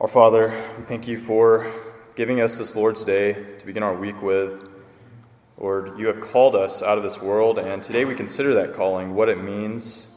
Our 0.00 0.06
Father, 0.06 0.54
we 0.78 0.84
thank 0.84 1.08
you 1.08 1.18
for 1.18 1.72
giving 2.14 2.40
us 2.40 2.56
this 2.56 2.76
Lord's 2.76 3.02
Day 3.02 3.32
to 3.58 3.66
begin 3.66 3.82
our 3.82 3.96
week 3.96 4.22
with. 4.22 4.68
Lord, 5.58 5.98
you 5.98 6.06
have 6.06 6.20
called 6.20 6.54
us 6.54 6.84
out 6.84 6.98
of 6.98 7.02
this 7.02 7.20
world, 7.20 7.58
and 7.58 7.82
today 7.82 8.04
we 8.04 8.14
consider 8.14 8.54
that 8.54 8.74
calling, 8.74 9.16
what 9.16 9.28
it 9.28 9.42
means, 9.42 10.08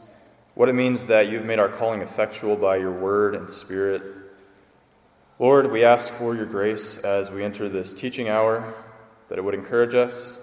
what 0.54 0.68
it 0.68 0.74
means 0.74 1.06
that 1.06 1.26
you've 1.26 1.44
made 1.44 1.58
our 1.58 1.68
calling 1.68 2.00
effectual 2.00 2.54
by 2.54 2.76
your 2.76 2.92
word 2.92 3.34
and 3.34 3.50
spirit. 3.50 4.04
Lord, 5.40 5.72
we 5.72 5.82
ask 5.82 6.14
for 6.14 6.36
your 6.36 6.46
grace 6.46 6.98
as 6.98 7.32
we 7.32 7.42
enter 7.42 7.68
this 7.68 7.92
teaching 7.92 8.28
hour, 8.28 8.72
that 9.30 9.36
it 9.36 9.42
would 9.42 9.54
encourage 9.54 9.96
us, 9.96 10.38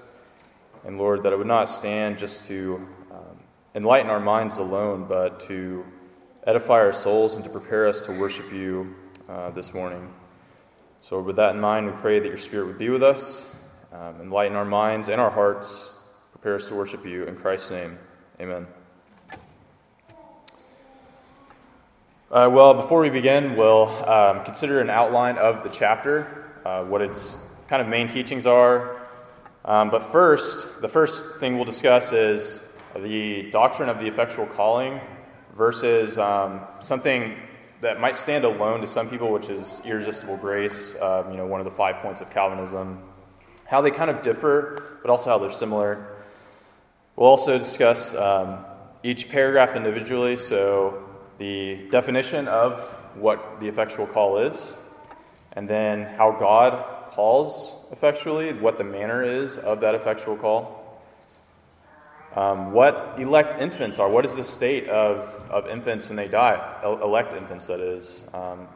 and 0.83 0.97
Lord, 0.97 1.23
that 1.23 1.31
it 1.31 1.37
would 1.37 1.47
not 1.47 1.69
stand 1.69 2.17
just 2.17 2.43
to 2.49 2.85
um, 3.09 3.39
enlighten 3.73 4.11
our 4.11 4.19
minds 4.19 4.57
alone, 4.57 5.05
but 5.07 5.39
to 5.47 5.85
edify 6.45 6.79
our 6.79 6.91
souls 6.91 7.35
and 7.35 7.43
to 7.45 7.49
prepare 7.49 7.87
us 7.87 8.01
to 8.01 8.11
worship 8.11 8.51
you 8.51 8.95
uh, 9.29 9.51
this 9.51 9.73
morning. 9.73 10.11
So, 11.01 11.21
with 11.21 11.35
that 11.35 11.53
in 11.53 11.61
mind, 11.61 11.85
we 11.85 11.91
pray 11.93 12.19
that 12.19 12.27
your 12.27 12.37
Spirit 12.37 12.65
would 12.65 12.79
be 12.79 12.89
with 12.89 13.03
us, 13.03 13.55
um, 13.93 14.19
enlighten 14.21 14.57
our 14.57 14.65
minds 14.65 15.07
and 15.07 15.21
our 15.21 15.29
hearts, 15.29 15.91
prepare 16.31 16.55
us 16.55 16.67
to 16.69 16.75
worship 16.75 17.05
you. 17.05 17.25
In 17.25 17.35
Christ's 17.35 17.71
name, 17.71 17.97
amen. 18.41 18.65
Uh, 22.31 22.49
well, 22.51 22.73
before 22.73 23.01
we 23.01 23.09
begin, 23.09 23.55
we'll 23.55 23.87
um, 24.09 24.43
consider 24.43 24.81
an 24.81 24.89
outline 24.89 25.37
of 25.37 25.63
the 25.63 25.69
chapter, 25.69 26.51
uh, 26.65 26.83
what 26.83 27.01
its 27.01 27.37
kind 27.67 27.81
of 27.81 27.87
main 27.87 28.07
teachings 28.07 28.45
are. 28.45 28.99
Um, 29.63 29.89
but 29.89 30.03
first, 30.03 30.81
the 30.81 30.87
first 30.87 31.37
thing 31.39 31.55
we'll 31.55 31.65
discuss 31.65 32.13
is 32.13 32.63
the 32.95 33.49
doctrine 33.51 33.89
of 33.89 33.99
the 33.99 34.07
effectual 34.07 34.47
calling 34.47 34.99
versus 35.55 36.17
um, 36.17 36.61
something 36.79 37.35
that 37.81 37.99
might 37.99 38.15
stand 38.15 38.43
alone 38.43 38.81
to 38.81 38.87
some 38.87 39.09
people, 39.09 39.31
which 39.31 39.49
is 39.49 39.81
irresistible 39.85 40.37
grace, 40.37 40.99
um, 41.01 41.31
you 41.31 41.37
know, 41.37 41.45
one 41.45 41.61
of 41.61 41.65
the 41.65 41.71
five 41.71 41.97
points 41.97 42.21
of 42.21 42.29
Calvinism. 42.29 43.01
How 43.65 43.81
they 43.81 43.91
kind 43.91 44.09
of 44.09 44.21
differ, 44.21 44.99
but 45.01 45.09
also 45.09 45.29
how 45.29 45.37
they're 45.37 45.51
similar. 45.51 46.17
We'll 47.15 47.29
also 47.29 47.57
discuss 47.57 48.13
um, 48.15 48.65
each 49.03 49.29
paragraph 49.29 49.75
individually, 49.75 50.35
so 50.35 51.09
the 51.37 51.87
definition 51.89 52.47
of 52.47 52.79
what 53.15 53.59
the 53.59 53.67
effectual 53.67 54.07
call 54.07 54.39
is, 54.39 54.73
and 55.53 55.69
then 55.69 56.03
how 56.03 56.31
God 56.31 57.09
calls 57.09 57.87
effectually, 57.91 58.53
what 58.53 58.77
the 58.77 58.83
manner 58.83 59.23
is 59.23 59.57
of 59.57 59.81
that 59.81 59.95
effectual 59.95 60.35
call. 60.35 60.78
Um, 62.35 62.71
what 62.73 63.15
elect 63.17 63.59
infants 63.59 63.97
are. 63.97 64.09
What 64.09 64.23
is 64.23 64.35
the 64.35 64.43
state 64.43 64.87
of, 64.87 65.25
of 65.49 65.67
infants 65.67 66.07
when 66.07 66.15
they 66.15 66.27
die? 66.27 66.79
Elect 66.83 67.33
infants, 67.33 67.67
that 67.67 67.79
is. 67.79 68.27
Um, 68.33 68.67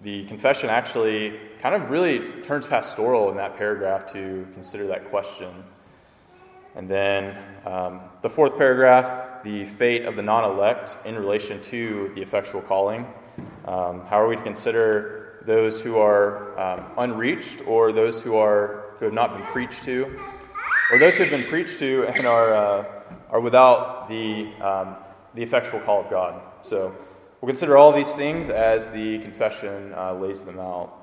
the 0.00 0.24
confession 0.24 0.70
actually 0.70 1.38
kind 1.60 1.74
of 1.74 1.90
really 1.90 2.40
turns 2.42 2.66
pastoral 2.66 3.30
in 3.30 3.36
that 3.36 3.56
paragraph 3.56 4.10
to 4.12 4.46
consider 4.54 4.86
that 4.86 5.10
question. 5.10 5.50
And 6.76 6.88
then 6.88 7.36
um, 7.66 8.00
the 8.22 8.30
fourth 8.30 8.56
paragraph, 8.56 9.42
the 9.42 9.64
fate 9.64 10.04
of 10.04 10.14
the 10.16 10.22
non 10.22 10.44
elect 10.44 10.96
in 11.04 11.16
relation 11.16 11.60
to 11.62 12.10
the 12.14 12.22
effectual 12.22 12.62
calling. 12.62 13.06
Um, 13.64 14.06
how 14.06 14.20
are 14.20 14.28
we 14.28 14.36
to 14.36 14.42
consider 14.42 15.42
those 15.44 15.80
who 15.80 15.98
are 15.98 16.58
um, 16.58 16.84
unreached 16.96 17.66
or 17.66 17.92
those 17.92 18.22
who, 18.22 18.36
are, 18.36 18.94
who 18.98 19.06
have 19.06 19.14
not 19.14 19.36
been 19.36 19.46
preached 19.46 19.82
to? 19.84 20.20
Or 20.90 20.98
those 20.98 21.16
who 21.16 21.24
have 21.24 21.32
been 21.32 21.48
preached 21.48 21.78
to 21.80 22.06
and 22.06 22.26
are, 22.26 22.54
uh, 22.54 22.84
are 23.30 23.40
without 23.40 24.08
the, 24.08 24.50
um, 24.60 24.96
the 25.34 25.42
effectual 25.42 25.80
call 25.80 26.04
of 26.04 26.10
God. 26.10 26.40
So 26.62 26.96
we'll 27.40 27.48
consider 27.48 27.76
all 27.76 27.92
these 27.92 28.14
things 28.14 28.48
as 28.48 28.90
the 28.90 29.18
confession 29.18 29.92
uh, 29.94 30.14
lays 30.14 30.44
them 30.44 30.58
out. 30.58 30.94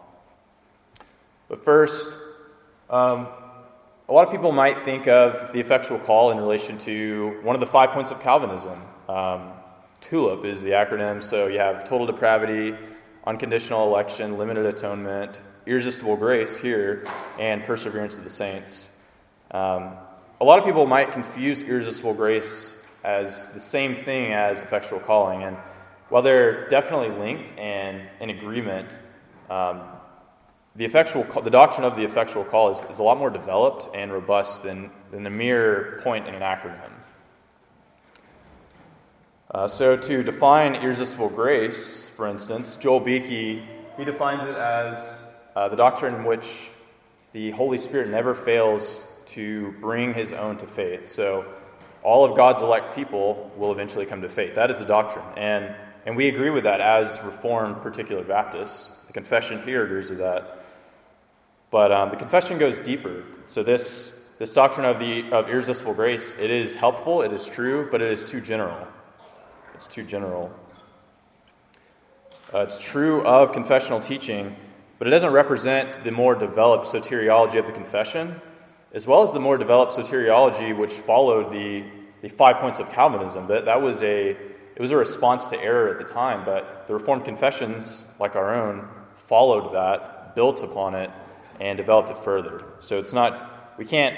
But 1.47 1.63
first, 1.63 2.15
um, 2.89 3.27
a 4.09 4.13
lot 4.13 4.25
of 4.25 4.31
people 4.31 4.51
might 4.51 4.83
think 4.83 5.07
of 5.07 5.51
the 5.53 5.59
effectual 5.59 5.99
call 5.99 6.31
in 6.31 6.37
relation 6.37 6.77
to 6.79 7.39
one 7.43 7.55
of 7.55 7.59
the 7.59 7.67
five 7.67 7.91
points 7.91 8.11
of 8.11 8.19
Calvinism. 8.21 8.81
Um, 9.07 9.51
TULIP 10.01 10.45
is 10.45 10.61
the 10.61 10.71
acronym, 10.71 11.23
so 11.23 11.47
you 11.47 11.59
have 11.59 11.87
total 11.87 12.07
depravity, 12.07 12.75
unconditional 13.25 13.87
election, 13.87 14.37
limited 14.37 14.65
atonement, 14.65 15.39
irresistible 15.65 16.15
grace 16.15 16.57
here, 16.57 17.05
and 17.39 17.63
perseverance 17.63 18.17
of 18.17 18.23
the 18.23 18.29
saints. 18.29 18.94
Um, 19.51 19.93
a 20.41 20.43
lot 20.43 20.59
of 20.59 20.65
people 20.65 20.85
might 20.85 21.11
confuse 21.11 21.61
irresistible 21.61 22.13
grace 22.13 22.75
as 23.03 23.51
the 23.53 23.59
same 23.59 23.95
thing 23.95 24.33
as 24.33 24.61
effectual 24.61 24.99
calling. 24.99 25.43
And 25.43 25.55
while 26.09 26.21
they're 26.21 26.67
definitely 26.67 27.09
linked 27.09 27.53
and 27.57 28.01
in 28.19 28.31
agreement, 28.31 28.87
um, 29.49 29.81
the, 30.75 30.85
effectual, 30.85 31.23
the 31.41 31.49
doctrine 31.49 31.85
of 31.85 31.95
the 31.95 32.03
effectual 32.03 32.43
call 32.43 32.71
is, 32.71 32.79
is 32.89 32.99
a 32.99 33.03
lot 33.03 33.17
more 33.17 33.29
developed 33.29 33.95
and 33.95 34.11
robust 34.11 34.63
than, 34.63 34.91
than 35.11 35.23
the 35.23 35.29
mere 35.29 36.01
point 36.03 36.27
in 36.27 36.35
an 36.35 36.41
acronym. 36.41 36.91
Uh, 39.51 39.67
so, 39.67 39.95
to 39.95 40.21
define 40.23 40.75
irresistible 40.75 41.29
grace, 41.29 42.03
for 42.03 42.27
instance, 42.27 42.75
Joel 42.75 42.99
Beeke, 42.99 43.61
he 43.97 44.03
defines 44.03 44.43
it 44.43 44.55
as 44.55 45.21
uh, 45.55 45.69
the 45.69 45.77
doctrine 45.77 46.15
in 46.15 46.23
which 46.25 46.69
the 47.31 47.51
Holy 47.51 47.77
Spirit 47.77 48.09
never 48.09 48.33
fails 48.33 49.04
to 49.35 49.73
bring 49.81 50.13
his 50.13 50.31
own 50.31 50.57
to 50.57 50.65
faith. 50.65 51.09
So 51.09 51.45
all 52.03 52.23
of 52.23 52.37
God's 52.37 52.61
elect 52.61 52.95
people 52.95 53.51
will 53.57 53.71
eventually 53.73 54.05
come 54.05 54.21
to 54.21 54.29
faith. 54.29 54.55
That 54.55 54.71
is 54.71 54.79
the 54.79 54.85
doctrine. 54.85 55.25
And, 55.35 55.75
and 56.05 56.15
we 56.15 56.29
agree 56.29 56.49
with 56.49 56.63
that 56.63 56.79
as 56.79 57.21
Reformed 57.21 57.81
particular 57.81 58.23
Baptists. 58.23 58.89
The 59.07 59.13
confession 59.13 59.61
here 59.63 59.83
agrees 59.83 60.09
with 60.09 60.19
that. 60.19 60.63
But 61.69 61.91
um, 61.91 62.09
the 62.11 62.15
confession 62.15 62.57
goes 62.57 62.79
deeper. 62.79 63.23
So 63.47 63.61
this, 63.61 64.23
this 64.39 64.53
doctrine 64.53 64.85
of, 64.85 64.99
the, 64.99 65.29
of 65.31 65.49
irresistible 65.49 65.93
grace, 65.93 66.33
it 66.39 66.49
is 66.49 66.75
helpful, 66.75 67.21
it 67.21 67.33
is 67.33 67.45
true, 67.45 67.89
but 67.91 68.01
it 68.01 68.11
is 68.11 68.23
too 68.23 68.39
general. 68.39 68.87
It's 69.73 69.87
too 69.87 70.05
general. 70.05 70.53
Uh, 72.53 72.59
it's 72.59 72.79
true 72.79 73.21
of 73.23 73.51
confessional 73.51 73.99
teaching, 73.99 74.55
but 74.97 75.09
it 75.09 75.11
doesn't 75.11 75.33
represent 75.33 76.05
the 76.05 76.11
more 76.11 76.35
developed 76.35 76.85
soteriology 76.85 77.59
of 77.59 77.65
the 77.65 77.73
confession 77.73 78.39
as 78.95 79.05
well 79.05 79.21
as 79.21 79.33
the 79.33 79.39
more 79.39 79.57
developed 79.57 79.91
soteriology 79.91 80.75
which 80.75 80.93
followed 80.93 81.51
the, 81.51 81.83
the 82.21 82.29
five 82.29 82.55
points 82.57 82.79
of 82.79 82.89
Calvinism. 82.93 83.45
That, 83.47 83.65
that 83.65 83.81
was 83.81 84.01
a, 84.01 84.29
it 84.29 84.79
was 84.79 84.91
a 84.91 84.97
response 84.97 85.47
to 85.47 85.61
error 85.61 85.89
at 85.89 85.97
the 85.97 86.11
time, 86.11 86.45
but 86.45 86.87
the 86.87 86.93
Reformed 86.93 87.25
confessions, 87.25 88.05
like 88.19 88.37
our 88.37 88.53
own, 88.55 88.87
followed 89.13 89.73
that, 89.73 90.33
built 90.33 90.63
upon 90.63 90.95
it, 90.95 91.11
and 91.59 91.77
developed 91.77 92.09
it 92.09 92.17
further. 92.17 92.63
So 92.79 92.97
it's 92.97 93.11
not, 93.11 93.77
we 93.77 93.83
can't 93.83 94.17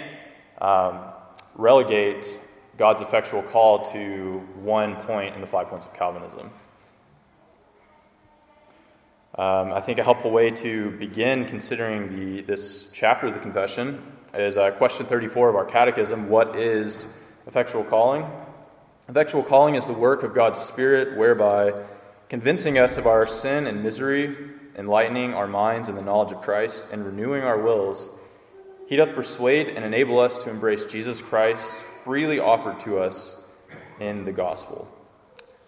um, 0.61 0.99
relegate 1.55 2.39
God's 2.77 3.01
effectual 3.01 3.41
call 3.41 3.83
to 3.91 4.39
one 4.61 4.95
point 4.95 5.33
in 5.33 5.41
the 5.41 5.47
five 5.47 5.69
points 5.69 5.87
of 5.87 5.93
Calvinism. 5.95 6.51
Um, 9.39 9.71
I 9.71 9.81
think 9.81 9.97
a 9.97 10.03
helpful 10.03 10.31
way 10.31 10.51
to 10.51 10.91
begin 10.91 11.45
considering 11.45 12.15
the, 12.15 12.41
this 12.41 12.91
chapter 12.93 13.27
of 13.27 13.33
the 13.33 13.39
confession 13.39 14.16
is 14.33 14.57
uh, 14.57 14.71
question 14.71 15.05
34 15.05 15.49
of 15.49 15.55
our 15.55 15.65
catechism 15.65 16.29
What 16.29 16.55
is 16.55 17.07
effectual 17.45 17.83
calling? 17.83 18.25
Effectual 19.07 19.43
calling 19.43 19.75
is 19.75 19.87
the 19.87 19.93
work 19.93 20.23
of 20.23 20.33
God's 20.33 20.59
Spirit 20.59 21.17
whereby, 21.17 21.73
convincing 22.29 22.77
us 22.77 22.97
of 22.97 23.07
our 23.07 23.25
sin 23.25 23.65
and 23.67 23.83
misery, 23.83 24.35
enlightening 24.77 25.33
our 25.33 25.47
minds 25.47 25.87
in 25.87 25.95
the 25.95 26.01
knowledge 26.01 26.33
of 26.33 26.41
Christ, 26.41 26.89
and 26.91 27.05
renewing 27.05 27.43
our 27.43 27.57
wills, 27.57 28.09
he 28.87 28.95
doth 28.95 29.15
persuade 29.15 29.69
and 29.69 29.85
enable 29.85 30.19
us 30.19 30.37
to 30.39 30.49
embrace 30.49 30.85
Jesus 30.85 31.21
Christ 31.21 31.77
freely 31.77 32.39
offered 32.39 32.79
to 32.81 32.99
us 32.99 33.41
in 33.99 34.23
the 34.23 34.31
gospel. 34.31 34.87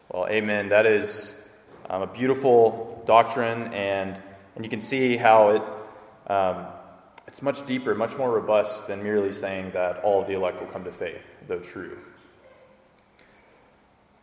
Well, 0.09 0.28
amen. 0.28 0.69
That 0.69 0.86
is 0.86 1.36
um, 1.90 2.02
a 2.02 2.08
beautiful 2.08 3.03
doctrine, 3.06 3.74
and, 3.74 4.22
and 4.56 4.66
you 4.66 4.69
can 4.69 4.81
see 4.81 5.18
how 5.18 5.50
it. 5.50 6.31
Um, 6.31 6.66
it's 7.30 7.44
much 7.44 7.64
deeper, 7.68 7.94
much 7.94 8.18
more 8.18 8.31
robust 8.31 8.88
than 8.88 9.04
merely 9.04 9.31
saying 9.31 9.70
that 9.74 9.98
all 9.98 10.20
of 10.20 10.26
the 10.26 10.34
elect 10.34 10.60
will 10.60 10.68
come 10.70 10.84
to 10.84 10.92
faith, 10.92 11.38
though 11.48 11.60
true. 11.60 11.96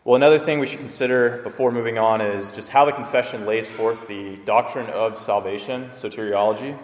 Well, 0.02 0.16
another 0.16 0.40
thing 0.40 0.58
we 0.58 0.66
should 0.66 0.80
consider 0.80 1.40
before 1.44 1.70
moving 1.70 1.98
on 1.98 2.20
is 2.20 2.50
just 2.50 2.68
how 2.68 2.84
the 2.84 2.90
confession 2.90 3.46
lays 3.46 3.70
forth 3.70 4.08
the 4.08 4.34
doctrine 4.44 4.90
of 4.90 5.20
salvation, 5.20 5.88
soteriology. 5.94 6.76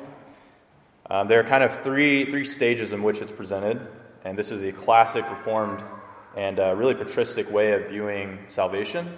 Um, 1.10 1.26
there 1.26 1.40
are 1.40 1.44
kind 1.44 1.64
of 1.64 1.82
three, 1.82 2.30
three 2.30 2.44
stages 2.44 2.92
in 2.92 3.02
which 3.02 3.20
it's 3.20 3.32
presented, 3.32 3.84
and 4.24 4.38
this 4.38 4.52
is 4.52 4.60
the 4.60 4.70
classic 4.70 5.28
Reformed 5.28 5.82
and 6.36 6.60
uh, 6.60 6.72
really 6.76 6.94
patristic 6.94 7.50
way 7.50 7.72
of 7.72 7.88
viewing 7.88 8.38
salvation. 8.46 9.12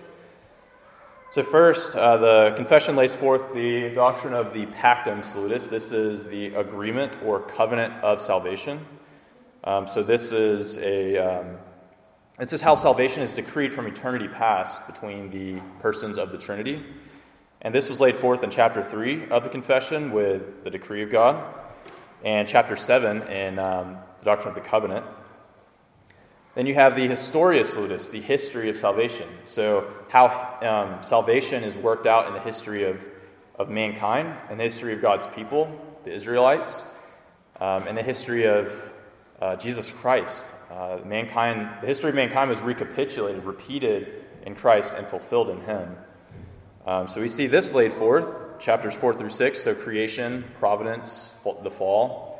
So, 1.34 1.42
first, 1.42 1.96
uh, 1.96 2.16
the 2.18 2.52
confession 2.54 2.94
lays 2.94 3.16
forth 3.16 3.52
the 3.54 3.90
doctrine 3.90 4.34
of 4.34 4.52
the 4.52 4.66
pactum 4.66 5.24
salutis. 5.24 5.66
This 5.66 5.90
is 5.90 6.28
the 6.28 6.54
agreement 6.54 7.12
or 7.24 7.40
covenant 7.40 7.92
of 8.04 8.20
salvation. 8.20 8.78
Um, 9.64 9.88
so, 9.88 10.04
this 10.04 10.30
is 10.30 10.78
a 10.78 11.16
um, 11.16 11.56
this 12.38 12.52
is 12.52 12.60
how 12.60 12.76
salvation 12.76 13.24
is 13.24 13.34
decreed 13.34 13.72
from 13.72 13.88
eternity 13.88 14.28
past 14.28 14.86
between 14.86 15.28
the 15.30 15.60
persons 15.80 16.18
of 16.18 16.30
the 16.30 16.38
Trinity. 16.38 16.80
And 17.62 17.74
this 17.74 17.88
was 17.88 18.00
laid 18.00 18.16
forth 18.16 18.44
in 18.44 18.50
chapter 18.50 18.84
3 18.84 19.30
of 19.30 19.42
the 19.42 19.48
confession 19.48 20.12
with 20.12 20.62
the 20.62 20.70
decree 20.70 21.02
of 21.02 21.10
God, 21.10 21.52
and 22.22 22.46
chapter 22.46 22.76
7 22.76 23.22
in 23.22 23.58
um, 23.58 23.96
the 24.20 24.24
doctrine 24.24 24.50
of 24.50 24.54
the 24.54 24.60
covenant. 24.60 25.04
Then 26.54 26.66
you 26.66 26.74
have 26.74 26.94
the 26.94 27.08
Historia 27.08 27.64
Salutis, 27.64 28.10
the 28.10 28.20
history 28.20 28.70
of 28.70 28.76
salvation. 28.76 29.26
So, 29.46 29.92
how 30.14 30.28
um, 30.62 31.02
salvation 31.02 31.64
is 31.64 31.76
worked 31.76 32.06
out 32.06 32.28
in 32.28 32.34
the 32.34 32.40
history 32.40 32.84
of, 32.84 33.04
of 33.58 33.68
mankind 33.68 34.32
and 34.48 34.60
the 34.60 34.62
history 34.62 34.92
of 34.92 35.02
God's 35.02 35.26
people, 35.26 35.68
the 36.04 36.12
Israelites, 36.12 36.86
um, 37.60 37.88
and 37.88 37.98
the 37.98 38.02
history 38.02 38.46
of 38.46 38.92
uh, 39.42 39.56
Jesus 39.56 39.90
Christ. 39.90 40.52
Uh, 40.70 40.98
mankind, 41.04 41.68
the 41.80 41.88
history 41.88 42.10
of 42.10 42.14
mankind 42.14 42.48
was 42.48 42.60
recapitulated, 42.60 43.42
repeated 43.42 44.24
in 44.46 44.54
Christ, 44.54 44.94
and 44.96 45.04
fulfilled 45.04 45.50
in 45.50 45.60
Him. 45.62 45.96
Um, 46.86 47.08
so 47.08 47.20
we 47.20 47.26
see 47.26 47.48
this 47.48 47.74
laid 47.74 47.92
forth, 47.92 48.60
chapters 48.60 48.94
4 48.94 49.14
through 49.14 49.30
6, 49.30 49.60
so 49.60 49.74
creation, 49.74 50.44
providence, 50.60 51.34
the 51.64 51.72
fall. 51.72 52.38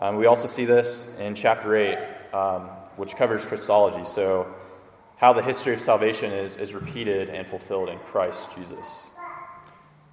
Um, 0.00 0.16
we 0.16 0.26
also 0.26 0.48
see 0.48 0.64
this 0.64 1.16
in 1.20 1.36
chapter 1.36 1.76
8, 1.76 1.98
um, 2.34 2.62
which 2.96 3.14
covers 3.14 3.46
Christology, 3.46 4.04
so 4.04 4.55
how 5.16 5.32
the 5.32 5.42
history 5.42 5.72
of 5.74 5.80
salvation 5.80 6.30
is, 6.30 6.56
is 6.56 6.74
repeated 6.74 7.30
and 7.30 7.46
fulfilled 7.46 7.88
in 7.88 7.98
Christ 8.00 8.54
Jesus. 8.54 9.10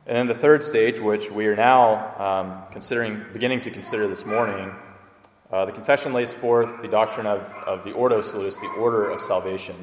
And 0.06 0.18
then 0.18 0.28
the 0.28 0.34
third 0.34 0.64
stage, 0.64 1.00
which 1.00 1.32
we 1.32 1.46
are 1.48 1.56
now 1.56 2.18
um, 2.20 2.64
considering, 2.72 3.24
beginning 3.32 3.62
to 3.62 3.72
consider 3.72 4.08
this 4.08 4.26
morning, 4.26 4.74
uh, 5.52 5.66
the 5.66 5.72
confession 5.72 6.14
lays 6.14 6.32
forth 6.32 6.82
the 6.82 6.88
doctrine 6.88 7.28
of, 7.28 7.42
of 7.66 7.84
the 7.84 7.92
Ordo 7.92 8.22
Salutis, 8.22 8.58
the 8.58 8.68
order 8.78 9.10
of 9.10 9.22
salvation. 9.22 9.76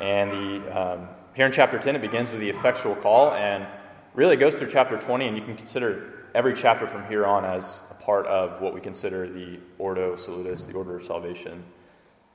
And 0.00 0.30
the, 0.30 0.80
um, 0.80 1.08
here 1.34 1.46
in 1.46 1.52
chapter 1.52 1.78
10, 1.78 1.96
it 1.96 2.02
begins 2.02 2.30
with 2.30 2.40
the 2.40 2.48
effectual 2.48 2.94
call, 2.94 3.32
and 3.32 3.66
really 4.14 4.36
goes 4.36 4.54
through 4.54 4.70
chapter 4.70 4.98
20, 4.98 5.26
and 5.26 5.36
you 5.36 5.42
can 5.42 5.56
consider 5.56 6.28
every 6.34 6.54
chapter 6.54 6.86
from 6.86 7.06
here 7.06 7.26
on 7.26 7.44
as 7.44 7.82
a 7.90 7.94
part 7.94 8.26
of 8.26 8.60
what 8.60 8.74
we 8.74 8.80
consider 8.80 9.28
the 9.28 9.58
Ordo 9.78 10.16
Salutis, 10.16 10.66
the 10.66 10.74
order 10.74 10.96
of 10.96 11.04
salvation. 11.04 11.62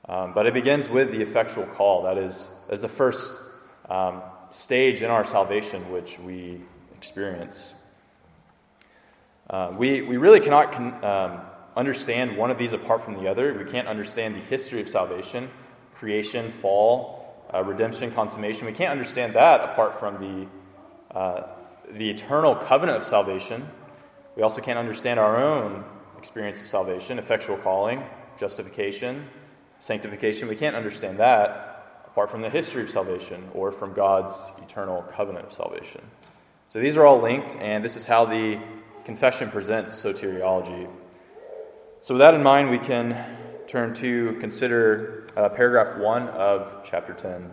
Um, 0.08 0.32
but 0.32 0.46
it 0.46 0.54
begins 0.54 0.88
with 0.88 1.12
the 1.12 1.20
effectual 1.20 1.66
call. 1.66 2.04
That 2.04 2.16
is, 2.16 2.50
is 2.70 2.80
the 2.80 2.88
first 2.88 3.38
um, 3.90 4.22
stage 4.50 5.02
in 5.02 5.10
our 5.10 5.24
salvation 5.24 5.90
which 5.92 6.18
we 6.18 6.60
experience. 6.96 7.74
Uh, 9.50 9.74
we, 9.76 10.02
we 10.02 10.16
really 10.16 10.40
cannot 10.40 10.72
con- 10.72 11.04
um, 11.04 11.40
understand 11.76 12.36
one 12.36 12.50
of 12.50 12.58
these 12.58 12.72
apart 12.72 13.04
from 13.04 13.22
the 13.22 13.30
other. 13.30 13.52
We 13.54 13.70
can't 13.70 13.88
understand 13.88 14.34
the 14.34 14.40
history 14.40 14.80
of 14.80 14.88
salvation, 14.88 15.50
creation, 15.94 16.50
fall, 16.50 17.46
uh, 17.52 17.62
redemption, 17.62 18.10
consummation. 18.10 18.66
We 18.66 18.72
can't 18.72 18.90
understand 18.90 19.34
that 19.34 19.60
apart 19.60 19.98
from 19.98 20.48
the, 21.12 21.16
uh, 21.16 21.46
the 21.90 22.10
eternal 22.10 22.54
covenant 22.54 22.98
of 22.98 23.04
salvation. 23.04 23.66
We 24.36 24.42
also 24.42 24.60
can't 24.60 24.78
understand 24.78 25.20
our 25.20 25.42
own 25.42 25.84
experience 26.18 26.60
of 26.60 26.66
salvation, 26.66 27.18
effectual 27.18 27.56
calling, 27.56 28.02
justification, 28.38 29.26
sanctification. 29.78 30.48
We 30.48 30.56
can't 30.56 30.76
understand 30.76 31.18
that 31.18 31.68
apart 32.18 32.30
from 32.30 32.42
the 32.42 32.50
history 32.50 32.82
of 32.82 32.90
salvation 32.90 33.48
or 33.54 33.70
from 33.70 33.92
God's 33.92 34.34
eternal 34.60 35.02
covenant 35.02 35.46
of 35.46 35.52
salvation. 35.52 36.00
So 36.68 36.80
these 36.80 36.96
are 36.96 37.06
all 37.06 37.20
linked, 37.20 37.56
and 37.56 37.84
this 37.84 37.96
is 37.96 38.06
how 38.06 38.24
the 38.24 38.58
confession 39.04 39.50
presents 39.50 39.94
soteriology. 39.94 40.88
So, 42.00 42.14
with 42.14 42.18
that 42.18 42.34
in 42.34 42.42
mind, 42.42 42.70
we 42.70 42.78
can 42.78 43.16
turn 43.66 43.94
to 43.94 44.36
consider 44.40 45.26
uh, 45.36 45.48
paragraph 45.48 45.96
1 45.96 46.28
of 46.28 46.82
chapter 46.84 47.14
10. 47.14 47.50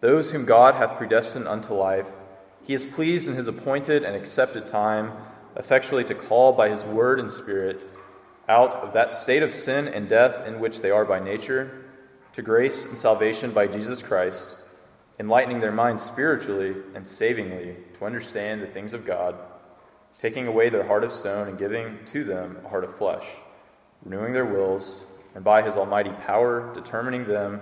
Those 0.00 0.32
whom 0.32 0.44
God 0.44 0.76
hath 0.76 0.96
predestined 0.96 1.46
unto 1.46 1.74
life, 1.74 2.08
he 2.64 2.74
is 2.74 2.86
pleased 2.86 3.28
in 3.28 3.34
his 3.34 3.48
appointed 3.48 4.02
and 4.04 4.14
accepted 4.14 4.68
time 4.68 5.12
effectually 5.56 6.04
to 6.04 6.14
call 6.14 6.52
by 6.52 6.68
his 6.68 6.84
word 6.84 7.20
and 7.20 7.30
spirit 7.30 7.84
out 8.52 8.74
of 8.76 8.92
that 8.92 9.08
state 9.08 9.42
of 9.42 9.50
sin 9.50 9.88
and 9.88 10.10
death 10.10 10.46
in 10.46 10.60
which 10.60 10.82
they 10.82 10.90
are 10.90 11.06
by 11.06 11.18
nature 11.18 11.86
to 12.34 12.42
grace 12.42 12.84
and 12.84 12.98
salvation 12.98 13.50
by 13.50 13.66
Jesus 13.66 14.02
Christ, 14.02 14.56
enlightening 15.18 15.60
their 15.60 15.72
minds 15.72 16.02
spiritually 16.02 16.76
and 16.94 17.06
savingly 17.06 17.76
to 17.94 18.04
understand 18.04 18.60
the 18.60 18.66
things 18.66 18.92
of 18.92 19.06
God, 19.06 19.36
taking 20.18 20.46
away 20.46 20.68
their 20.68 20.86
heart 20.86 21.02
of 21.02 21.12
stone 21.12 21.48
and 21.48 21.58
giving 21.58 21.98
to 22.12 22.24
them 22.24 22.58
a 22.62 22.68
heart 22.68 22.84
of 22.84 22.94
flesh, 22.94 23.24
renewing 24.04 24.34
their 24.34 24.44
wills, 24.44 25.06
and 25.34 25.42
by 25.42 25.62
his 25.62 25.76
almighty 25.76 26.12
power 26.26 26.74
determining 26.74 27.26
them 27.26 27.58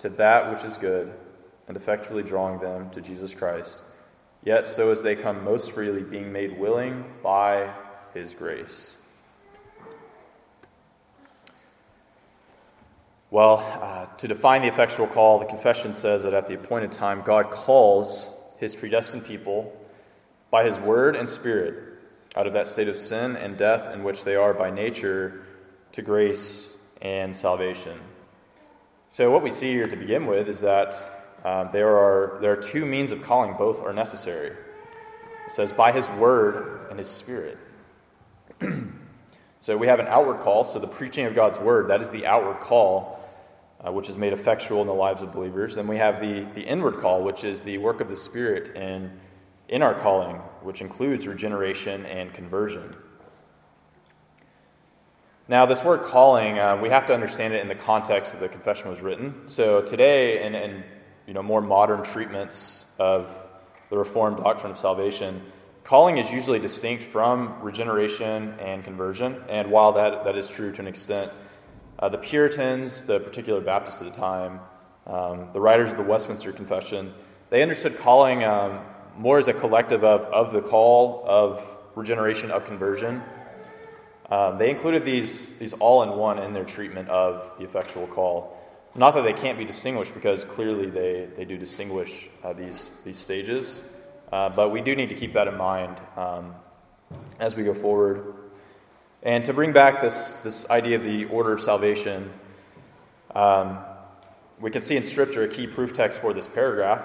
to 0.00 0.10
that 0.10 0.52
which 0.52 0.62
is 0.62 0.76
good, 0.76 1.10
and 1.68 1.76
effectually 1.76 2.22
drawing 2.22 2.58
them 2.58 2.90
to 2.90 3.00
Jesus 3.00 3.32
Christ. 3.32 3.80
Yet 4.44 4.68
so 4.68 4.90
as 4.90 5.02
they 5.02 5.16
come 5.16 5.42
most 5.42 5.72
freely, 5.72 6.02
being 6.02 6.30
made 6.30 6.58
willing 6.58 7.02
by 7.22 7.72
his 8.12 8.34
grace. 8.34 8.98
Well, 13.34 13.66
uh, 13.82 14.06
to 14.18 14.28
define 14.28 14.62
the 14.62 14.68
effectual 14.68 15.08
call, 15.08 15.40
the 15.40 15.44
confession 15.44 15.92
says 15.92 16.22
that 16.22 16.34
at 16.34 16.46
the 16.46 16.54
appointed 16.54 16.92
time, 16.92 17.22
God 17.22 17.50
calls 17.50 18.28
his 18.58 18.76
predestined 18.76 19.24
people 19.24 19.76
by 20.52 20.64
his 20.64 20.78
word 20.78 21.16
and 21.16 21.28
spirit 21.28 21.98
out 22.36 22.46
of 22.46 22.52
that 22.52 22.68
state 22.68 22.86
of 22.86 22.96
sin 22.96 23.34
and 23.34 23.56
death 23.56 23.92
in 23.92 24.04
which 24.04 24.22
they 24.22 24.36
are 24.36 24.54
by 24.54 24.70
nature 24.70 25.42
to 25.90 26.00
grace 26.00 26.76
and 27.02 27.34
salvation. 27.34 27.98
So, 29.14 29.32
what 29.32 29.42
we 29.42 29.50
see 29.50 29.72
here 29.72 29.88
to 29.88 29.96
begin 29.96 30.26
with 30.26 30.48
is 30.48 30.60
that 30.60 30.94
um, 31.44 31.70
there, 31.72 31.96
are, 31.96 32.38
there 32.40 32.52
are 32.52 32.62
two 32.62 32.86
means 32.86 33.10
of 33.10 33.24
calling, 33.24 33.56
both 33.56 33.82
are 33.82 33.92
necessary. 33.92 34.50
It 34.50 35.50
says, 35.50 35.72
by 35.72 35.90
his 35.90 36.08
word 36.10 36.86
and 36.88 37.00
his 37.00 37.10
spirit. 37.10 37.58
so, 39.60 39.76
we 39.76 39.88
have 39.88 39.98
an 39.98 40.06
outward 40.06 40.42
call, 40.42 40.62
so 40.62 40.78
the 40.78 40.86
preaching 40.86 41.26
of 41.26 41.34
God's 41.34 41.58
word, 41.58 41.88
that 41.88 42.00
is 42.00 42.12
the 42.12 42.26
outward 42.26 42.60
call 42.60 43.22
uh, 43.86 43.92
which 43.92 44.08
is 44.08 44.16
made 44.16 44.32
effectual 44.32 44.80
in 44.80 44.86
the 44.86 44.94
lives 44.94 45.22
of 45.22 45.32
believers. 45.32 45.74
Then 45.74 45.86
we 45.86 45.98
have 45.98 46.20
the, 46.20 46.46
the 46.54 46.62
inward 46.62 46.98
call, 46.98 47.22
which 47.22 47.44
is 47.44 47.62
the 47.62 47.78
work 47.78 48.00
of 48.00 48.08
the 48.08 48.16
Spirit 48.16 48.74
in, 48.74 49.20
in 49.68 49.82
our 49.82 49.94
calling, 49.94 50.36
which 50.62 50.80
includes 50.80 51.26
regeneration 51.26 52.06
and 52.06 52.32
conversion. 52.32 52.94
Now, 55.46 55.66
this 55.66 55.84
word 55.84 56.04
calling, 56.04 56.58
uh, 56.58 56.78
we 56.78 56.88
have 56.88 57.06
to 57.06 57.14
understand 57.14 57.52
it 57.52 57.60
in 57.60 57.68
the 57.68 57.74
context 57.74 58.32
that 58.32 58.40
the 58.40 58.48
confession 58.48 58.88
was 58.88 59.02
written. 59.02 59.48
So 59.48 59.82
today, 59.82 60.42
in, 60.42 60.54
in 60.54 60.82
you 61.26 61.34
know, 61.34 61.42
more 61.42 61.60
modern 61.60 62.02
treatments 62.02 62.86
of 62.98 63.28
the 63.90 63.98
Reformed 63.98 64.38
doctrine 64.38 64.72
of 64.72 64.78
salvation, 64.78 65.42
calling 65.84 66.16
is 66.16 66.32
usually 66.32 66.60
distinct 66.60 67.02
from 67.02 67.60
regeneration 67.60 68.54
and 68.58 68.82
conversion. 68.84 69.44
And 69.50 69.70
while 69.70 69.92
that, 69.92 70.24
that 70.24 70.34
is 70.34 70.48
true 70.48 70.72
to 70.72 70.80
an 70.80 70.88
extent, 70.88 71.30
uh, 71.98 72.08
the 72.08 72.18
Puritans, 72.18 73.04
the 73.04 73.20
particular 73.20 73.60
Baptists 73.60 74.00
at 74.00 74.12
the 74.12 74.18
time, 74.18 74.60
um, 75.06 75.48
the 75.52 75.60
writers 75.60 75.90
of 75.90 75.96
the 75.96 76.02
Westminster 76.02 76.52
Confession, 76.52 77.12
they 77.50 77.62
understood 77.62 77.98
calling 77.98 78.42
um, 78.44 78.80
more 79.16 79.38
as 79.38 79.48
a 79.48 79.52
collective 79.52 80.02
of, 80.02 80.22
of 80.24 80.52
the 80.52 80.60
call 80.60 81.24
of 81.26 81.78
regeneration, 81.94 82.50
of 82.50 82.64
conversion. 82.64 83.22
Um, 84.30 84.58
they 84.58 84.70
included 84.70 85.04
these, 85.04 85.58
these 85.58 85.74
all 85.74 86.02
in 86.02 86.10
one 86.10 86.38
in 86.38 86.52
their 86.52 86.64
treatment 86.64 87.08
of 87.08 87.54
the 87.58 87.64
effectual 87.64 88.06
call. 88.06 88.58
Not 88.96 89.14
that 89.14 89.22
they 89.22 89.32
can't 89.32 89.58
be 89.58 89.64
distinguished, 89.64 90.14
because 90.14 90.44
clearly 90.44 90.86
they, 90.86 91.28
they 91.36 91.44
do 91.44 91.58
distinguish 91.58 92.28
uh, 92.42 92.52
these, 92.52 92.90
these 93.04 93.18
stages, 93.18 93.82
uh, 94.32 94.48
but 94.48 94.70
we 94.70 94.80
do 94.80 94.96
need 94.96 95.10
to 95.10 95.14
keep 95.14 95.34
that 95.34 95.48
in 95.48 95.56
mind 95.56 95.96
um, 96.16 96.54
as 97.38 97.54
we 97.54 97.64
go 97.64 97.74
forward. 97.74 98.33
And 99.24 99.46
to 99.46 99.54
bring 99.54 99.72
back 99.72 100.02
this, 100.02 100.34
this 100.42 100.68
idea 100.68 100.96
of 100.96 101.02
the 101.02 101.24
order 101.24 101.54
of 101.54 101.62
salvation, 101.62 102.30
um, 103.34 103.78
we 104.60 104.70
can 104.70 104.82
see 104.82 104.98
in 104.98 105.02
Scripture 105.02 105.44
a 105.44 105.48
key 105.48 105.66
proof 105.66 105.94
text 105.94 106.20
for 106.20 106.34
this 106.34 106.46
paragraph, 106.46 107.02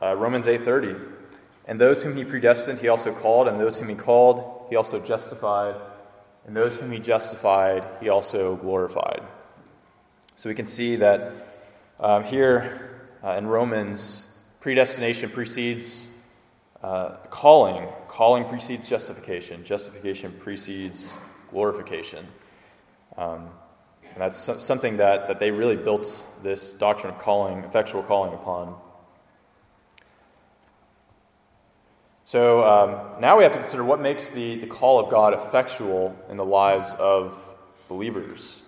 uh, 0.00 0.14
Romans 0.14 0.46
8.30. 0.46 1.14
And 1.66 1.80
those 1.80 2.04
whom 2.04 2.16
he 2.16 2.24
predestined, 2.24 2.78
he 2.78 2.86
also 2.86 3.12
called, 3.12 3.48
and 3.48 3.58
those 3.58 3.80
whom 3.80 3.88
he 3.88 3.96
called, 3.96 4.68
he 4.70 4.76
also 4.76 5.00
justified, 5.00 5.74
and 6.46 6.56
those 6.56 6.78
whom 6.78 6.92
he 6.92 7.00
justified, 7.00 7.84
he 8.00 8.10
also 8.10 8.54
glorified. 8.54 9.24
So 10.36 10.48
we 10.48 10.54
can 10.54 10.66
see 10.66 10.94
that 10.96 11.32
um, 11.98 12.22
here 12.22 13.08
uh, 13.24 13.32
in 13.32 13.48
Romans, 13.48 14.24
predestination 14.60 15.30
precedes 15.30 16.06
uh, 16.80 17.16
calling, 17.30 17.88
calling 18.06 18.44
precedes 18.44 18.88
justification, 18.88 19.64
justification 19.64 20.32
precedes 20.38 21.18
glorification. 21.56 22.26
Um, 23.16 23.48
and 24.12 24.18
that's 24.18 24.38
something 24.38 24.98
that, 24.98 25.26
that 25.28 25.40
they 25.40 25.50
really 25.50 25.76
built 25.76 26.22
this 26.42 26.74
doctrine 26.74 27.14
of 27.14 27.18
calling, 27.18 27.64
effectual 27.64 28.02
calling 28.02 28.34
upon. 28.34 28.76
So 32.26 32.62
um, 32.62 33.20
now 33.22 33.38
we 33.38 33.44
have 33.44 33.54
to 33.54 33.58
consider 33.58 33.84
what 33.84 34.02
makes 34.02 34.30
the, 34.32 34.58
the 34.58 34.66
call 34.66 35.00
of 35.00 35.10
God 35.10 35.32
effectual 35.32 36.14
in 36.28 36.36
the 36.36 36.44
lives 36.44 36.92
of 36.98 37.42
believers. 37.88 38.62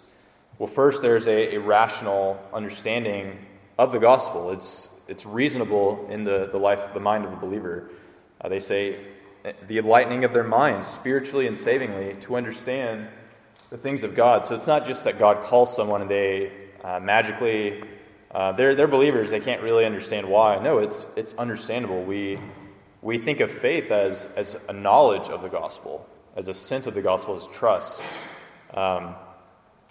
Well, 0.58 0.66
first, 0.66 1.02
there's 1.02 1.28
a, 1.28 1.56
a 1.56 1.60
rational 1.60 2.42
understanding 2.54 3.38
of 3.76 3.92
the 3.92 3.98
gospel. 3.98 4.50
It's 4.50 4.94
it's 5.08 5.26
reasonable 5.26 6.06
in 6.10 6.24
the, 6.24 6.48
the 6.50 6.58
life, 6.58 6.94
the 6.94 7.00
mind 7.00 7.26
of 7.26 7.30
the 7.32 7.36
believer. 7.36 7.90
Uh, 8.40 8.48
they 8.48 8.60
say 8.60 8.96
the 9.66 9.78
enlightening 9.78 10.24
of 10.24 10.32
their 10.32 10.44
minds, 10.44 10.86
spiritually 10.86 11.46
and 11.46 11.56
savingly, 11.56 12.14
to 12.20 12.36
understand 12.36 13.08
the 13.70 13.78
things 13.78 14.02
of 14.02 14.14
God. 14.14 14.46
So 14.46 14.54
it's 14.54 14.66
not 14.66 14.86
just 14.86 15.04
that 15.04 15.18
God 15.18 15.42
calls 15.42 15.74
someone 15.74 16.02
and 16.02 16.10
they 16.10 16.52
uh, 16.82 17.00
magically, 17.00 17.82
uh, 18.30 18.52
they're, 18.52 18.74
they're 18.74 18.88
believers, 18.88 19.30
they 19.30 19.40
can't 19.40 19.62
really 19.62 19.84
understand 19.84 20.28
why. 20.28 20.58
No, 20.62 20.78
it's, 20.78 21.06
it's 21.16 21.34
understandable. 21.34 22.02
We, 22.02 22.38
we 23.02 23.18
think 23.18 23.40
of 23.40 23.50
faith 23.50 23.90
as, 23.90 24.26
as 24.36 24.56
a 24.68 24.72
knowledge 24.72 25.28
of 25.28 25.42
the 25.42 25.48
gospel, 25.48 26.08
as 26.36 26.48
a 26.48 26.52
assent 26.52 26.86
of 26.86 26.94
the 26.94 27.02
gospel, 27.02 27.36
as 27.36 27.46
trust. 27.48 28.02
Um, 28.74 29.14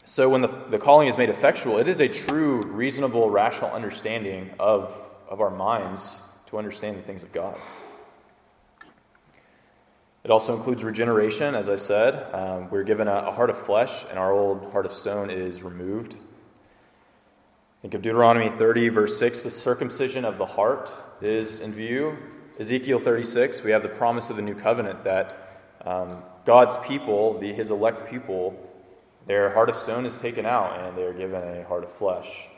so 0.03 0.29
when 0.29 0.41
the, 0.41 0.47
the 0.47 0.79
calling 0.79 1.07
is 1.07 1.17
made 1.17 1.29
effectual, 1.29 1.77
it 1.77 1.87
is 1.87 1.99
a 1.99 2.07
true, 2.07 2.61
reasonable, 2.61 3.29
rational 3.29 3.71
understanding 3.71 4.51
of, 4.59 4.97
of 5.29 5.41
our 5.41 5.51
minds 5.51 6.21
to 6.47 6.57
understand 6.57 6.97
the 6.97 7.01
things 7.01 7.23
of 7.23 7.31
God. 7.33 7.57
It 10.27 10.31
also 10.31 10.57
includes 10.57 10.83
regeneration, 10.83 11.55
as 11.55 11.69
I 11.69 11.77
said. 11.77 12.35
Um, 12.35 12.69
we're 12.69 12.83
given 12.83 13.07
a, 13.07 13.13
a, 13.13 13.31
heart 13.31 13.49
of 13.49 13.57
flesh, 13.57 14.03
and 14.09 14.19
our 14.19 14.33
old 14.33 14.73
heart 14.73 14.85
of 14.85 14.91
stone 14.91 15.29
is 15.29 15.63
removed. 15.63 16.17
Think 17.81 17.93
of 17.93 18.01
Deuteronomy 18.01 18.49
30, 18.49 18.89
verse 18.89 19.17
6. 19.17 19.43
The 19.43 19.49
circumcision 19.49 20.25
of 20.25 20.37
the 20.37 20.45
heart 20.45 20.91
is 21.21 21.61
in 21.61 21.71
view. 21.71 22.17
Ezekiel 22.59 22.99
36, 22.99 23.63
we 23.63 23.71
have 23.71 23.83
the 23.83 23.87
promise 23.87 24.29
of 24.29 24.35
the 24.35 24.41
new 24.41 24.53
covenant 24.53 25.01
that 25.05 25.61
um, 25.85 26.21
God's 26.45 26.75
people, 26.85 27.39
the, 27.39 27.53
his 27.53 27.71
elect 27.71 28.09
people, 28.11 28.53
their 29.27 29.53
heart 29.53 29.69
of 29.69 29.77
stone 29.77 30.05
is 30.05 30.17
taken 30.17 30.45
out 30.45 30.77
and 30.77 30.97
they 30.97 31.03
are 31.03 31.13
given 31.13 31.41
a 31.41 31.63
heart 31.69 31.85
of 31.85 31.91
flesh. 31.93 32.49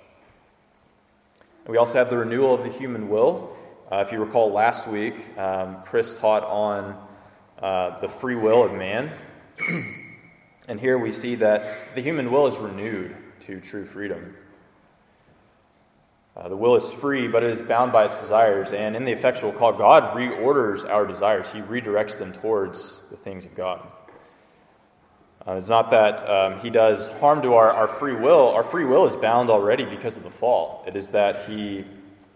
And 1.66 1.72
we 1.72 1.78
also 1.78 2.00
have 2.00 2.10
the 2.10 2.18
renewal 2.18 2.56
of 2.56 2.64
the 2.64 2.72
human 2.72 3.10
will. 3.10 3.56
Uh, 3.92 3.98
if 3.98 4.12
you 4.12 4.18
recall 4.18 4.52
last 4.52 4.88
week, 4.88 5.38
um, 5.38 5.84
Chris 5.86 6.18
taught 6.18 6.44
on 6.44 7.00
uh, 7.62 8.00
the 8.00 8.10
free 8.10 8.36
will 8.36 8.64
of 8.64 8.74
man. 8.74 9.12
and 10.68 10.80
here 10.80 10.98
we 10.98 11.12
see 11.12 11.36
that 11.36 11.96
the 11.96 12.02
human 12.02 12.32
will 12.32 12.48
is 12.48 12.58
renewed 12.58 13.16
to 13.42 13.60
true 13.60 13.86
freedom. 13.86 14.36
Uh, 16.40 16.48
the 16.48 16.56
will 16.56 16.78
is 16.78 16.90
free, 16.90 17.28
but 17.28 17.44
it 17.44 17.50
is 17.50 17.62
bound 17.62 17.92
by 17.92 18.06
its 18.06 18.22
desires. 18.22 18.72
And 18.72 18.96
in 18.96 19.04
the 19.04 19.12
effectual 19.12 19.52
call, 19.52 19.74
God 19.74 20.16
reorders 20.16 20.90
our 20.90 21.06
desires, 21.06 21.52
He 21.52 21.60
redirects 21.60 22.18
them 22.18 22.32
towards 22.32 23.02
the 23.12 23.18
things 23.18 23.46
of 23.46 23.56
God. 23.56 23.86
Uh, 25.46 25.54
it's 25.54 25.68
not 25.68 25.90
that 25.90 26.28
um, 26.30 26.60
He 26.60 26.70
does 26.70 27.12
harm 27.20 27.42
to 27.42 27.56
our, 27.56 27.72
our 27.72 27.90
free 27.90 28.16
will. 28.16 28.50
Our 28.50 28.64
free 28.64 28.86
will 28.86 29.06
is 29.06 29.18
bound 29.18 29.50
already 29.50 29.84
because 29.84 30.16
of 30.16 30.24
the 30.24 30.30
fall. 30.30 30.86
It 30.88 30.96
is 30.96 31.10
that 31.10 31.44
He, 31.44 31.84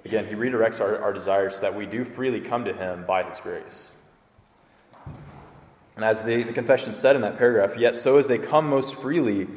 again, 0.03 0.25
He 0.25 0.33
redirects 0.33 0.81
our, 0.81 1.01
our 1.01 1.13
desires 1.13 1.55
so 1.55 1.61
that 1.61 1.75
we 1.75 1.85
do 1.85 2.03
freely 2.03 2.41
come 2.41 2.65
to 2.65 2.73
Him 2.73 3.05
by 3.05 3.23
His 3.23 3.39
grace. 3.39 3.92
And 5.95 6.03
as 6.03 6.23
the, 6.23 6.43
the 6.43 6.53
confession 6.53 6.95
said 6.95 7.15
in 7.15 7.21
that 7.21 7.38
paragraph, 7.38 7.77
yet 7.77 7.95
so 7.95 8.17
as 8.17 8.27
they 8.27 8.38
come 8.38 8.69
most 8.69 8.95
freely, 8.95 9.47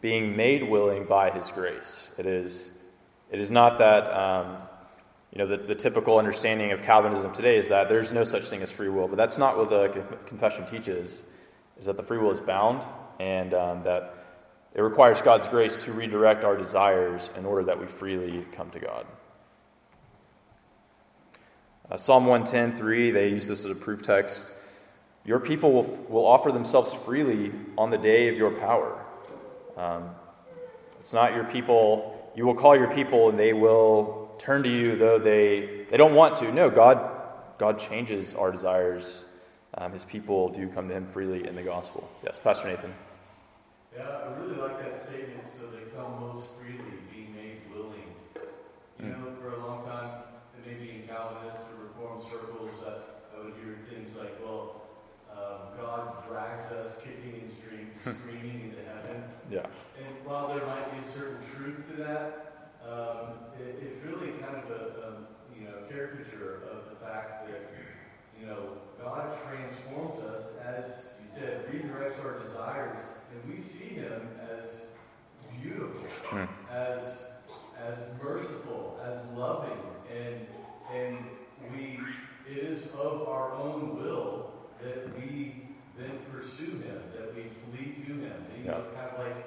being 0.00 0.36
made 0.36 0.68
willing 0.68 1.04
by 1.04 1.30
His 1.30 1.50
grace. 1.50 2.10
It 2.18 2.26
is 2.26 2.76
it 3.32 3.38
is 3.38 3.50
not 3.50 3.78
that, 3.78 4.12
um, 4.12 4.58
you 5.32 5.38
know, 5.38 5.46
the, 5.46 5.56
the 5.56 5.74
typical 5.74 6.18
understanding 6.18 6.70
of 6.72 6.82
Calvinism 6.82 7.32
today 7.32 7.56
is 7.56 7.70
that 7.70 7.88
there's 7.88 8.12
no 8.12 8.24
such 8.24 8.44
thing 8.44 8.60
as 8.60 8.70
free 8.70 8.90
will, 8.90 9.08
but 9.08 9.16
that's 9.16 9.38
not 9.38 9.56
what 9.56 9.70
the 9.70 9.88
confession 10.26 10.66
teaches, 10.66 11.24
is 11.78 11.86
that 11.86 11.96
the 11.96 12.02
free 12.02 12.18
will 12.18 12.30
is 12.30 12.40
bound 12.40 12.82
and 13.18 13.54
um, 13.54 13.82
that 13.84 14.14
it 14.74 14.82
requires 14.82 15.22
God's 15.22 15.48
grace 15.48 15.76
to 15.84 15.92
redirect 15.92 16.44
our 16.44 16.58
desires 16.58 17.30
in 17.38 17.46
order 17.46 17.64
that 17.64 17.80
we 17.80 17.86
freely 17.86 18.44
come 18.52 18.68
to 18.70 18.78
God. 18.78 19.06
Uh, 21.90 21.96
Psalm 21.96 22.26
110.3, 22.26 23.14
they 23.14 23.30
use 23.30 23.48
this 23.48 23.64
as 23.64 23.70
a 23.70 23.74
proof 23.74 24.02
text. 24.02 24.52
Your 25.24 25.40
people 25.40 25.72
will, 25.72 26.06
will 26.08 26.26
offer 26.26 26.50
themselves 26.50 26.92
freely 26.92 27.52
on 27.78 27.90
the 27.90 27.98
day 27.98 28.28
of 28.28 28.36
your 28.36 28.50
power. 28.50 29.04
Um, 29.76 30.10
it's 31.00 31.12
not 31.12 31.34
your 31.34 31.44
people 31.44 32.18
you 32.34 32.46
will 32.46 32.54
call 32.54 32.76
your 32.76 32.88
people 32.88 33.28
and 33.28 33.38
they 33.38 33.52
will 33.52 34.30
turn 34.38 34.62
to 34.62 34.68
you 34.68 34.96
though 34.96 35.18
they, 35.18 35.84
they 35.90 35.96
don't 35.96 36.14
want 36.14 36.36
to. 36.36 36.50
No, 36.52 36.70
God, 36.70 37.10
God 37.58 37.78
changes 37.78 38.34
our 38.34 38.50
desires. 38.50 39.24
Um, 39.74 39.92
his 39.92 40.04
people 40.04 40.48
do 40.48 40.68
come 40.68 40.88
to 40.88 40.94
him 40.94 41.06
freely 41.12 41.46
in 41.46 41.54
the 41.54 41.62
gospel. 41.62 42.08
Yes, 42.24 42.38
Pastor 42.38 42.68
Nathan. 42.68 42.94
Yeah, 43.96 44.02
I 44.04 44.40
really 44.40 44.56
like 44.56 44.78
that 44.82 45.06
statement. 45.06 45.48
So 45.48 45.66
they 45.66 45.90
come 45.96 46.20
most 46.20 46.48
freely, 46.58 46.98
being 47.12 47.34
made 47.34 47.60
willing. 47.74 48.08
You 48.98 49.06
mm. 49.06 49.18
know, 49.18 49.32
for 49.40 49.54
a 49.54 49.66
long 49.66 49.84
time, 49.84 50.22
maybe 50.66 50.90
in 50.90 51.08
Calvinist 51.08 51.60
or 51.72 51.86
Reformed 51.88 52.22
circles, 52.22 52.70
uh, 52.86 53.00
I 53.36 53.44
would 53.44 53.54
hear 53.62 53.78
things 53.90 54.16
like, 54.16 54.38
well, 54.44 54.82
uh, 55.30 55.76
God 55.80 56.28
drags 56.28 56.70
us 56.72 56.96
kicking 57.02 57.40
and 57.40 57.50
screaming 58.02 58.60
into 58.64 58.82
heaven. 58.84 59.22
Yeah. 59.50 59.66
And 59.98 60.14
while 60.24 60.48
there 60.48 60.66
might 60.66 60.90
be 60.92 60.98
a 60.98 61.10
certain 61.10 61.38
truth 61.54 61.88
to 61.90 62.02
that, 62.02 62.70
um, 62.82 63.52
it, 63.60 63.82
it's 63.82 64.04
really 64.04 64.32
kind 64.40 64.56
of 64.56 64.70
a, 64.70 64.82
a, 64.98 65.12
you 65.56 65.66
know 65.66 65.86
caricature 65.88 66.62
of 66.70 66.90
the 66.90 66.96
fact 67.04 67.46
that 67.48 67.70
you 68.38 68.46
know 68.46 68.78
God 69.14 69.36
transforms 69.46 70.18
us 70.20 70.48
as 70.64 71.08
you 71.20 71.28
said, 71.34 71.66
redirects 71.70 72.24
our 72.24 72.38
desires, 72.38 72.98
and 73.30 73.54
we 73.54 73.60
see 73.60 73.94
Him 73.94 74.28
as 74.40 74.86
beautiful, 75.60 76.00
mm. 76.30 76.48
as 76.70 77.24
as 77.78 77.98
merciful, 78.22 78.98
as 79.04 79.22
loving, 79.36 79.78
and 80.10 80.46
and 80.94 81.18
we 81.70 81.98
it 82.50 82.56
is 82.56 82.86
of 82.98 83.28
our 83.28 83.52
own 83.52 84.02
will 84.02 84.52
that 84.82 85.14
we 85.18 85.66
then 85.98 86.18
pursue 86.32 86.70
Him, 86.80 87.02
that 87.14 87.34
we 87.34 87.42
flee 87.66 87.92
to 88.06 88.12
Him. 88.12 88.46
And, 88.50 88.64
you 88.64 88.70
know, 88.70 88.78
it's 88.78 88.94
kind 88.96 89.10
of 89.10 89.18
like 89.18 89.44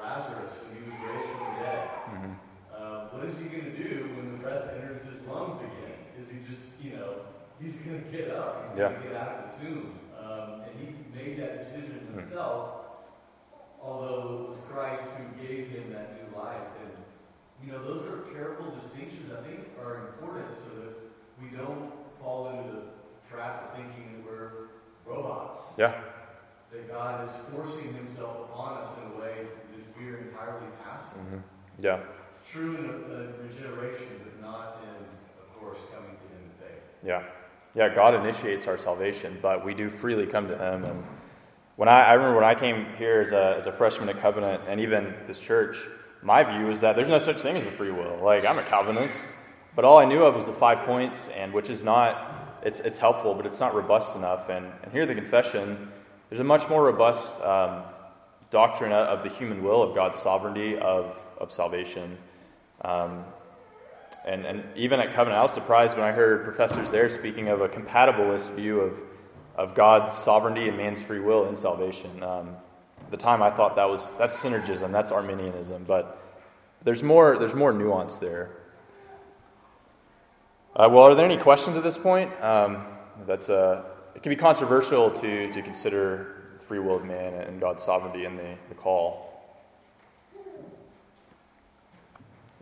Lazarus 0.00 0.60
when 0.62 0.76
he 0.76 0.90
was 0.90 1.10
raised 1.10 1.28
from 1.28 1.40
the 1.40 1.60
dead. 1.60 1.88
Mm-hmm. 1.88 2.32
Uh, 2.72 3.00
what 3.10 3.24
is 3.26 3.38
he 3.38 3.46
going 3.46 3.64
to 3.64 3.76
do 3.76 4.10
when 4.16 4.32
the 4.32 4.38
breath 4.38 4.70
enters 4.74 5.04
his 5.04 5.26
lungs 5.26 5.58
again? 5.58 5.98
Is 6.20 6.30
he 6.30 6.38
just, 6.48 6.66
you 6.80 6.96
know, 6.96 7.16
he's 7.60 7.74
going 7.76 8.04
to 8.04 8.10
get 8.10 8.30
up, 8.30 8.68
he's 8.68 8.78
yeah. 8.78 8.88
going 8.90 9.02
to 9.02 9.08
get 9.08 9.16
out 9.16 9.28
of 9.28 9.58
the 9.58 9.64
tomb. 9.64 9.98
Um, 10.18 10.62
and 10.62 10.72
he 10.80 10.94
made 11.14 11.38
that 11.38 11.62
decision 11.62 12.08
mm. 12.12 12.20
himself, 12.20 12.66
mm-hmm. 12.66 13.86
although 13.86 14.44
it 14.44 14.48
was 14.48 14.58
Christ 14.70 15.04
who 15.16 15.46
gave 15.46 15.68
him 15.68 15.92
that 15.92 16.16
new 16.16 16.38
life. 16.38 16.68
And, 16.82 16.92
you 17.64 17.72
know, 17.72 17.84
those 17.84 18.06
are 18.06 18.22
careful 18.32 18.70
distinctions 18.70 19.30
I 19.32 19.46
think 19.46 19.68
are 19.80 20.08
important 20.08 20.56
so 20.56 20.80
that 20.80 20.94
we 21.40 21.56
don't 21.56 21.92
fall 22.20 22.50
into 22.50 22.72
the 22.72 22.82
trap 23.30 23.64
of 23.64 23.76
thinking 23.76 24.16
that 24.16 24.30
we're 24.30 24.68
robots. 25.04 25.74
Yeah. 25.78 25.94
That 26.72 26.88
God 26.90 27.28
is 27.28 27.36
forcing 27.52 27.94
himself 27.94 28.50
upon 28.50 28.78
us 28.78 28.88
in 28.98 29.12
a 29.12 29.20
way 29.20 29.46
that 29.46 29.98
we 29.98 30.10
are 30.10 30.18
entirely 30.18 30.66
passive. 30.82 31.18
Mm-hmm. 31.18 31.38
Yeah. 31.80 32.00
true 32.50 32.76
in 32.76 32.84
a, 32.84 33.42
regeneration, 33.42 34.20
but 34.22 34.40
not 34.40 34.82
in, 34.82 35.04
of 35.42 35.60
course, 35.60 35.78
coming 35.92 36.16
to 36.16 36.26
Him 36.34 36.44
in 36.44 36.50
faith. 36.58 36.82
Yeah. 37.04 37.22
Yeah, 37.74 37.92
God 37.92 38.14
initiates 38.14 38.68
our 38.68 38.78
salvation, 38.78 39.36
but 39.42 39.64
we 39.64 39.74
do 39.74 39.90
freely 39.90 40.26
come 40.26 40.46
to 40.46 40.56
Him. 40.56 40.84
And 40.84 41.04
when 41.74 41.88
I, 41.88 42.04
I 42.04 42.12
remember 42.12 42.36
when 42.36 42.44
I 42.44 42.54
came 42.54 42.86
here 42.98 43.20
as 43.20 43.32
a, 43.32 43.56
as 43.58 43.66
a 43.66 43.72
freshman 43.72 44.08
at 44.08 44.20
Covenant, 44.20 44.62
and 44.68 44.80
even 44.80 45.12
this 45.26 45.40
church, 45.40 45.76
my 46.22 46.44
view 46.44 46.70
is 46.70 46.82
that 46.82 46.94
there's 46.94 47.08
no 47.08 47.18
such 47.18 47.38
thing 47.38 47.56
as 47.56 47.66
a 47.66 47.70
free 47.72 47.90
will. 47.90 48.20
Like, 48.22 48.46
I'm 48.46 48.58
a 48.58 48.62
Calvinist, 48.62 49.36
but 49.74 49.84
all 49.84 49.98
I 49.98 50.04
knew 50.04 50.22
of 50.22 50.36
was 50.36 50.46
the 50.46 50.52
five 50.52 50.86
points, 50.86 51.28
and 51.30 51.52
which 51.52 51.68
is 51.68 51.82
not, 51.82 52.60
it's, 52.62 52.78
it's 52.78 52.98
helpful, 52.98 53.34
but 53.34 53.44
it's 53.44 53.58
not 53.58 53.74
robust 53.74 54.14
enough. 54.14 54.50
And, 54.50 54.66
and 54.84 54.92
here, 54.92 55.04
the 55.04 55.16
confession, 55.16 55.90
there's 56.28 56.40
a 56.40 56.44
much 56.44 56.68
more 56.68 56.84
robust 56.84 57.42
um, 57.42 57.82
doctrine 58.52 58.92
of 58.92 59.24
the 59.24 59.30
human 59.30 59.64
will, 59.64 59.82
of 59.82 59.96
God's 59.96 60.20
sovereignty, 60.20 60.78
of, 60.78 61.20
of 61.38 61.50
salvation. 61.50 62.16
Um, 62.82 63.24
and, 64.26 64.46
and 64.46 64.64
even 64.76 65.00
at 65.00 65.14
Covenant, 65.14 65.38
I 65.38 65.42
was 65.42 65.52
surprised 65.52 65.96
when 65.96 66.06
I 66.06 66.12
heard 66.12 66.44
professors 66.44 66.90
there 66.90 67.08
speaking 67.08 67.48
of 67.48 67.60
a 67.60 67.68
compatibilist 67.68 68.54
view 68.54 68.80
of, 68.80 68.98
of 69.56 69.74
God's 69.74 70.12
sovereignty 70.12 70.68
and 70.68 70.76
man's 70.76 71.02
free 71.02 71.20
will 71.20 71.46
in 71.46 71.56
salvation. 71.56 72.22
Um, 72.22 72.56
at 73.00 73.10
the 73.10 73.16
time, 73.16 73.42
I 73.42 73.50
thought 73.50 73.76
that 73.76 73.88
was 73.88 74.12
that's 74.18 74.42
synergism, 74.42 74.92
that's 74.92 75.12
Arminianism, 75.12 75.84
but 75.84 76.20
there's 76.84 77.02
more 77.02 77.38
there's 77.38 77.54
more 77.54 77.72
nuance 77.72 78.16
there. 78.16 78.50
Uh, 80.74 80.88
well, 80.90 81.04
are 81.04 81.14
there 81.14 81.26
any 81.26 81.36
questions 81.36 81.76
at 81.76 81.82
this 81.82 81.98
point? 81.98 82.32
Um, 82.42 82.84
that's 83.26 83.50
uh, 83.50 83.84
it 84.14 84.22
can 84.22 84.30
be 84.30 84.36
controversial 84.36 85.10
to 85.10 85.52
to 85.52 85.62
consider 85.62 86.34
free 86.66 86.78
will 86.78 86.96
of 86.96 87.04
man 87.04 87.34
and 87.34 87.60
God's 87.60 87.82
sovereignty 87.82 88.24
in 88.24 88.36
the, 88.36 88.54
the 88.68 88.74
call. 88.74 89.33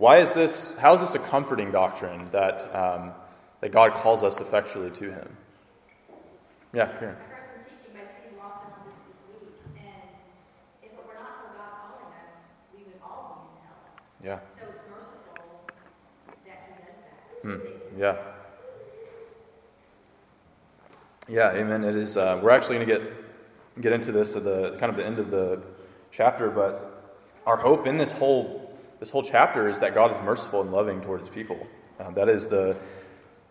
Why 0.02 0.18
is 0.18 0.32
this, 0.32 0.76
how 0.78 0.94
is 0.94 1.00
this 1.00 1.14
a 1.14 1.20
comforting 1.20 1.70
doctrine 1.70 2.28
that, 2.32 2.68
um, 2.74 3.12
that 3.60 3.70
God 3.70 3.94
calls 3.94 4.24
us 4.24 4.40
effectually 4.40 4.90
to 4.90 5.12
Him? 5.12 5.36
Yeah, 6.74 6.86
Karen. 6.98 7.14
Yeah. 14.24 14.40
So 14.58 14.66
it's 14.70 14.82
merciful 14.90 15.70
that 16.46 16.58
he 17.44 17.50
does 17.52 17.60
Hmm. 17.60 18.00
Yeah. 18.00 18.16
Yeah, 21.28 21.52
amen. 21.52 21.84
It 21.84 21.94
is. 21.94 22.16
Uh, 22.16 22.40
we're 22.42 22.50
actually 22.50 22.84
going 22.84 22.88
to 22.88 22.94
get 22.98 23.80
get 23.80 23.92
into 23.92 24.10
this 24.10 24.34
at 24.34 24.42
the 24.42 24.76
kind 24.80 24.90
of 24.90 24.96
the 24.96 25.06
end 25.06 25.20
of 25.20 25.30
the 25.30 25.62
chapter, 26.10 26.50
but 26.50 27.04
our 27.46 27.56
hope 27.56 27.86
in 27.86 27.98
this 27.98 28.10
whole 28.10 28.61
this 29.02 29.10
whole 29.10 29.24
chapter 29.24 29.68
is 29.68 29.80
that 29.80 29.96
God 29.96 30.12
is 30.12 30.20
merciful 30.20 30.60
and 30.60 30.70
loving 30.70 31.00
toward 31.00 31.18
His 31.18 31.28
people. 31.28 31.66
Uh, 31.98 32.12
that 32.12 32.28
is 32.28 32.48
the, 32.48 32.76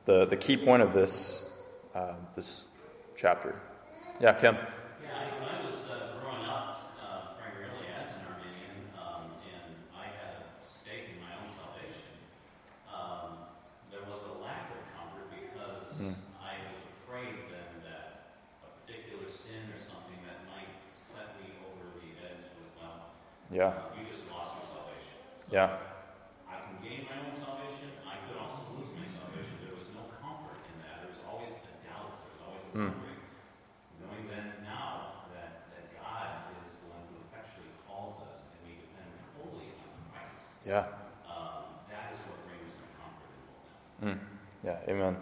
the 0.05 0.25
the 0.25 0.37
key 0.37 0.55
point 0.55 0.81
of 0.81 0.93
this 0.93 1.51
uh, 1.93 2.13
this 2.33 2.67
chapter. 3.17 3.59
Yeah, 4.21 4.31
Kim. 4.31 4.55
Yeah. 23.51 23.75
You 23.99 24.07
just 24.07 24.23
lost 24.31 24.55
your 24.55 24.63
salvation. 24.71 25.19
So 25.40 25.40
yeah. 25.51 25.77
I 26.47 26.55
can 26.63 26.79
gain 26.79 27.05
my 27.11 27.19
own 27.27 27.35
salvation. 27.35 27.91
I 28.07 28.15
could 28.23 28.39
also 28.39 28.63
lose 28.79 28.87
my 28.95 29.03
salvation. 29.03 29.59
There 29.67 29.75
was 29.75 29.91
no 29.91 30.07
comfort 30.23 30.63
in 30.63 30.75
that. 30.87 31.03
There 31.03 31.11
was 31.11 31.23
always 31.27 31.51
a 31.51 31.75
doubt. 31.83 32.07
There 32.23 32.31
was 32.31 32.41
always 32.47 32.63
a 32.71 32.75
mm. 32.79 32.91
Knowing 33.99 34.25
then 34.31 34.63
now 34.63 35.27
that, 35.35 35.67
that 35.75 35.85
God 35.99 36.55
is 36.63 36.79
the 36.79 36.87
one 36.95 37.03
who 37.11 37.19
effectually 37.27 37.75
calls 37.83 38.23
us 38.31 38.47
and 38.47 38.63
we 38.63 38.79
depend 38.79 39.11
fully 39.35 39.75
on 39.75 39.91
Christ. 40.15 40.47
Yeah. 40.63 40.87
Um, 41.27 41.67
that 41.91 42.15
is 42.15 42.19
what 42.31 42.39
brings 42.47 42.71
me 42.71 42.87
comfort 42.95 43.35
and 43.99 44.15
mm. 44.15 44.19
Yeah, 44.63 44.79
amen. 44.87 45.19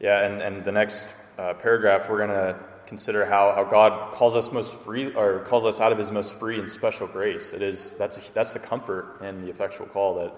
Yeah, 0.00 0.24
and, 0.24 0.40
and 0.40 0.64
the 0.64 0.72
next 0.72 1.12
uh, 1.36 1.52
paragraph, 1.54 2.08
we're 2.08 2.24
going 2.24 2.32
to 2.32 2.56
consider 2.88 3.26
how, 3.26 3.52
how 3.52 3.64
God 3.64 4.12
calls 4.12 4.34
us 4.34 4.50
most 4.50 4.74
free 4.74 5.12
or 5.14 5.40
calls 5.40 5.66
us 5.66 5.78
out 5.78 5.92
of 5.92 5.98
his 5.98 6.10
most 6.10 6.32
free 6.32 6.58
and 6.58 6.68
special 6.68 7.06
grace. 7.06 7.52
It 7.52 7.60
is 7.60 7.90
that's 7.92 8.16
a, 8.16 8.32
that's 8.32 8.54
the 8.54 8.58
comfort 8.58 9.20
in 9.22 9.42
the 9.42 9.50
effectual 9.50 9.86
call 9.86 10.14
that 10.14 10.32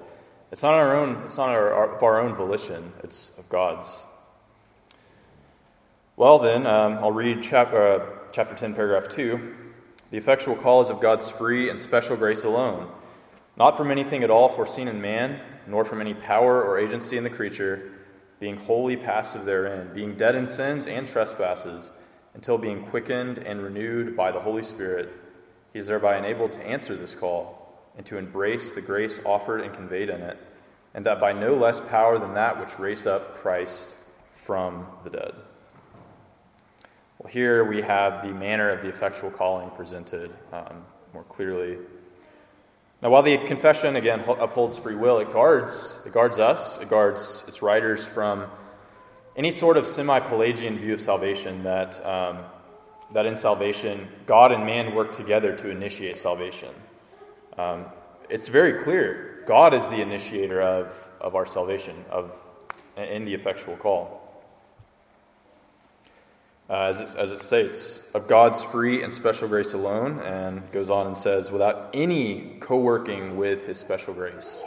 it's 0.50 0.64
not 0.64 0.74
our 0.74 0.96
own 0.96 1.22
it's 1.24 1.38
not 1.38 1.48
our, 1.48 1.72
our, 1.72 1.96
of 1.96 2.02
our 2.02 2.20
own 2.20 2.34
volition, 2.34 2.92
it's 3.04 3.38
of 3.38 3.48
God's. 3.48 4.04
Well 6.16 6.40
then, 6.40 6.66
um, 6.66 6.94
I'll 6.94 7.12
read 7.12 7.40
chap, 7.40 7.72
uh, 7.72 8.00
chapter 8.32 8.54
10, 8.54 8.74
paragraph 8.74 9.08
2. 9.08 9.54
The 10.10 10.18
effectual 10.18 10.56
call 10.56 10.82
is 10.82 10.90
of 10.90 11.00
God's 11.00 11.30
free 11.30 11.70
and 11.70 11.80
special 11.80 12.16
grace 12.16 12.42
alone, 12.42 12.90
not 13.56 13.76
from 13.76 13.92
anything 13.92 14.24
at 14.24 14.30
all 14.30 14.48
foreseen 14.48 14.88
in 14.88 15.00
man, 15.00 15.40
nor 15.68 15.84
from 15.84 16.00
any 16.00 16.14
power 16.14 16.62
or 16.62 16.80
agency 16.80 17.16
in 17.16 17.22
the 17.22 17.30
creature, 17.30 17.92
being 18.40 18.56
wholly 18.56 18.96
passive 18.96 19.44
therein, 19.44 19.94
being 19.94 20.16
dead 20.16 20.34
in 20.34 20.48
sins 20.48 20.88
and 20.88 21.06
trespasses 21.06 21.90
until 22.34 22.58
being 22.58 22.84
quickened 22.86 23.38
and 23.38 23.62
renewed 23.62 24.16
by 24.16 24.32
the 24.32 24.40
Holy 24.40 24.62
Spirit, 24.62 25.12
he 25.72 25.78
is 25.78 25.86
thereby 25.86 26.18
enabled 26.18 26.52
to 26.52 26.66
answer 26.66 26.96
this 26.96 27.14
call 27.14 27.60
and 27.96 28.06
to 28.06 28.18
embrace 28.18 28.72
the 28.72 28.80
grace 28.80 29.20
offered 29.24 29.60
and 29.60 29.74
conveyed 29.74 30.08
in 30.08 30.20
it, 30.20 30.38
and 30.94 31.06
that 31.06 31.20
by 31.20 31.32
no 31.32 31.54
less 31.54 31.80
power 31.80 32.18
than 32.18 32.34
that 32.34 32.58
which 32.60 32.78
raised 32.78 33.06
up 33.06 33.34
Christ 33.36 33.94
from 34.32 34.86
the 35.04 35.10
dead. 35.10 35.34
Well, 37.18 37.30
here 37.30 37.64
we 37.64 37.82
have 37.82 38.22
the 38.22 38.32
manner 38.32 38.70
of 38.70 38.80
the 38.80 38.88
effectual 38.88 39.30
calling 39.30 39.70
presented 39.70 40.32
um, 40.52 40.84
more 41.12 41.24
clearly. 41.24 41.76
Now, 43.02 43.10
while 43.10 43.22
the 43.22 43.38
confession 43.38 43.96
again 43.96 44.20
upholds 44.20 44.78
free 44.78 44.94
will, 44.94 45.18
it 45.18 45.32
guards 45.32 46.00
it 46.06 46.12
guards 46.12 46.38
us, 46.38 46.80
it 46.80 46.88
guards 46.88 47.44
its 47.46 47.60
writers 47.62 48.04
from 48.04 48.46
any 49.36 49.50
sort 49.50 49.76
of 49.76 49.86
semi 49.86 50.18
Pelagian 50.20 50.78
view 50.78 50.94
of 50.94 51.00
salvation 51.00 51.62
that, 51.62 52.04
um, 52.04 52.38
that 53.12 53.26
in 53.26 53.36
salvation, 53.36 54.08
God 54.26 54.52
and 54.52 54.66
man 54.66 54.94
work 54.94 55.12
together 55.12 55.54
to 55.56 55.70
initiate 55.70 56.18
salvation. 56.18 56.70
Um, 57.56 57.86
it's 58.28 58.48
very 58.48 58.82
clear 58.82 59.42
God 59.46 59.74
is 59.74 59.88
the 59.88 60.00
initiator 60.00 60.60
of, 60.62 60.94
of 61.20 61.34
our 61.34 61.46
salvation, 61.46 62.04
of, 62.10 62.36
in 62.96 63.24
the 63.24 63.34
effectual 63.34 63.76
call. 63.76 64.18
Uh, 66.68 66.84
as, 66.84 67.00
it, 67.00 67.18
as 67.18 67.32
it 67.32 67.40
states, 67.40 68.08
of 68.14 68.28
God's 68.28 68.62
free 68.62 69.02
and 69.02 69.12
special 69.12 69.48
grace 69.48 69.72
alone, 69.72 70.20
and 70.20 70.70
goes 70.70 70.88
on 70.88 71.08
and 71.08 71.18
says, 71.18 71.50
without 71.50 71.90
any 71.92 72.58
co 72.60 72.76
working 72.76 73.36
with 73.36 73.66
his 73.66 73.76
special 73.76 74.14
grace. 74.14 74.62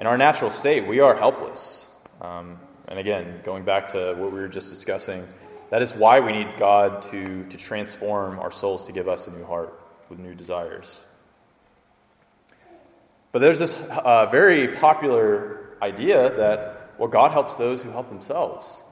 In 0.00 0.06
our 0.06 0.18
natural 0.18 0.50
state, 0.50 0.86
we 0.86 1.00
are 1.00 1.16
helpless. 1.16 1.88
Um, 2.20 2.58
and 2.88 2.98
again, 2.98 3.40
going 3.44 3.64
back 3.64 3.88
to 3.88 4.14
what 4.14 4.32
we 4.32 4.40
were 4.40 4.48
just 4.48 4.70
discussing, 4.70 5.26
that 5.70 5.82
is 5.82 5.94
why 5.94 6.20
we 6.20 6.32
need 6.32 6.48
God 6.58 7.02
to, 7.02 7.44
to 7.44 7.56
transform 7.56 8.38
our 8.38 8.50
souls 8.50 8.84
to 8.84 8.92
give 8.92 9.08
us 9.08 9.26
a 9.26 9.30
new 9.30 9.44
heart 9.44 9.78
with 10.08 10.18
new 10.18 10.34
desires. 10.34 11.04
But 13.30 13.40
there's 13.40 13.58
this 13.58 13.74
uh, 13.90 14.26
very 14.26 14.68
popular 14.68 15.76
idea 15.82 16.34
that, 16.36 16.92
well, 16.98 17.08
God 17.08 17.32
helps 17.32 17.56
those 17.56 17.82
who 17.82 17.90
help 17.90 18.08
themselves. 18.08 18.82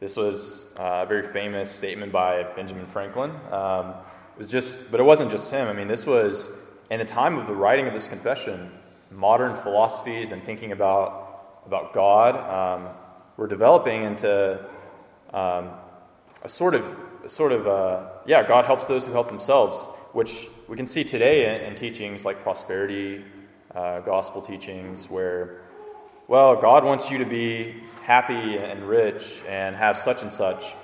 This 0.00 0.16
was 0.16 0.74
uh, 0.78 1.04
a 1.04 1.06
very 1.06 1.22
famous 1.22 1.70
statement 1.70 2.10
by 2.10 2.42
Benjamin 2.56 2.86
Franklin. 2.86 3.30
Um, 3.52 3.94
it 4.34 4.40
was 4.40 4.50
just, 4.50 4.90
but 4.90 4.98
it 4.98 5.04
wasn't 5.04 5.30
just 5.30 5.50
him. 5.50 5.68
I 5.68 5.72
mean, 5.72 5.88
this 5.88 6.04
was 6.04 6.50
in 6.90 6.98
the 6.98 7.04
time 7.04 7.38
of 7.38 7.46
the 7.46 7.54
writing 7.54 7.86
of 7.86 7.94
this 7.94 8.08
confession. 8.08 8.72
Modern 9.12 9.54
philosophies 9.54 10.32
and 10.32 10.42
thinking 10.42 10.72
about 10.72 11.22
about 11.64 11.92
God 11.92 12.36
um, 12.36 12.88
we're 13.36 13.46
developing 13.46 14.04
into 14.04 14.58
um, 15.32 15.70
a 16.42 16.48
sort 16.48 16.74
of, 16.74 16.84
a 17.24 17.28
sort 17.28 17.52
of 17.52 17.66
uh, 17.66 18.08
yeah, 18.26 18.46
God 18.46 18.64
helps 18.64 18.86
those 18.86 19.04
who 19.04 19.12
help 19.12 19.28
themselves, 19.28 19.84
which 20.12 20.48
we 20.68 20.76
can 20.76 20.86
see 20.86 21.04
today 21.04 21.54
in, 21.54 21.72
in 21.72 21.74
teachings 21.76 22.24
like 22.24 22.42
prosperity, 22.42 23.24
uh, 23.74 24.00
gospel 24.00 24.40
teachings, 24.40 25.10
where, 25.10 25.60
well, 26.28 26.56
God 26.56 26.84
wants 26.84 27.10
you 27.10 27.18
to 27.18 27.24
be 27.26 27.74
happy 28.02 28.56
and 28.56 28.88
rich 28.88 29.42
and 29.48 29.76
have 29.76 29.98
such 29.98 30.22
and 30.22 30.32
such, 30.32 30.74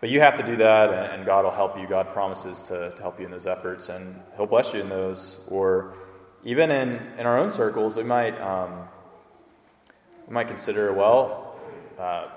but 0.00 0.10
you 0.10 0.20
have 0.20 0.36
to 0.36 0.44
do 0.44 0.56
that, 0.56 1.12
and 1.12 1.24
God 1.24 1.44
will 1.44 1.50
help 1.50 1.78
you. 1.78 1.86
God 1.86 2.12
promises 2.12 2.62
to, 2.64 2.90
to 2.90 3.02
help 3.02 3.18
you 3.18 3.24
in 3.24 3.32
those 3.32 3.46
efforts, 3.46 3.88
and 3.88 4.20
He'll 4.36 4.46
bless 4.46 4.74
you 4.74 4.80
in 4.80 4.88
those. 4.88 5.40
Or 5.48 5.94
even 6.44 6.70
in, 6.70 7.00
in 7.18 7.26
our 7.26 7.38
own 7.38 7.50
circles, 7.50 7.96
we 7.96 8.04
might, 8.04 8.38
um, 8.40 8.86
we 10.28 10.34
might 10.34 10.46
consider, 10.46 10.92
well, 10.92 11.37
uh, 11.98 12.28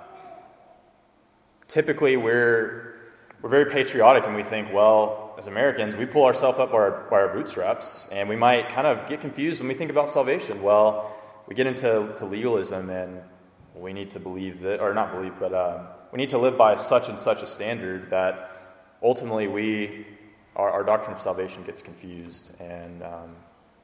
typically 1.68 2.18
we're, 2.18 2.96
we're 3.42 3.50
very 3.50 3.66
patriotic 3.66 4.26
and 4.26 4.36
we 4.36 4.44
think, 4.44 4.72
well, 4.74 5.36
as 5.38 5.48
Americans, 5.48 5.96
we 5.96 6.06
pull 6.06 6.26
ourselves 6.26 6.60
up 6.60 6.72
by 6.72 6.78
our, 6.78 7.08
by 7.10 7.18
our 7.18 7.34
bootstraps 7.34 8.08
and 8.12 8.28
we 8.28 8.36
might 8.36 8.70
kind 8.70 8.88
of 8.88 9.08
get 9.08 9.22
confused 9.22 9.62
when 9.62 9.68
we 9.68 9.74
think 9.74 9.90
about 9.90 10.10
salvation. 10.10 10.62
Well, 10.62 11.16
we 11.48 11.56
get 11.56 11.68
into 11.68 12.14
to 12.18 12.26
legalism 12.26 12.90
and 12.90 13.22
we 13.76 13.94
need 13.94 14.12
to 14.12 14.20
believe 14.20 14.60
that, 14.62 14.80
or 14.80 14.94
not 14.94 15.14
believe, 15.14 15.34
but 15.40 15.54
uh, 15.54 15.88
we 16.12 16.18
need 16.18 16.30
to 16.32 16.38
live 16.38 16.58
by 16.58 16.76
such 16.76 17.10
and 17.10 17.18
such 17.18 17.42
a 17.42 17.48
standard 17.48 18.10
that 18.10 18.52
ultimately 19.02 19.48
we, 19.48 20.06
our, 20.56 20.70
our 20.70 20.84
doctrine 20.84 21.16
of 21.16 21.22
salvation 21.22 21.64
gets 21.64 21.82
confused 21.82 22.52
and, 22.60 23.02
um, 23.02 23.36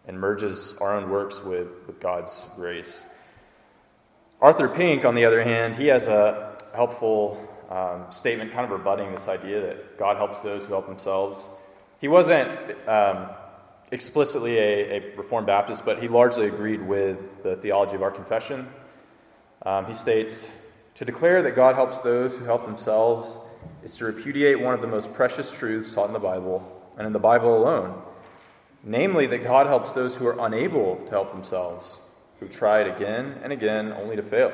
and 0.07 0.19
merges 0.19 0.77
our 0.81 0.95
own 0.95 1.09
works 1.09 1.43
with, 1.43 1.87
with 1.87 1.99
God's 1.99 2.45
grace. 2.55 3.05
Arthur 4.39 4.67
Pink, 4.67 5.03
on 5.03 5.15
the 5.15 5.25
other 5.25 5.43
hand, 5.43 5.73
he 5.75 5.87
has 5.87 6.05
a 6.05 6.55
helpful 6.75 7.43
um, 7.71 8.05
statement 8.11 8.51
kind 8.51 8.65
of 8.65 8.71
rebutting 8.71 9.11
this 9.11 9.27
idea 9.27 9.61
that 9.61 9.97
God 9.97 10.17
helps 10.17 10.41
those 10.41 10.63
who 10.63 10.73
help 10.73 10.85
themselves. 10.85 11.43
He 11.99 12.07
wasn't 12.07 12.51
um, 12.87 13.29
explicitly 13.91 14.59
a, 14.59 14.97
a, 14.97 15.15
Reformed 15.15 15.47
Baptist, 15.47 15.85
but 15.85 16.03
he 16.03 16.07
largely 16.07 16.45
agreed 16.45 16.83
with 16.83 17.41
the 17.41 17.55
theology 17.55 17.95
of 17.95 18.03
our 18.03 18.11
confession. 18.11 18.67
Um, 19.65 19.87
he 19.87 19.95
states 19.95 20.47
To 20.95 21.05
declare 21.05 21.41
that 21.41 21.55
God 21.55 21.73
helps 21.73 22.01
those 22.01 22.37
who 22.37 22.45
help 22.45 22.63
themselves 22.63 23.35
is 23.83 23.95
to 23.95 24.05
repudiate 24.05 24.59
one 24.59 24.75
of 24.75 24.81
the 24.81 24.87
most 24.87 25.15
precious 25.15 25.49
truths 25.49 25.91
taught 25.91 26.07
in 26.07 26.13
the 26.13 26.19
Bible, 26.19 26.61
and 26.95 27.07
in 27.07 27.13
the 27.13 27.19
Bible 27.19 27.57
alone, 27.57 28.03
namely 28.83 29.25
that 29.25 29.43
God 29.43 29.65
helps 29.65 29.93
those 29.93 30.15
who 30.15 30.27
are 30.27 30.45
unable 30.45 30.97
to 31.05 31.09
help 31.09 31.31
themselves 31.31 31.97
who 32.39 32.47
tried 32.47 32.87
again 32.87 33.39
and 33.43 33.51
again 33.51 33.91
only 33.93 34.15
to 34.15 34.23
fail. 34.23 34.51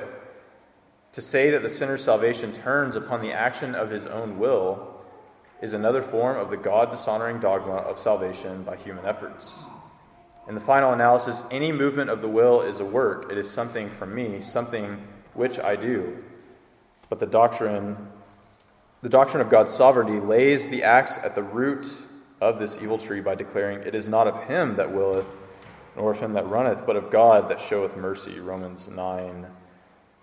To 1.13 1.21
say 1.21 1.51
that 1.51 1.61
the 1.61 1.69
sinner's 1.69 2.03
salvation 2.03 2.53
turns 2.53 2.95
upon 2.95 3.21
the 3.21 3.31
action 3.31 3.75
of 3.75 3.89
his 3.91 4.05
own 4.05 4.39
will 4.39 4.93
is 5.61 5.73
another 5.73 6.01
form 6.01 6.37
of 6.37 6.49
the 6.49 6.57
God 6.57 6.91
dishonoring 6.91 7.39
dogma 7.39 7.75
of 7.75 7.99
salvation 7.99 8.63
by 8.63 8.75
human 8.75 9.05
efforts. 9.05 9.59
In 10.47 10.55
the 10.55 10.61
final 10.61 10.91
analysis, 10.91 11.43
any 11.51 11.71
movement 11.71 12.09
of 12.09 12.19
the 12.19 12.27
will 12.27 12.61
is 12.61 12.79
a 12.79 12.85
work. 12.85 13.31
It 13.31 13.37
is 13.37 13.49
something 13.49 13.89
from 13.89 14.13
me, 14.13 14.41
something 14.41 15.01
which 15.33 15.59
I 15.59 15.75
do. 15.75 16.21
But 17.09 17.19
the 17.19 17.25
doctrine, 17.25 17.95
the 19.01 19.09
doctrine 19.09 19.39
of 19.39 19.49
God's 19.49 19.71
sovereignty 19.71 20.19
lays 20.19 20.67
the 20.67 20.83
axe 20.83 21.17
at 21.19 21.35
the 21.35 21.43
root 21.43 21.87
of 22.41 22.59
this 22.59 22.81
evil 22.81 22.97
tree 22.97 23.21
by 23.21 23.35
declaring, 23.35 23.83
It 23.83 23.95
is 23.95 24.09
not 24.09 24.27
of 24.27 24.43
him 24.43 24.75
that 24.75 24.91
willeth, 24.91 25.27
nor 25.95 26.11
of 26.11 26.19
him 26.19 26.33
that 26.33 26.47
runneth, 26.47 26.85
but 26.85 26.95
of 26.95 27.11
God 27.11 27.49
that 27.49 27.59
showeth 27.59 27.95
mercy. 27.95 28.39
Romans 28.39 28.89
9 28.89 29.47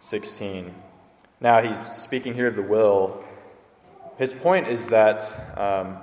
16. 0.02 0.74
Now, 1.40 1.60
he's 1.60 1.96
speaking 1.96 2.34
here 2.34 2.48
of 2.48 2.56
the 2.56 2.62
will. 2.62 3.22
His 4.16 4.32
point 4.32 4.68
is 4.68 4.86
that 4.88 5.58
um, 5.58 5.98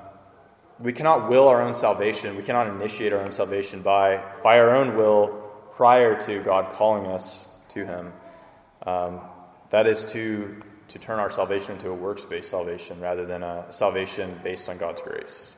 we 0.80 0.94
cannot 0.94 1.30
will 1.30 1.48
our 1.48 1.62
own 1.62 1.74
salvation, 1.74 2.36
we 2.36 2.44
cannot 2.44 2.68
initiate 2.68 3.14
our 3.14 3.22
own 3.22 3.32
salvation 3.32 3.82
by, 3.82 4.24
by 4.44 4.60
our 4.60 4.76
own 4.76 4.96
will 4.96 5.28
prior 5.76 6.20
to 6.22 6.42
God 6.42 6.74
calling 6.74 7.08
us 7.08 7.50
to 7.70 7.86
Him. 7.86 8.14
Um, 8.86 9.22
that 9.70 9.88
is 9.88 10.06
to, 10.12 10.62
to 10.90 11.00
turn 11.00 11.20
our 11.20 11.30
salvation 11.30 11.74
into 11.74 11.90
a 11.90 11.94
works 11.94 12.26
based 12.26 12.50
salvation 12.50 13.00
rather 13.00 13.26
than 13.26 13.44
a 13.44 13.66
salvation 13.72 14.40
based 14.44 14.70
on 14.70 14.78
God's 14.78 15.02
grace. 15.02 15.54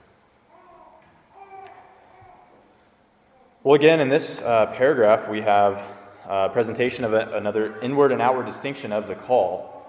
Well, 3.62 3.76
again, 3.76 4.00
in 4.00 4.08
this 4.08 4.42
uh, 4.42 4.68
paragraph, 4.68 5.28
we 5.28 5.42
have 5.42 5.86
a 6.26 6.48
presentation 6.48 7.04
of 7.04 7.12
a, 7.12 7.36
another 7.36 7.78
inward 7.82 8.14
and 8.14 8.22
outward 8.22 8.46
distinction 8.46 8.94
of 8.94 9.10
the 9.10 9.16
call. 9.16 9.86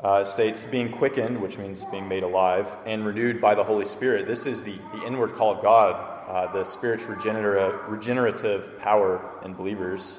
Uh, 0.00 0.24
states 0.24 0.64
being 0.64 0.90
quickened, 0.90 1.40
which 1.40 1.58
means 1.58 1.84
being 1.92 2.08
made 2.08 2.24
alive, 2.24 2.68
and 2.86 3.06
renewed 3.06 3.40
by 3.40 3.54
the 3.54 3.62
Holy 3.62 3.84
Spirit. 3.84 4.26
This 4.26 4.46
is 4.46 4.64
the, 4.64 4.74
the 4.92 5.06
inward 5.06 5.34
call 5.36 5.54
of 5.54 5.62
God, 5.62 5.94
uh, 6.28 6.52
the 6.52 6.64
Spirit's 6.64 7.04
regenerative, 7.04 7.88
regenerative 7.88 8.80
power 8.80 9.30
in 9.44 9.54
believers. 9.54 10.18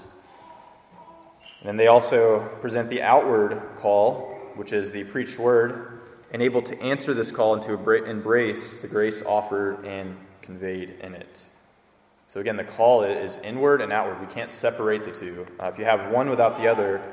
And 1.59 1.67
then 1.67 1.75
they 1.75 1.87
also 1.87 2.47
present 2.61 2.89
the 2.89 3.01
outward 3.01 3.61
call, 3.75 4.39
which 4.55 4.71
is 4.71 4.93
the 4.93 5.03
preached 5.03 5.37
word, 5.37 5.99
and 6.31 6.41
able 6.41 6.61
to 6.61 6.81
answer 6.81 7.13
this 7.13 7.29
call 7.29 7.55
and 7.55 7.63
to 7.63 8.05
embrace 8.05 8.81
the 8.81 8.87
grace 8.87 9.21
offered 9.21 9.83
and 9.85 10.15
conveyed 10.41 10.91
in 11.01 11.13
it. 11.13 11.43
So 12.31 12.39
again, 12.39 12.55
the 12.55 12.63
call 12.63 13.03
is 13.03 13.37
inward 13.43 13.81
and 13.81 13.91
outward. 13.91 14.21
We 14.21 14.33
can't 14.33 14.53
separate 14.53 15.03
the 15.03 15.11
two. 15.11 15.45
Uh, 15.59 15.65
if 15.65 15.77
you 15.77 15.83
have 15.83 16.13
one 16.13 16.29
without 16.29 16.57
the 16.57 16.69
other, 16.69 17.05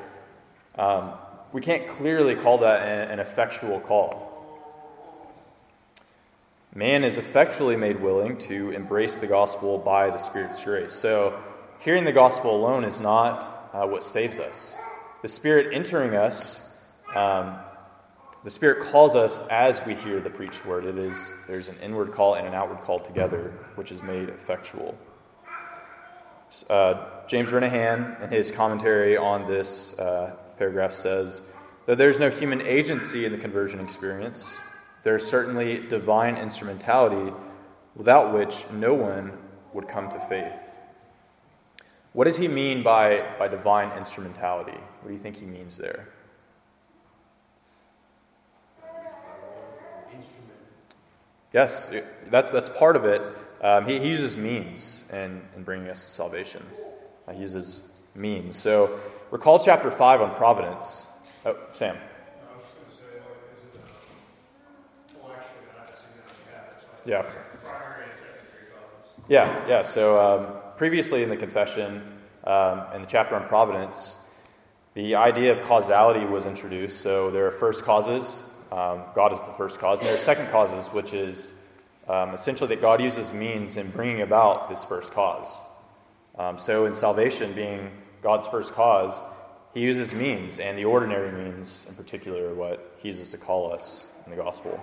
um, 0.76 1.12
we 1.52 1.60
can't 1.60 1.88
clearly 1.88 2.36
call 2.36 2.58
that 2.58 2.82
an, 2.82 3.10
an 3.10 3.18
effectual 3.18 3.80
call. 3.80 4.28
Man 6.72 7.02
is 7.02 7.18
effectually 7.18 7.74
made 7.74 8.00
willing 8.00 8.38
to 8.42 8.70
embrace 8.70 9.18
the 9.18 9.26
gospel 9.26 9.78
by 9.78 10.10
the 10.10 10.18
Spirit's 10.18 10.62
grace. 10.62 10.92
So, 10.92 11.36
hearing 11.80 12.04
the 12.04 12.12
gospel 12.12 12.54
alone 12.54 12.84
is 12.84 13.00
not 13.00 13.70
uh, 13.72 13.88
what 13.88 14.04
saves 14.04 14.38
us. 14.38 14.76
The 15.22 15.28
Spirit 15.28 15.74
entering 15.74 16.14
us, 16.14 16.64
um, 17.16 17.56
the 18.44 18.50
Spirit 18.50 18.84
calls 18.84 19.16
us 19.16 19.44
as 19.48 19.84
we 19.84 19.96
hear 19.96 20.20
the 20.20 20.30
preached 20.30 20.64
word. 20.64 20.84
It 20.84 20.96
is 20.96 21.34
there's 21.48 21.66
an 21.66 21.74
inward 21.82 22.12
call 22.12 22.36
and 22.36 22.46
an 22.46 22.54
outward 22.54 22.82
call 22.82 23.00
together, 23.00 23.52
which 23.74 23.90
is 23.90 24.00
made 24.00 24.28
effectual. 24.28 24.96
Uh, 26.70 27.04
James 27.26 27.50
Renihan, 27.50 28.22
in 28.22 28.30
his 28.30 28.50
commentary 28.50 29.16
on 29.16 29.46
this 29.46 29.98
uh, 29.98 30.34
paragraph, 30.56 30.92
says 30.92 31.42
that 31.86 31.98
there's 31.98 32.18
no 32.18 32.30
human 32.30 32.62
agency 32.62 33.24
in 33.26 33.32
the 33.32 33.38
conversion 33.38 33.80
experience. 33.80 34.50
There's 35.02 35.26
certainly 35.26 35.86
divine 35.88 36.36
instrumentality 36.36 37.34
without 37.94 38.32
which 38.32 38.70
no 38.70 38.94
one 38.94 39.32
would 39.72 39.88
come 39.88 40.10
to 40.10 40.20
faith. 40.20 40.72
What 42.12 42.24
does 42.24 42.38
he 42.38 42.48
mean 42.48 42.82
by, 42.82 43.24
by 43.38 43.48
divine 43.48 43.96
instrumentality? 43.98 44.78
What 45.00 45.08
do 45.08 45.12
you 45.12 45.20
think 45.20 45.36
he 45.36 45.46
means 45.46 45.76
there? 45.76 46.08
Yes, 51.52 51.90
that's, 52.30 52.50
that's 52.50 52.68
part 52.68 52.96
of 52.96 53.04
it. 53.04 53.22
Um, 53.60 53.86
he, 53.86 53.98
he, 53.98 54.10
uses 54.10 54.36
means 54.36 55.04
in, 55.12 55.42
in 55.56 55.64
bringing 55.64 55.88
us 55.88 56.04
to 56.04 56.10
salvation. 56.10 56.64
Uh, 57.26 57.32
he 57.32 57.40
uses 57.40 57.82
means. 58.14 58.56
So 58.56 58.98
recall 59.30 59.58
chapter 59.58 59.90
5 59.90 60.20
on 60.20 60.34
providence. 60.36 61.06
Oh, 61.44 61.56
Sam. 61.72 61.96
Yeah. 67.04 67.24
Yeah, 69.28 69.66
yeah. 69.66 69.82
So 69.82 70.18
um, 70.18 70.46
previously 70.76 71.22
in 71.22 71.30
the 71.30 71.36
confession, 71.36 72.02
um, 72.44 72.84
in 72.94 73.02
the 73.02 73.08
chapter 73.08 73.34
on 73.34 73.46
providence, 73.48 74.14
the 74.94 75.14
idea 75.14 75.52
of 75.52 75.62
causality 75.62 76.24
was 76.26 76.46
introduced. 76.46 77.00
So 77.00 77.30
there 77.30 77.46
are 77.46 77.52
first 77.52 77.84
causes. 77.84 78.42
Um, 78.70 79.02
God 79.14 79.32
is 79.32 79.40
the 79.42 79.52
first 79.52 79.78
cause. 79.78 80.00
And 80.00 80.08
there 80.08 80.16
are 80.16 80.18
second 80.18 80.50
causes, 80.50 80.86
which 80.92 81.14
is 81.14 81.57
um, 82.08 82.34
essentially, 82.34 82.68
that 82.68 82.80
God 82.80 83.02
uses 83.02 83.32
means 83.32 83.76
in 83.76 83.90
bringing 83.90 84.22
about 84.22 84.70
his 84.70 84.82
first 84.84 85.12
cause. 85.12 85.48
Um, 86.38 86.58
so, 86.58 86.86
in 86.86 86.94
salvation 86.94 87.52
being 87.52 87.90
God's 88.22 88.46
first 88.46 88.72
cause, 88.72 89.20
he 89.74 89.80
uses 89.80 90.12
means, 90.12 90.58
and 90.58 90.78
the 90.78 90.84
ordinary 90.84 91.30
means 91.30 91.86
in 91.88 91.94
particular 91.94 92.54
what 92.54 92.96
he 92.98 93.08
uses 93.08 93.30
to 93.30 93.38
call 93.38 93.72
us 93.72 94.08
in 94.24 94.30
the 94.30 94.36
gospel. 94.36 94.80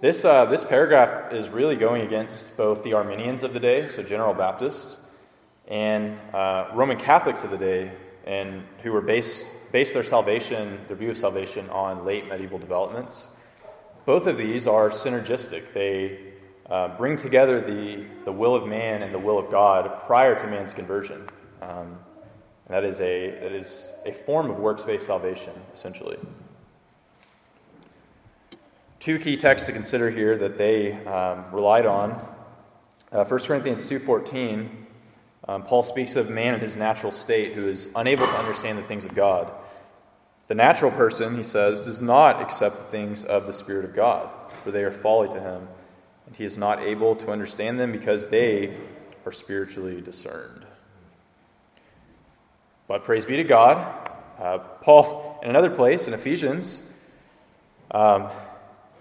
This, 0.00 0.24
uh, 0.24 0.46
this 0.46 0.64
paragraph 0.64 1.32
is 1.32 1.50
really 1.50 1.76
going 1.76 2.02
against 2.02 2.56
both 2.56 2.82
the 2.82 2.94
Arminians 2.94 3.42
of 3.42 3.52
the 3.52 3.60
day, 3.60 3.86
so 3.88 4.02
General 4.02 4.32
Baptists, 4.32 4.96
and 5.68 6.18
uh, 6.34 6.68
Roman 6.74 6.96
Catholics 6.96 7.44
of 7.44 7.50
the 7.50 7.58
day, 7.58 7.92
and 8.24 8.62
who 8.82 8.92
were 8.92 9.02
based, 9.02 9.52
based 9.72 9.94
their 9.94 10.04
salvation, 10.04 10.80
their 10.88 10.96
view 10.96 11.10
of 11.10 11.18
salvation, 11.18 11.68
on 11.70 12.04
late 12.04 12.26
medieval 12.28 12.58
developments. 12.58 13.28
Both 14.06 14.26
of 14.26 14.38
these 14.38 14.66
are 14.66 14.90
synergistic. 14.90 15.72
They 15.72 16.18
uh, 16.68 16.96
bring 16.96 17.16
together 17.16 17.60
the, 17.60 18.06
the 18.24 18.32
will 18.32 18.54
of 18.54 18.66
man 18.66 19.02
and 19.02 19.12
the 19.12 19.18
will 19.18 19.38
of 19.38 19.50
God 19.50 20.00
prior 20.06 20.38
to 20.38 20.46
man's 20.46 20.72
conversion. 20.72 21.26
Um, 21.60 21.98
and 22.66 22.76
that 22.76 22.84
is, 22.84 23.00
a, 23.00 23.30
that 23.30 23.52
is 23.52 23.92
a 24.06 24.12
form 24.12 24.50
of 24.50 24.58
works 24.58 24.84
based 24.84 25.06
salvation, 25.06 25.52
essentially. 25.74 26.16
Two 29.00 29.18
key 29.18 29.36
texts 29.36 29.66
to 29.66 29.72
consider 29.72 30.10
here 30.10 30.36
that 30.38 30.56
they 30.56 30.92
um, 31.06 31.46
relied 31.52 31.86
on. 31.86 32.12
Uh, 33.10 33.24
1 33.24 33.40
Corinthians 33.40 33.90
2.14, 33.90 34.68
um, 35.48 35.62
Paul 35.64 35.82
speaks 35.82 36.16
of 36.16 36.30
man 36.30 36.54
in 36.54 36.60
his 36.60 36.76
natural 36.76 37.10
state 37.10 37.54
who 37.54 37.66
is 37.66 37.88
unable 37.96 38.26
to 38.26 38.32
understand 38.34 38.78
the 38.78 38.82
things 38.82 39.04
of 39.04 39.14
God. 39.14 39.50
The 40.50 40.56
natural 40.56 40.90
person, 40.90 41.36
he 41.36 41.44
says, 41.44 41.80
does 41.80 42.02
not 42.02 42.42
accept 42.42 42.76
the 42.76 42.82
things 42.82 43.24
of 43.24 43.46
the 43.46 43.52
Spirit 43.52 43.84
of 43.84 43.94
God, 43.94 44.28
for 44.64 44.72
they 44.72 44.82
are 44.82 44.90
folly 44.90 45.28
to 45.28 45.40
him, 45.40 45.68
and 46.26 46.34
he 46.34 46.42
is 46.42 46.58
not 46.58 46.80
able 46.80 47.14
to 47.14 47.30
understand 47.30 47.78
them 47.78 47.92
because 47.92 48.30
they 48.30 48.76
are 49.24 49.30
spiritually 49.30 50.00
discerned. 50.00 50.66
But 52.88 53.04
praise 53.04 53.26
be 53.26 53.36
to 53.36 53.44
God. 53.44 53.76
Uh, 54.40 54.58
Paul, 54.58 55.38
in 55.40 55.50
another 55.50 55.70
place 55.70 56.08
in 56.08 56.14
Ephesians, 56.14 56.82
um, 57.92 58.28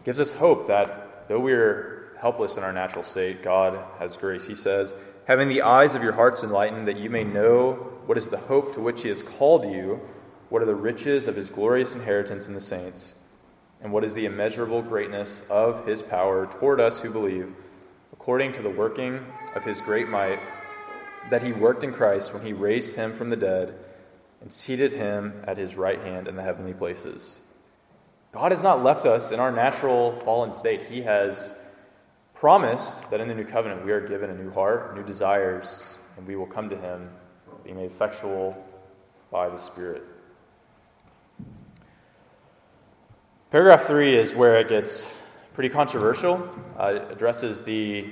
gives 0.04 0.20
us 0.20 0.30
hope 0.30 0.68
that 0.68 1.28
though 1.30 1.40
we 1.40 1.54
are 1.54 2.14
helpless 2.20 2.58
in 2.58 2.64
our 2.64 2.74
natural 2.74 3.04
state, 3.04 3.42
God 3.42 3.84
has 3.98 4.16
grace. 4.16 4.46
He 4.46 4.54
says, 4.54 4.94
Having 5.26 5.50
the 5.50 5.64
eyes 5.64 5.96
of 5.96 6.04
your 6.04 6.14
hearts 6.14 6.44
enlightened, 6.44 6.88
that 6.88 6.98
you 6.98 7.10
may 7.10 7.24
know 7.24 7.74
what 8.06 8.20
is 8.20 8.30
the 8.30 8.38
hope 8.38 8.76
to 8.76 8.82
which 8.82 9.02
he 9.02 9.10
has 9.10 9.24
called 9.24 9.66
you 9.66 10.00
what 10.50 10.62
are 10.62 10.66
the 10.66 10.76
riches 10.76 11.28
of 11.28 11.36
his 11.36 11.50
glorious 11.50 11.96
inheritance 11.96 12.48
in 12.48 12.54
the 12.54 12.62
saints? 12.62 13.14
And 13.82 13.94
what 13.94 14.04
is 14.04 14.14
the 14.14 14.26
immeasurable 14.26 14.82
greatness 14.82 15.44
of 15.50 15.86
his 15.88 16.02
power 16.02 16.48
toward 16.48 16.82
us 16.82 17.00
who 17.00 17.12
believe, 17.12 17.54
according 18.12 18.52
to 18.54 18.62
the 18.62 18.70
working 18.70 19.26
of 19.56 19.64
his 19.64 19.80
great 19.80 20.10
might, 20.10 20.40
that 21.30 21.44
he 21.44 21.52
worked 21.52 21.84
in 21.84 21.94
Christ 21.94 22.34
when 22.34 22.46
he 22.46 22.54
raised 22.54 22.96
him 22.96 23.14
from 23.14 23.30
the 23.30 23.38
dead 23.38 23.76
and 24.42 24.52
seated 24.52 24.92
him 24.92 25.44
at 25.46 25.58
his 25.58 25.76
right 25.76 26.00
hand 26.00 26.28
in 26.28 26.36
the 26.36 26.44
heavenly 26.44 26.74
places? 26.74 27.40
God 28.32 28.52
has 28.52 28.64
not 28.64 28.84
left 28.84 29.06
us 29.06 29.32
in 29.32 29.40
our 29.40 29.52
natural 29.52 30.12
fallen 30.20 30.54
state. 30.54 30.84
He 30.84 31.02
has 31.04 31.56
promised 32.34 33.10
that 33.12 33.22
in 33.22 33.28
the 33.28 33.36
new 33.36 33.46
covenant 33.46 33.86
we 33.86 33.92
are 33.92 34.06
given 34.06 34.30
a 34.30 34.36
new 34.36 34.52
heart, 34.52 34.96
new 34.96 35.04
desires, 35.04 35.98
and 36.18 36.28
we 36.28 36.36
will 36.36 36.46
come 36.46 36.70
to 36.70 36.78
him, 36.78 37.10
being 37.64 37.78
made 37.78 37.92
effectual 37.92 38.66
by 39.32 39.50
the 39.50 39.58
Spirit. 39.58 40.04
Paragraph 43.52 43.86
three 43.86 44.16
is 44.16 44.36
where 44.36 44.58
it 44.58 44.70
gets 44.70 45.12
pretty 45.56 45.70
controversial. 45.70 46.48
Uh, 46.80 46.94
it 46.98 47.12
addresses 47.12 47.64
the, 47.64 48.06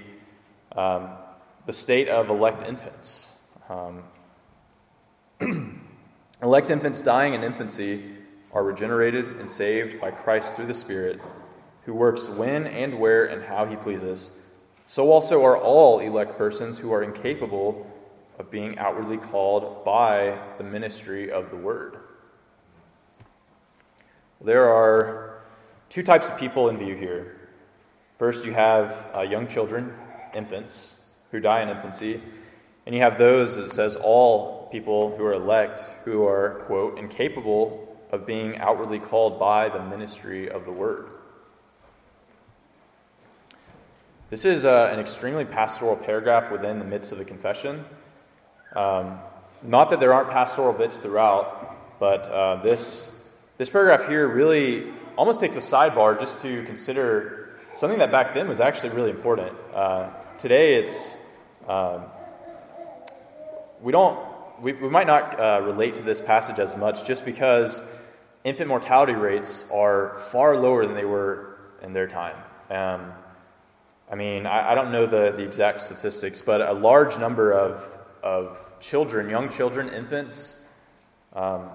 um, 0.75 1.09
the 1.67 1.73
state 1.73 2.09
of 2.09 2.31
elect 2.31 2.63
infants. 2.67 3.35
Um, 3.69 4.03
elect 6.41 6.71
infants 6.71 7.01
dying 7.01 7.35
in 7.35 7.43
infancy 7.43 8.15
are 8.51 8.63
regenerated 8.63 9.39
and 9.39 9.47
saved 9.47 10.01
by 10.01 10.09
Christ 10.09 10.55
through 10.55 10.65
the 10.65 10.73
Spirit, 10.73 11.21
who 11.85 11.93
works 11.93 12.27
when 12.29 12.65
and 12.65 12.97
where 12.97 13.25
and 13.25 13.43
how 13.43 13.63
he 13.63 13.75
pleases. 13.75 14.31
So 14.87 15.11
also 15.11 15.45
are 15.45 15.55
all 15.55 15.99
elect 15.99 16.35
persons 16.35 16.79
who 16.79 16.91
are 16.91 17.03
incapable 17.03 17.85
of 18.39 18.49
being 18.49 18.79
outwardly 18.79 19.17
called 19.17 19.85
by 19.85 20.35
the 20.57 20.63
ministry 20.63 21.31
of 21.31 21.51
the 21.51 21.57
Word. 21.57 21.97
There 24.39 24.69
are 24.69 25.26
two 25.89 26.03
types 26.03 26.27
of 26.27 26.37
people 26.37 26.69
in 26.69 26.77
view 26.77 26.95
here. 26.95 27.37
First, 28.19 28.45
you 28.45 28.53
have 28.53 28.95
uh, 29.15 29.21
young 29.21 29.47
children, 29.47 29.93
infants, 30.35 31.01
who 31.31 31.39
die 31.39 31.61
in 31.61 31.69
infancy. 31.69 32.21
And 32.85 32.95
you 32.95 33.01
have 33.01 33.17
those, 33.17 33.57
it 33.57 33.69
says, 33.69 33.95
all 33.95 34.69
people 34.71 35.15
who 35.17 35.25
are 35.25 35.33
elect 35.33 35.81
who 36.05 36.25
are, 36.25 36.63
quote, 36.65 36.97
incapable 36.97 37.83
of 38.11 38.25
being 38.25 38.57
outwardly 38.57 38.99
called 38.99 39.39
by 39.39 39.69
the 39.69 39.83
ministry 39.83 40.49
of 40.49 40.65
the 40.65 40.71
word. 40.71 41.07
This 44.29 44.45
is 44.45 44.65
uh, 44.65 44.89
an 44.91 44.99
extremely 44.99 45.45
pastoral 45.45 45.95
paragraph 45.95 46.51
within 46.51 46.79
the 46.79 46.85
midst 46.85 47.11
of 47.11 47.17
the 47.17 47.25
confession. 47.25 47.85
Um, 48.75 49.19
not 49.63 49.89
that 49.89 49.99
there 49.99 50.13
aren't 50.13 50.29
pastoral 50.29 50.73
bits 50.73 50.97
throughout, 50.97 51.99
but 51.99 52.29
uh, 52.29 52.61
this, 52.63 53.23
this 53.57 53.69
paragraph 53.69 54.07
here 54.07 54.27
really 54.27 54.93
almost 55.17 55.39
takes 55.39 55.57
a 55.57 55.59
sidebar 55.59 56.17
just 56.17 56.39
to 56.43 56.63
consider 56.63 57.49
something 57.73 57.99
that 57.99 58.11
back 58.11 58.33
then 58.33 58.47
was 58.47 58.59
actually 58.59 58.89
really 58.89 59.09
important. 59.09 59.57
Uh, 59.73 60.09
today, 60.37 60.75
it's 60.75 61.17
um, 61.67 62.05
we 63.81 63.91
don't 63.91 64.17
we, 64.61 64.73
we 64.73 64.89
might 64.89 65.07
not 65.07 65.39
uh, 65.39 65.61
relate 65.63 65.95
to 65.95 66.03
this 66.03 66.21
passage 66.21 66.59
as 66.59 66.75
much 66.77 67.05
just 67.05 67.25
because 67.25 67.83
infant 68.43 68.69
mortality 68.69 69.13
rates 69.13 69.65
are 69.73 70.17
far 70.31 70.57
lower 70.57 70.85
than 70.85 70.95
they 70.95 71.05
were 71.05 71.57
in 71.81 71.93
their 71.93 72.07
time. 72.07 72.35
Um, 72.69 73.13
I 74.09 74.15
mean, 74.15 74.45
I, 74.45 74.71
I, 74.71 74.75
don't 74.75 74.91
know 74.91 75.05
the, 75.05 75.31
the 75.31 75.43
exact 75.43 75.81
statistics, 75.81 76.41
but 76.41 76.61
a 76.61 76.73
large 76.73 77.17
number 77.17 77.51
of, 77.51 77.97
of 78.23 78.73
children, 78.79 79.29
young 79.29 79.49
children, 79.49 79.89
infants, 79.89 80.57
um, 81.33 81.69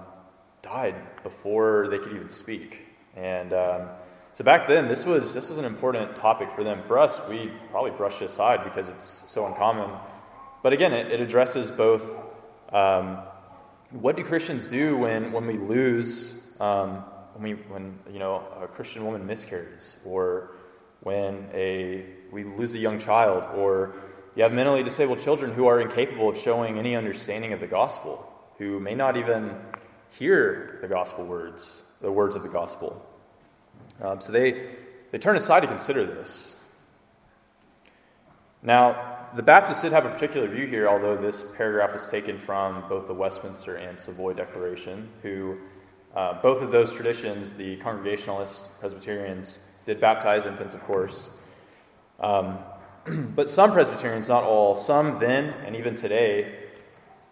died 0.61 0.95
before 1.21 1.87
they 1.89 1.99
could 1.99 2.13
even 2.13 2.29
speak. 2.29 2.82
And 3.15 3.53
um, 3.53 3.89
so 4.33 4.43
back 4.43 4.67
then, 4.67 4.87
this 4.87 5.05
was, 5.05 5.33
this 5.33 5.49
was 5.49 5.57
an 5.57 5.65
important 5.65 6.15
topic 6.15 6.51
for 6.51 6.63
them. 6.63 6.81
For 6.87 6.97
us, 6.97 7.21
we 7.29 7.51
probably 7.69 7.91
brushed 7.91 8.21
it 8.21 8.25
aside 8.25 8.63
because 8.63 8.89
it's 8.89 9.05
so 9.05 9.45
uncommon. 9.45 9.89
But 10.63 10.73
again, 10.73 10.93
it, 10.93 11.11
it 11.11 11.19
addresses 11.19 11.69
both 11.69 12.19
um, 12.71 13.19
what 13.91 14.17
do 14.17 14.23
Christians 14.23 14.65
do 14.65 14.97
when, 14.97 15.31
when 15.31 15.45
we 15.45 15.57
lose, 15.57 16.41
um, 16.59 17.03
when, 17.35 17.43
we, 17.43 17.63
when 17.63 17.99
you 18.11 18.17
know, 18.17 18.43
a 18.61 18.67
Christian 18.67 19.05
woman 19.05 19.27
miscarries, 19.27 19.95
or 20.03 20.55
when 21.01 21.47
a, 21.53 22.05
we 22.31 22.43
lose 22.43 22.73
a 22.73 22.79
young 22.79 22.97
child, 22.97 23.43
or 23.55 23.93
you 24.35 24.41
have 24.41 24.53
mentally 24.53 24.81
disabled 24.81 25.21
children 25.21 25.53
who 25.53 25.67
are 25.67 25.79
incapable 25.79 26.29
of 26.29 26.37
showing 26.39 26.79
any 26.79 26.95
understanding 26.95 27.53
of 27.53 27.59
the 27.59 27.67
gospel, 27.67 28.27
who 28.57 28.79
may 28.79 28.95
not 28.95 29.15
even 29.15 29.55
hear 30.09 30.79
the 30.81 30.87
gospel 30.87 31.25
words, 31.25 31.82
the 32.03 32.11
words 32.11 32.35
of 32.35 32.43
the 32.43 32.49
gospel. 32.49 33.03
Um, 34.01 34.19
so 34.19 34.33
they, 34.33 34.75
they 35.11 35.17
turn 35.17 35.37
aside 35.37 35.61
to 35.61 35.67
consider 35.67 36.05
this. 36.05 36.57
Now, 38.61 39.29
the 39.35 39.41
Baptists 39.41 39.81
did 39.81 39.93
have 39.93 40.05
a 40.05 40.09
particular 40.09 40.47
view 40.47 40.67
here, 40.67 40.87
although 40.87 41.15
this 41.15 41.43
paragraph 41.55 41.93
was 41.93 42.09
taken 42.09 42.37
from 42.37 42.87
both 42.89 43.07
the 43.07 43.13
Westminster 43.13 43.77
and 43.77 43.97
Savoy 43.97 44.33
Declaration, 44.33 45.09
who 45.21 45.57
uh, 46.13 46.41
both 46.41 46.61
of 46.61 46.71
those 46.71 46.93
traditions, 46.93 47.53
the 47.53 47.77
Congregationalists, 47.77 48.67
Presbyterians, 48.79 49.65
did 49.85 50.01
baptize 50.01 50.45
infants, 50.45 50.75
of 50.75 50.81
course. 50.83 51.31
Um, 52.19 52.59
but 53.33 53.47
some 53.47 53.71
Presbyterians, 53.71 54.27
not 54.27 54.43
all, 54.43 54.75
some 54.75 55.19
then 55.19 55.53
and 55.65 55.75
even 55.75 55.95
today, 55.95 56.59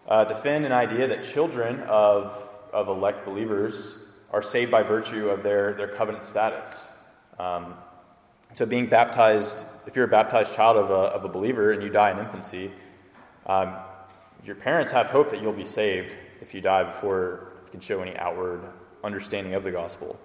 uh, 0.08 0.24
defend 0.24 0.64
an 0.64 0.72
idea 0.72 1.08
that 1.08 1.22
children 1.22 1.80
of, 1.80 2.58
of 2.72 2.88
elect 2.88 3.26
believers 3.26 4.01
are 4.32 4.42
saved 4.42 4.70
by 4.70 4.82
virtue 4.82 5.28
of 5.28 5.42
their, 5.42 5.74
their 5.74 5.88
covenant 5.88 6.24
status. 6.24 6.88
Um, 7.38 7.74
so, 8.54 8.66
being 8.66 8.86
baptized, 8.86 9.64
if 9.86 9.96
you're 9.96 10.04
a 10.04 10.08
baptized 10.08 10.54
child 10.54 10.76
of 10.76 10.90
a, 10.90 10.94
of 10.94 11.24
a 11.24 11.28
believer 11.28 11.72
and 11.72 11.82
you 11.82 11.88
die 11.88 12.10
in 12.10 12.18
infancy, 12.18 12.70
um, 13.46 13.74
your 14.44 14.56
parents 14.56 14.92
have 14.92 15.06
hope 15.06 15.30
that 15.30 15.40
you'll 15.40 15.52
be 15.52 15.64
saved 15.64 16.14
if 16.40 16.54
you 16.54 16.60
die 16.60 16.84
before 16.84 17.52
you 17.64 17.70
can 17.70 17.80
show 17.80 18.02
any 18.02 18.16
outward 18.16 18.60
understanding 19.04 19.54
of 19.54 19.62
the 19.62 19.70
gospel. 19.70 20.18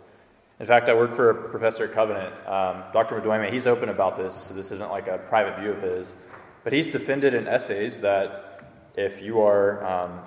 In 0.59 0.65
fact, 0.65 0.89
I 0.89 0.95
work 0.95 1.13
for 1.13 1.29
a 1.29 1.49
professor 1.49 1.83
at 1.85 1.93
Covenant, 1.93 2.33
um, 2.47 2.83
Dr. 2.91 3.21
Madueme. 3.21 3.51
He's 3.53 3.67
open 3.67 3.89
about 3.89 4.17
this, 4.17 4.33
so 4.33 4.53
this 4.53 4.71
isn't 4.71 4.89
like 4.89 5.07
a 5.07 5.19
private 5.19 5.59
view 5.59 5.71
of 5.71 5.81
his. 5.81 6.17
But 6.63 6.73
he's 6.73 6.89
defended 6.89 7.33
in 7.33 7.47
essays 7.47 8.01
that 8.01 8.67
if 8.97 9.21
you 9.21 9.41
are 9.41 9.85
um, 9.85 10.19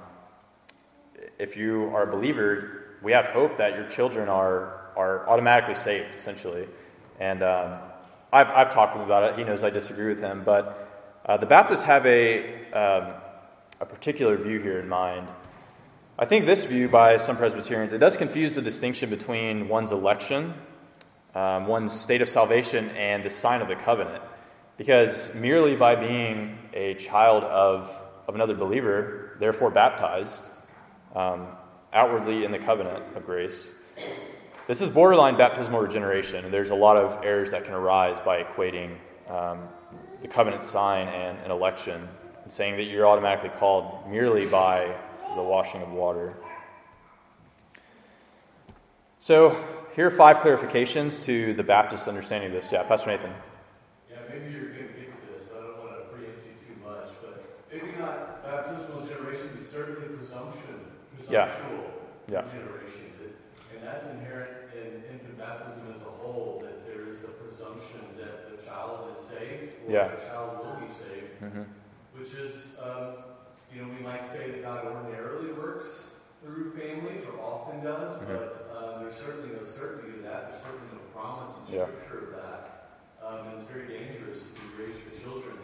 if 1.38 1.56
you 1.56 1.90
are 1.94 2.08
a 2.08 2.10
believer, 2.10 2.79
we 3.02 3.12
have 3.12 3.26
hope 3.26 3.58
that 3.58 3.74
your 3.74 3.86
children 3.88 4.28
are 4.28 4.80
are 4.96 5.28
automatically 5.28 5.74
saved, 5.74 6.14
essentially. 6.14 6.68
And 7.18 7.42
um, 7.42 7.78
I've, 8.32 8.48
I've 8.48 8.72
talked 8.72 8.94
to 8.94 9.00
him 9.00 9.04
about 9.04 9.32
it. 9.32 9.38
He 9.38 9.44
knows 9.44 9.64
I 9.64 9.70
disagree 9.70 10.08
with 10.08 10.20
him. 10.20 10.42
But 10.44 11.22
uh, 11.26 11.36
the 11.36 11.46
Baptists 11.46 11.82
have 11.84 12.06
a, 12.06 12.54
um, 12.72 13.14
a 13.80 13.86
particular 13.86 14.36
view 14.36 14.60
here 14.60 14.78
in 14.80 14.88
mind. 14.88 15.28
I 16.18 16.26
think 16.26 16.44
this 16.44 16.64
view 16.64 16.88
by 16.88 17.16
some 17.16 17.36
Presbyterians, 17.36 17.92
it 17.92 17.98
does 17.98 18.16
confuse 18.16 18.54
the 18.54 18.62
distinction 18.62 19.08
between 19.10 19.68
one's 19.68 19.90
election, 19.90 20.52
um, 21.34 21.66
one's 21.66 21.98
state 21.98 22.20
of 22.20 22.28
salvation, 22.28 22.90
and 22.90 23.24
the 23.24 23.30
sign 23.30 23.62
of 23.62 23.68
the 23.68 23.76
covenant. 23.76 24.22
Because 24.76 25.34
merely 25.34 25.76
by 25.76 25.94
being 25.94 26.58
a 26.74 26.94
child 26.94 27.44
of, 27.44 27.90
of 28.26 28.34
another 28.34 28.54
believer, 28.54 29.36
therefore 29.40 29.70
baptized, 29.70 30.44
um, 31.14 31.48
outwardly 31.92 32.44
in 32.44 32.52
the 32.52 32.58
covenant 32.58 33.04
of 33.16 33.26
grace, 33.26 33.74
this 34.66 34.80
is 34.80 34.90
borderline 34.90 35.36
baptismal 35.36 35.80
regeneration, 35.80 36.44
and 36.44 36.54
there's 36.54 36.70
a 36.70 36.74
lot 36.74 36.96
of 36.96 37.24
errors 37.24 37.50
that 37.50 37.64
can 37.64 37.74
arise 37.74 38.20
by 38.20 38.42
equating 38.42 38.96
um, 39.28 39.68
the 40.22 40.28
covenant 40.28 40.64
sign 40.64 41.08
and 41.08 41.38
an 41.44 41.50
election, 41.50 42.06
and 42.42 42.52
saying 42.52 42.76
that 42.76 42.84
you're 42.84 43.06
automatically 43.06 43.50
called 43.58 44.08
merely 44.08 44.46
by 44.46 44.94
the 45.34 45.42
washing 45.42 45.82
of 45.82 45.90
water. 45.90 46.34
So, 49.18 49.60
here 49.94 50.06
are 50.06 50.10
five 50.10 50.38
clarifications 50.38 51.22
to 51.24 51.52
the 51.54 51.62
Baptist 51.62 52.08
understanding 52.08 52.54
of 52.54 52.62
this. 52.62 52.72
Yeah, 52.72 52.84
Pastor 52.84 53.10
Nathan. 53.10 53.32
Yeah, 54.08 54.16
maybe 54.28 54.52
you're 54.52 54.70
going 54.70 54.88
to 54.88 54.94
get 54.94 55.10
to 55.10 55.32
this. 55.34 55.50
I 55.52 55.60
don't 55.60 55.78
want 55.78 55.98
to 55.98 56.04
preempt 56.14 56.40
you 56.46 56.54
too 56.64 56.88
much, 56.88 57.10
but 57.20 57.44
maybe 57.72 57.98
not 57.98 58.42
baptismal 58.44 59.06
generation, 59.06 59.50
but 59.56 59.66
certainly 59.66 60.16
presumption, 60.16 60.78
presumptual 61.16 61.19
yeah. 61.30 61.48
Yeah. 62.30 62.42
generation. 62.42 63.10
And 63.74 63.86
that's 63.86 64.06
inherent 64.06 64.50
in 64.74 65.02
infant 65.10 65.38
baptism 65.38 65.94
as 65.94 66.02
a 66.02 66.12
whole, 66.20 66.62
that 66.62 66.86
there 66.86 67.08
is 67.08 67.24
a 67.24 67.28
presumption 67.28 68.00
that 68.18 68.50
the 68.50 68.62
child 68.64 69.08
is 69.12 69.18
saved 69.18 69.74
or 69.86 69.92
yeah. 69.92 70.08
the 70.08 70.20
child 70.26 70.58
will 70.58 70.80
be 70.80 70.86
saved, 70.86 71.40
mm-hmm. 71.42 71.62
which 72.14 72.34
is, 72.34 72.76
um, 72.82 73.24
you 73.72 73.82
know, 73.82 73.88
we 73.88 74.04
might 74.04 74.26
say 74.28 74.50
that 74.50 74.62
God 74.62 74.84
ordinarily 74.84 75.52
works 75.52 76.08
through 76.44 76.72
families 76.72 77.24
or 77.24 77.40
often 77.40 77.82
does, 77.82 78.18
mm-hmm. 78.18 78.32
but 78.32 78.70
um, 78.76 79.02
there's 79.02 79.16
certainly 79.16 79.56
no 79.56 79.64
certainty 79.64 80.18
of 80.18 80.22
that. 80.24 80.50
There's 80.50 80.62
certainly 80.62 80.92
no 80.92 81.00
promise 81.14 81.56
in 81.68 81.74
yeah. 81.74 81.84
Scripture 81.86 82.28
of 82.28 82.42
that. 82.42 82.62
Um, 83.24 83.48
and 83.48 83.58
it's 83.58 83.68
very 83.68 83.88
dangerous 83.88 84.44
if 84.44 84.60
you 84.60 84.84
raise 84.84 84.96
your 85.02 85.16
children 85.20 85.56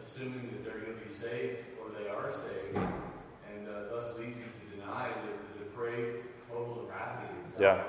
assuming 0.00 0.48
that 0.50 0.64
they're 0.64 0.80
going 0.80 0.96
to 0.96 1.04
be 1.04 1.10
saved 1.10 1.58
or 1.80 1.90
they 1.92 2.08
are 2.08 2.30
saved, 2.32 2.78
and 2.78 3.68
uh, 3.68 3.90
thus 3.90 4.16
leads 4.18 4.36
you 4.38 4.44
to 4.46 4.57
deny 4.88 5.08
the, 5.08 5.58
the 5.58 5.64
depraved 5.64 6.26
total 6.50 6.86
depravity. 6.86 7.34
Yeah. 7.60 7.82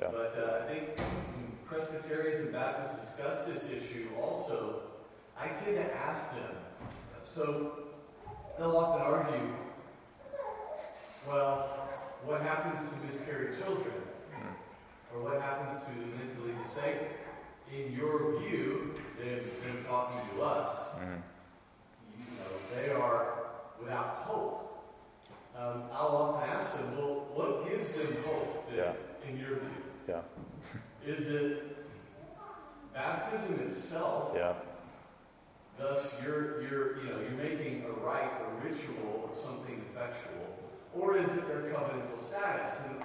Yeah. 0.00 0.08
But 0.10 0.34
uh, 0.36 0.64
I 0.64 0.72
think 0.72 0.98
Presbyterians 1.66 2.40
and 2.40 2.52
Baptists 2.52 3.00
discuss 3.00 3.44
this 3.44 3.70
issue 3.70 4.08
also. 4.20 4.82
I 5.38 5.48
tend 5.48 5.76
to 5.76 5.96
ask 5.96 6.30
them, 6.30 6.54
so 7.24 7.72
they'll 8.58 8.76
often 8.76 9.02
argue, 9.02 9.54
well, 11.28 11.88
what 12.24 12.42
happens 12.42 12.88
to 12.90 12.96
miscarried 13.06 13.58
children? 13.62 13.94
Or 15.14 15.22
what 15.22 15.40
happens 15.40 15.78
to 15.86 15.92
the 15.92 16.06
mentally 16.06 16.54
disabled? 16.64 17.06
In 17.72 17.92
your 17.92 18.40
view, 18.40 18.94
them, 19.16 19.38
them 19.38 19.84
talking 19.88 20.20
to 20.34 20.42
us, 20.42 20.94
mm-hmm. 20.94 21.14
you 22.18 22.24
know, 22.36 22.76
they 22.76 22.92
are 22.92 23.44
without 23.80 24.24
hope 24.26 24.63
um, 25.58 25.84
I'll 25.92 26.16
often 26.16 26.50
ask 26.50 26.76
them, 26.76 26.96
well, 26.96 27.26
what 27.34 27.68
gives 27.68 27.92
them 27.92 28.16
hope 28.26 28.70
yeah. 28.74 28.92
in 29.28 29.38
your 29.38 29.50
view? 29.50 29.82
Yeah. 30.08 30.22
Is 31.06 31.28
it 31.28 31.76
baptism 32.92 33.60
itself? 33.68 34.32
Yeah. 34.34 34.54
Thus, 35.78 36.16
you're, 36.22 36.62
you're, 36.62 37.02
you 37.02 37.10
know, 37.10 37.20
you're 37.20 37.38
making 37.38 37.84
a 37.84 37.92
rite, 38.04 38.30
a 38.42 38.66
ritual, 38.66 39.28
or 39.28 39.30
something 39.34 39.84
effectual. 39.90 40.58
Or 40.94 41.16
is 41.18 41.30
it 41.30 41.46
their 41.48 41.62
covenantal 41.72 42.20
status? 42.20 42.80
And 42.86 43.02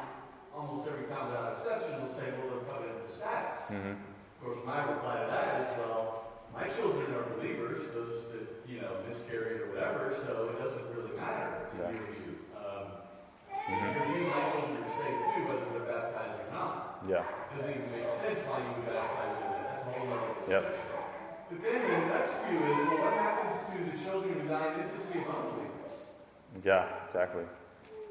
almost 0.55 0.87
every 0.87 1.07
time 1.07 1.27
without 1.27 1.53
exception, 1.53 2.01
will 2.01 2.09
say, 2.09 2.33
well, 2.37 2.57
their 2.57 2.65
covenantal 2.65 3.09
status. 3.09 3.73
Mm-hmm. 3.73 3.93
Of 3.93 4.45
course, 4.45 4.65
my 4.65 4.89
reply 4.89 5.21
to 5.21 5.27
that 5.29 5.61
is, 5.61 5.77
well, 5.77 6.25
my 6.53 6.67
children 6.67 7.13
are 7.13 7.23
believers, 7.37 7.89
those 7.93 8.31
that, 8.31 8.45
you 8.67 8.81
know, 8.81 8.91
miscarried 9.07 9.61
or 9.61 9.69
whatever, 9.73 10.13
so 10.15 10.49
it 10.49 10.63
doesn't 10.63 10.85
really 10.95 11.15
matter 11.17 11.69
in 11.73 11.79
yeah. 11.79 11.91
Your. 13.69 13.93
Mm-hmm. 13.93 14.13
You 14.15 14.23
might 14.29 14.47
children 14.51 14.83
are 14.83 14.93
saved 14.93 15.21
too, 15.29 15.41
whether 15.49 15.67
they're 15.73 15.89
baptized 15.89 16.37
or 16.41 16.49
not. 16.53 16.73
Yeah. 17.07 17.23
It 17.23 17.57
doesn't 17.57 17.73
even 17.73 17.91
make 17.91 18.09
sense 18.09 18.39
why 18.49 18.57
you 18.65 18.71
would 18.73 18.87
baptize 18.89 19.37
them. 19.39 19.51
That's 19.69 19.85
a 19.85 19.89
whole 19.93 20.09
other 20.09 20.31
discussion. 20.39 20.69
Yep. 20.69 20.89
But 21.49 21.59
then 21.65 21.79
the 21.81 21.99
next 22.13 22.33
view 22.45 22.59
is, 22.61 22.77
well, 22.77 22.99
what 23.09 23.13
happens 23.17 23.55
to 23.73 23.77
the 23.89 23.95
children 24.05 24.29
who 24.37 24.47
die 24.47 24.73
in 24.73 24.85
infancy 24.85 25.17
of 25.25 25.33
unbelievers? 25.33 25.93
Yeah, 26.61 26.85
exactly. 27.07 27.43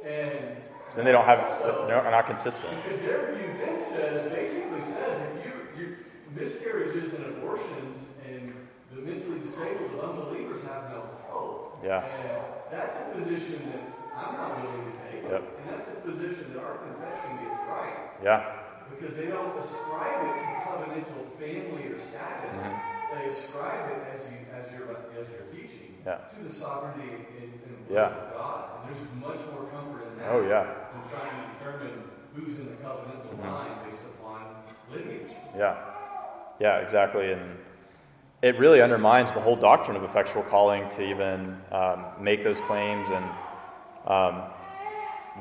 And 0.02 0.56
Then 0.94 1.04
they 1.04 1.12
don't 1.12 1.24
have, 1.24 1.42
they're 1.86 2.10
not 2.10 2.26
consistent. 2.26 2.72
because 2.82 3.02
their 3.02 3.34
view 3.34 3.54
then 3.58 3.82
says, 3.82 4.30
basically 4.32 4.82
says, 4.82 5.22
if 5.22 5.44
you, 5.44 5.52
you 5.78 5.96
miscarriages 6.34 7.14
and 7.14 7.26
abortions 7.26 8.10
and 8.26 8.54
the 8.94 9.02
mentally 9.02 9.40
disabled 9.40 9.90
and 9.92 10.00
unbelievers 10.00 10.62
have 10.64 10.90
no 10.90 11.02
hope. 11.28 11.78
Yeah. 11.84 12.04
And 12.04 12.42
that's 12.70 12.96
a 13.00 13.14
position 13.18 13.70
that 13.70 13.82
I'm 14.16 14.34
not 14.34 14.62
willing 14.62 14.92
to. 14.92 14.97
Yep. 15.30 15.42
And 15.60 15.66
that's 15.70 15.88
a 15.90 15.94
position 16.00 16.54
that 16.54 16.62
our 16.62 16.78
confession 16.78 17.38
gets 17.42 17.60
right. 17.68 17.94
Yeah, 18.24 18.44
Because 18.90 19.16
they 19.16 19.26
don't 19.26 19.56
ascribe 19.58 20.24
it 20.26 20.34
to 20.40 20.48
covenantal 20.68 21.28
family 21.38 21.92
or 21.92 22.00
status. 22.00 22.56
Mm-hmm. 22.56 23.14
They 23.14 23.24
ascribe 23.26 23.90
it 23.92 24.02
as 24.14 24.26
you 24.26 24.38
as 24.52 24.72
you're 24.72 24.90
as 25.20 25.28
you're 25.30 25.48
teaching 25.52 25.96
Yeah. 26.04 26.18
to 26.36 26.48
the 26.48 26.52
sovereignty 26.54 27.08
and, 27.14 27.52
and 27.64 27.76
Yeah. 27.90 28.06
of 28.08 28.32
God. 28.34 28.64
And 28.84 28.94
there's 28.94 29.04
much 29.20 29.46
more 29.52 29.64
comfort 29.70 30.08
in 30.12 30.18
that 30.18 30.28
Oh, 30.32 30.42
yeah. 30.48 30.64
than 30.92 31.02
trying 31.10 31.30
to 31.30 31.48
determine 31.58 32.04
who's 32.34 32.58
in 32.58 32.66
the 32.66 32.72
covenantal 32.84 33.32
Mm-hmm. 33.32 33.52
line 33.54 33.90
based 33.90 34.04
upon 34.04 34.46
lineage. 34.92 35.32
yeah. 35.56 35.76
Yeah, 36.60 36.78
exactly. 36.78 37.32
And 37.32 37.56
it 38.42 38.58
really 38.58 38.82
undermines 38.82 39.32
the 39.32 39.40
whole 39.40 39.56
doctrine 39.56 39.96
of 39.96 40.02
effectual 40.02 40.42
calling 40.42 40.88
to 40.90 41.02
even 41.08 41.60
um, 41.70 42.04
make 42.20 42.42
those 42.42 42.60
claims. 42.60 43.10
And 43.10 43.24
um, 44.06 44.42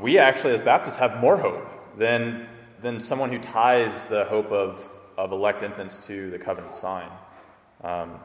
we 0.02 0.18
actually, 0.18 0.54
as 0.54 0.62
Baptists, 0.62 0.98
have 0.98 1.20
more 1.20 1.38
hope 1.38 1.98
than, 1.98 2.48
than 2.82 3.00
someone 3.00 3.32
who 3.32 3.40
ties 3.40 4.06
the 4.06 4.26
hope 4.26 4.52
of, 4.52 4.88
of 5.18 5.32
elect 5.32 5.64
infants 5.64 6.06
to 6.08 6.30
the 6.30 6.40
covenant 6.40 6.76
sign. 6.76 7.10
Um, 7.84 8.20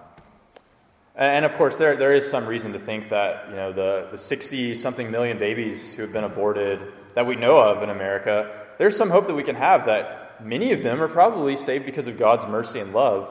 and 1.15 1.45
of 1.45 1.55
course, 1.57 1.77
there, 1.77 1.97
there 1.97 2.15
is 2.15 2.31
some 2.31 2.47
reason 2.47 2.73
to 2.73 2.79
think 2.79 3.11
that 3.11 3.51
you 3.51 3.57
know 3.57 3.73
the, 3.73 4.09
the 4.11 4.19
60 4.19 4.75
something 4.75 5.11
million 5.11 5.39
babies 5.39 5.93
who 5.93 6.03
have 6.03 6.13
been 6.13 6.25
aborted 6.25 6.81
that 7.15 7.27
we 7.27 7.37
know 7.37 7.61
of 7.61 7.83
in 7.83 7.91
America, 7.91 8.65
there's 8.79 8.97
some 8.97 9.11
hope 9.11 9.27
that 9.27 9.35
we 9.35 9.43
can 9.43 9.57
have 9.57 9.87
that 9.87 10.43
many 10.43 10.73
of 10.73 10.83
them 10.83 11.03
are 11.03 11.09
probably 11.09 11.57
saved 11.57 11.85
because 11.85 12.09
of 12.09 12.19
God's 12.19 12.47
mercy 12.47 12.81
and 12.81 12.95
love. 12.95 13.31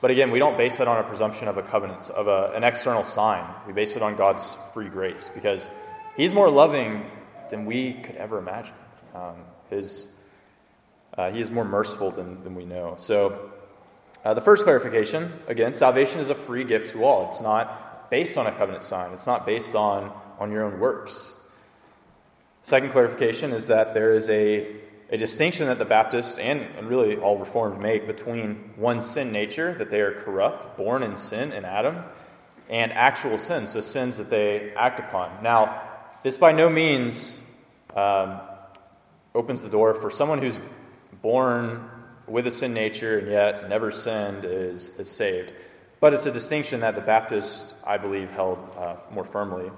But 0.00 0.10
again, 0.10 0.30
we 0.30 0.38
don't 0.38 0.56
base 0.56 0.78
that 0.78 0.88
on 0.88 0.98
a 0.98 1.02
presumption 1.02 1.48
of 1.48 1.58
a 1.58 1.62
covenant, 1.62 2.08
of 2.10 2.28
a, 2.28 2.52
an 2.54 2.64
external 2.64 3.04
sign. 3.04 3.44
We 3.66 3.72
base 3.72 3.96
it 3.96 4.02
on 4.02 4.16
God's 4.16 4.56
free 4.72 4.88
grace 4.88 5.30
because 5.34 5.68
He's 6.16 6.32
more 6.32 6.50
loving 6.50 7.04
than 7.50 7.66
we 7.66 7.94
could 7.94 8.16
ever 8.16 8.38
imagine. 8.38 8.74
Um, 9.14 9.36
his, 9.70 10.12
uh, 11.16 11.30
he 11.30 11.40
is 11.40 11.50
more 11.50 11.64
merciful 11.64 12.10
than, 12.10 12.42
than 12.42 12.54
we 12.54 12.64
know. 12.64 12.94
So, 12.96 13.50
uh, 14.24 14.34
the 14.34 14.40
first 14.40 14.64
clarification 14.64 15.32
again, 15.46 15.72
salvation 15.72 16.20
is 16.20 16.28
a 16.28 16.34
free 16.34 16.64
gift 16.64 16.92
to 16.92 17.04
all. 17.04 17.28
It's 17.28 17.40
not 17.40 18.10
based 18.10 18.36
on 18.36 18.46
a 18.46 18.52
covenant 18.52 18.82
sign, 18.82 19.12
it's 19.12 19.26
not 19.26 19.46
based 19.46 19.74
on, 19.74 20.12
on 20.38 20.50
your 20.50 20.64
own 20.64 20.80
works. 20.80 21.34
Second 22.62 22.90
clarification 22.90 23.52
is 23.52 23.68
that 23.68 23.94
there 23.94 24.12
is 24.14 24.28
a, 24.28 24.76
a 25.10 25.16
distinction 25.16 25.68
that 25.68 25.78
the 25.78 25.84
Baptists 25.84 26.38
and, 26.38 26.60
and 26.76 26.88
really 26.88 27.16
all 27.16 27.38
Reformed 27.38 27.80
make 27.80 28.06
between 28.06 28.72
one 28.76 29.00
sin 29.00 29.32
nature, 29.32 29.72
that 29.74 29.90
they 29.90 30.00
are 30.00 30.12
corrupt, 30.12 30.76
born 30.76 31.02
in 31.02 31.16
sin 31.16 31.52
in 31.52 31.64
Adam, 31.64 32.02
and 32.68 32.92
actual 32.92 33.38
sins, 33.38 33.70
so 33.70 33.80
sins 33.80 34.18
that 34.18 34.28
they 34.28 34.74
act 34.74 35.00
upon. 35.00 35.42
Now, 35.42 35.87
this 36.22 36.36
by 36.36 36.52
no 36.52 36.68
means 36.68 37.40
um, 37.94 38.40
opens 39.34 39.62
the 39.62 39.68
door 39.68 39.94
for 39.94 40.10
someone 40.10 40.38
who's 40.38 40.58
born 41.22 41.88
with 42.26 42.46
a 42.46 42.50
sin 42.50 42.74
nature 42.74 43.18
and 43.18 43.28
yet 43.28 43.68
never 43.68 43.90
sinned 43.90 44.44
is, 44.44 44.90
is 44.98 45.10
saved. 45.10 45.52
But 46.00 46.14
it's 46.14 46.26
a 46.26 46.32
distinction 46.32 46.80
that 46.80 46.94
the 46.94 47.00
Baptists, 47.00 47.74
I 47.84 47.98
believe, 47.98 48.30
held 48.30 48.58
uh, 48.76 48.96
more 49.12 49.24
firmly. 49.24 49.70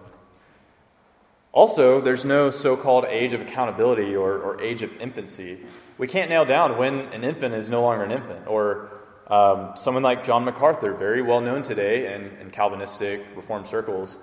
Also, 1.52 2.00
there's 2.00 2.24
no 2.24 2.50
so 2.50 2.76
called 2.76 3.04
age 3.06 3.32
of 3.32 3.40
accountability 3.40 4.14
or, 4.14 4.38
or, 4.38 4.60
age 4.60 4.82
of 4.82 5.00
infancy. 5.00 5.58
We 5.98 6.06
can't 6.06 6.30
nail 6.30 6.44
down 6.44 6.78
when 6.78 7.00
an 7.12 7.24
infant 7.24 7.54
is 7.54 7.68
no 7.68 7.82
longer 7.82 8.04
an 8.04 8.12
infant. 8.12 8.46
Or 8.46 8.92
um, 9.26 9.72
someone 9.74 10.02
like 10.02 10.22
John 10.22 10.44
MacArthur, 10.44 10.92
very 10.94 11.22
well 11.22 11.40
known 11.40 11.62
today 11.62 12.14
in, 12.14 12.26
in 12.40 12.50
Calvinistic 12.50 13.24
Reformed 13.34 13.66
circles, 13.66 14.18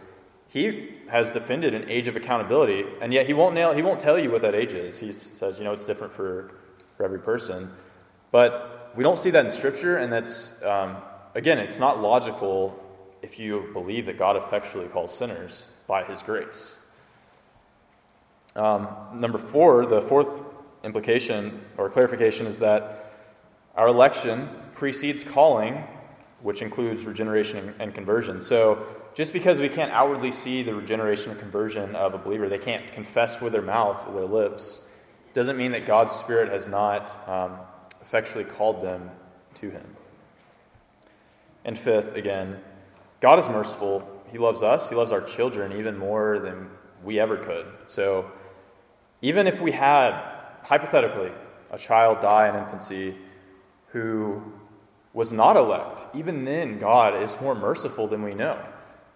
he 0.49 0.95
has 1.09 1.31
defended 1.31 1.73
an 1.73 1.89
age 1.89 2.07
of 2.07 2.15
accountability, 2.15 2.85
and 3.01 3.13
yet 3.13 3.27
he 3.27 3.33
won't 3.33 3.53
nail, 3.53 3.73
he 3.73 3.81
won't 3.81 3.99
tell 3.99 4.17
you 4.17 4.31
what 4.31 4.41
that 4.41 4.55
age 4.55 4.73
is. 4.73 4.97
He 4.97 5.11
says, 5.11 5.57
you 5.57 5.63
know, 5.63 5.73
it's 5.73 5.85
different 5.85 6.13
for, 6.13 6.51
for 6.95 7.03
every 7.03 7.19
person. 7.19 7.71
But 8.31 8.93
we 8.95 9.03
don't 9.03 9.17
see 9.17 9.29
that 9.31 9.45
in 9.45 9.51
Scripture, 9.51 9.97
and 9.97 10.11
that's, 10.11 10.61
um, 10.63 10.97
again, 11.35 11.59
it's 11.59 11.79
not 11.79 12.01
logical 12.01 12.83
if 13.21 13.39
you 13.39 13.69
believe 13.73 14.05
that 14.05 14.17
God 14.17 14.37
effectually 14.37 14.87
calls 14.87 15.13
sinners 15.13 15.69
by 15.85 16.03
his 16.03 16.21
grace. 16.21 16.77
Um, 18.55 18.87
number 19.13 19.37
four, 19.37 19.85
the 19.85 20.01
fourth 20.01 20.51
implication 20.83 21.61
or 21.77 21.89
clarification 21.89 22.47
is 22.47 22.59
that 22.59 23.13
our 23.75 23.87
election 23.87 24.49
precedes 24.73 25.23
calling, 25.23 25.83
which 26.41 26.61
includes 26.61 27.05
regeneration 27.05 27.75
and 27.79 27.93
conversion. 27.93 28.41
So 28.41 28.85
just 29.17 29.33
because 29.33 29.59
we 29.59 29.67
can't 29.67 29.91
outwardly 29.91 30.31
see 30.31 30.61
the 30.61 30.75
regeneration 30.75 31.31
and 31.31 31.39
conversion 31.39 31.95
of 31.95 32.13
a 32.13 32.19
believer, 32.19 32.47
they 32.47 32.59
can't 32.59 32.91
confess 32.91 33.41
with 33.41 33.51
their 33.51 33.63
mouth 33.63 34.07
or 34.07 34.13
their 34.13 34.25
lips, 34.25 34.79
doesn't 35.33 35.57
mean 35.57 35.71
that 35.71 35.87
God's 35.87 36.11
Spirit 36.11 36.51
has 36.51 36.67
not 36.67 37.27
um, 37.27 37.57
effectually 37.99 38.43
called 38.43 38.79
them 38.79 39.09
to 39.55 39.71
Him. 39.71 39.83
And 41.65 41.75
fifth, 41.75 42.13
again, 42.13 42.59
God 43.19 43.39
is 43.39 43.49
merciful. 43.49 44.07
He 44.31 44.37
loves 44.37 44.61
us, 44.61 44.87
He 44.87 44.95
loves 44.95 45.11
our 45.11 45.21
children 45.21 45.79
even 45.79 45.97
more 45.97 46.37
than 46.37 46.69
we 47.03 47.19
ever 47.19 47.37
could. 47.37 47.65
So 47.87 48.31
even 49.23 49.47
if 49.47 49.59
we 49.59 49.71
had, 49.71 50.11
hypothetically, 50.61 51.31
a 51.71 51.79
child 51.79 52.21
die 52.21 52.49
in 52.49 52.55
infancy 52.55 53.17
who 53.87 54.43
was 55.11 55.33
not 55.33 55.57
elect, 55.57 56.05
even 56.13 56.45
then, 56.45 56.77
God 56.77 57.19
is 57.19 57.35
more 57.41 57.55
merciful 57.55 58.07
than 58.07 58.21
we 58.21 58.35
know. 58.35 58.63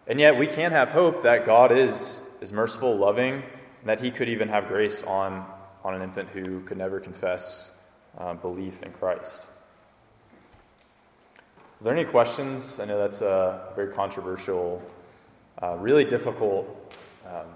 And 0.07 0.19
yet, 0.19 0.37
we 0.37 0.47
can 0.47 0.71
have 0.71 0.89
hope 0.89 1.23
that 1.23 1.45
God 1.45 1.71
is, 1.71 2.23
is 2.41 2.51
merciful, 2.51 2.95
loving, 2.95 3.35
and 3.35 3.85
that 3.85 3.99
He 3.99 4.11
could 4.11 4.29
even 4.29 4.49
have 4.49 4.67
grace 4.67 5.03
on, 5.03 5.45
on 5.83 5.93
an 5.93 6.01
infant 6.01 6.29
who 6.29 6.61
could 6.61 6.77
never 6.77 6.99
confess 6.99 7.71
uh, 8.17 8.33
belief 8.33 8.81
in 8.83 8.91
Christ. 8.93 9.45
Are 11.79 11.83
there 11.83 11.93
any 11.93 12.05
questions? 12.05 12.79
I 12.79 12.85
know 12.85 12.97
that's 12.97 13.21
a 13.21 13.71
very 13.75 13.93
controversial, 13.93 14.81
uh, 15.61 15.77
really 15.79 16.05
difficult 16.05 16.93
um, 17.25 17.47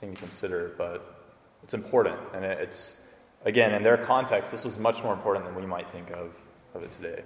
thing 0.00 0.14
to 0.14 0.20
consider, 0.20 0.72
but 0.76 1.32
it's 1.62 1.74
important. 1.74 2.18
And 2.34 2.44
it's, 2.44 2.96
again, 3.44 3.74
in 3.74 3.82
their 3.82 3.96
context, 3.96 4.52
this 4.52 4.64
was 4.64 4.78
much 4.78 5.02
more 5.02 5.12
important 5.12 5.44
than 5.46 5.54
we 5.54 5.66
might 5.66 5.90
think 5.90 6.10
of, 6.10 6.32
of 6.74 6.82
it 6.82 6.92
today. 6.92 7.22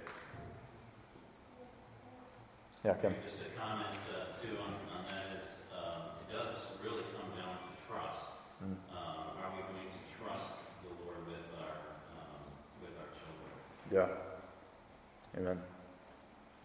Yeah, 2.85 2.93
Kim. 2.95 3.15
Just 3.23 3.39
a 3.39 3.59
comment 3.59 3.95
uh, 4.11 4.35
too 4.41 4.59
on, 4.59 4.75
on 4.91 5.05
that 5.07 5.39
is 5.39 5.47
um, 5.71 6.03
it 6.19 6.33
does 6.33 6.55
really 6.83 7.03
come 7.15 7.31
down 7.31 7.55
to 7.55 7.71
trust. 7.87 8.27
Mm. 8.59 8.75
Um, 8.91 9.39
are 9.39 9.51
we 9.55 9.63
going 9.71 9.87
to 9.87 10.03
trust 10.19 10.51
the 10.83 10.91
Lord 11.03 11.23
with 11.27 11.47
our 11.63 11.79
um, 12.19 12.43
with 12.83 12.91
our 12.99 13.07
children? 13.15 13.55
Yeah. 13.93 14.07
Amen. 15.37 15.59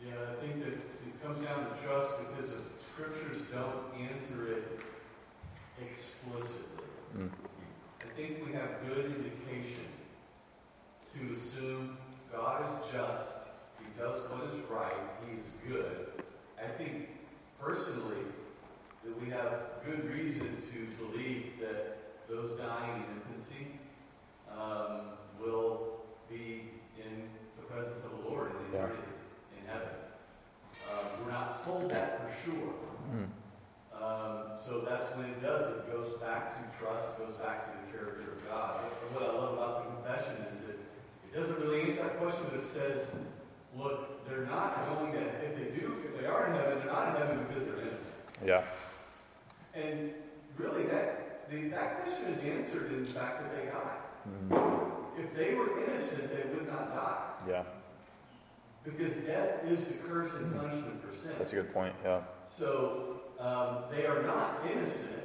Yeah, 0.03 0.13
I 0.33 0.41
think 0.41 0.65
that 0.65 0.73
it 0.73 1.23
comes 1.23 1.45
down 1.45 1.67
to 1.67 1.87
trust 1.87 2.13
because 2.19 2.53
the 2.53 2.61
scriptures 2.83 3.43
don't 3.53 3.93
answer 4.01 4.53
it 4.53 4.81
explicitly. 5.83 6.87
Mm. 7.19 7.29
I 8.01 8.09
think 8.17 8.47
we 8.47 8.53
have 8.55 8.71
good 8.89 9.05
indication 9.07 9.85
to 11.19 11.35
assume 11.35 11.99
God 12.33 12.65
is 12.65 12.93
just, 12.93 13.33
He 13.79 13.87
does 14.01 14.23
what 14.31 14.45
is 14.45 14.61
right, 14.71 14.95
He 15.27 15.37
is 15.37 15.51
good. 15.69 16.09
I 16.59 16.67
think 16.79 17.09
personally 17.61 18.25
that 19.05 19.21
we 19.21 19.29
have 19.31 19.83
good 19.85 20.11
reason 20.11 20.57
to 20.73 21.05
believe 21.05 21.53
that 21.61 21.99
those 22.27 22.59
dying 22.59 23.03
in 23.05 23.21
infancy 23.21 23.67
um, 24.51 25.01
will 25.39 25.99
be 26.31 26.63
in 26.99 27.23
the 27.57 27.63
presence 27.63 28.05
of 28.05 28.11
the 28.23 28.29
Lord 28.31 28.51
in 28.51 28.73
Yeah. 28.75 28.85
eternity 28.85 29.03
in 29.59 29.67
heaven. 29.67 29.95
Uh, 30.91 31.05
we're 31.25 31.31
not 31.33 31.65
told 31.65 31.91
that 31.91 32.21
for 32.21 32.45
sure. 32.45 32.75
Mm. 33.15 33.29
Um, 33.95 34.57
so 34.57 34.81
that's 34.81 35.09
when 35.17 35.27
it 35.27 35.43
does. 35.43 35.71
It 35.71 35.91
goes 35.91 36.13
back 36.21 36.55
to 36.59 36.79
trust, 36.79 37.19
goes 37.19 37.35
back 37.37 37.65
to 37.67 37.71
the 37.79 37.97
character 37.99 38.33
of 38.33 38.49
God. 38.49 38.81
And 39.03 39.15
what 39.15 39.23
I 39.25 39.33
love 39.33 39.55
about 39.55 39.85
the 39.85 39.91
confession 39.97 40.45
is 40.53 40.61
that 40.67 40.79
it 40.79 41.33
doesn't 41.35 41.61
really 41.61 41.83
answer 41.83 42.08
that 42.19 42.27
question, 42.27 42.47
that 42.53 42.67
says, 42.67 43.11
look, 43.77 44.27
they're 44.29 44.47
not 44.47 44.87
going 44.95 45.13
to, 45.13 45.19
if 45.19 45.57
they 45.57 45.81
do, 45.81 45.97
if 46.05 46.21
they 46.21 46.27
are 46.27 46.47
in 46.47 46.55
heaven, 46.55 46.79
they're 46.79 46.93
not 46.93 47.09
in 47.09 47.23
heaven 47.23 47.47
because 47.47 47.67
they're 47.67 47.81
innocent. 47.81 48.15
Yeah. 48.45 48.65
And 49.75 50.13
really, 50.57 50.85
that, 50.85 51.51
the, 51.51 51.69
that 51.69 52.03
question 52.03 52.27
is 52.33 52.45
answered 52.45 52.93
in 52.93 53.05
the 53.05 53.11
fact 53.11 53.43
that 53.43 53.57
they 53.57 53.71
die. 53.71 53.97
Mm. 54.51 54.93
If 55.19 55.35
they 55.35 55.55
were 55.55 55.85
innocent, 55.85 56.31
they 56.31 56.49
would 56.55 56.69
not 56.69 56.95
die. 56.95 57.19
Yeah. 57.49 57.63
Because 58.85 59.17
death 59.19 59.65
is 59.67 59.89
the 59.89 59.95
curse 59.95 60.37
and 60.37 60.55
punishment 60.57 61.05
for 61.05 61.15
sin. 61.15 61.33
That's 61.39 61.53
a 61.53 61.57
good 61.57 61.75
point, 61.75 61.95
yeah. 62.05 62.21
So 62.47 63.21
um, 63.39 63.85
they 63.91 64.07
are 64.07 64.23
not 64.23 64.61
innocent, 64.71 65.25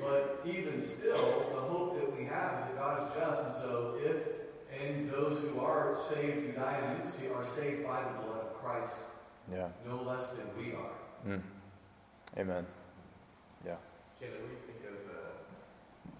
but 0.00 0.40
even 0.46 0.80
still, 0.80 1.46
the 1.54 1.60
hope 1.60 1.98
that 2.00 2.16
we 2.16 2.24
have 2.26 2.60
is 2.60 2.66
that 2.66 2.76
God 2.76 3.02
is 3.02 3.14
just. 3.18 3.46
And 3.46 3.54
so 3.56 3.98
if 4.04 4.16
and 4.78 5.10
those 5.10 5.40
who 5.40 5.60
are 5.60 5.96
saved 5.96 6.46
who 6.46 6.52
die 6.52 6.78
in 6.78 6.96
infancy 6.96 7.26
are 7.34 7.44
saved 7.44 7.84
by 7.84 8.02
the 8.02 8.22
blood 8.22 8.40
of 8.46 8.54
Christ, 8.62 8.98
Yeah. 9.52 9.68
no 9.86 10.02
less 10.02 10.32
than 10.32 10.46
we 10.56 10.72
are. 10.74 10.94
Mm. 11.26 11.42
Amen. 12.38 12.66
Yeah. 13.66 13.76
Jalen, 14.20 14.40
what 14.40 14.48
do 14.48 14.54
you 14.54 14.62
think 14.66 14.82
of 14.88 14.98
uh, 15.10 16.10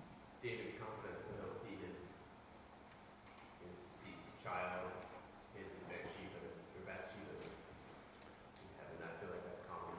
David's 0.42 0.76
confidence 0.78 1.22
that 1.28 1.36
he'll 1.40 1.54
see 1.54 1.76
his 1.78 2.10
his 3.62 3.80
deceased 3.88 4.42
child, 4.42 4.90
his 5.54 5.72
Bathsheba, 5.88 6.38
or 6.76 6.82
Bathsheba's 6.84 7.54
in 8.58 8.68
heaven? 8.76 8.98
I 9.04 9.12
feel 9.20 9.30
like 9.30 9.44
that's 9.46 9.62
common. 9.68 9.96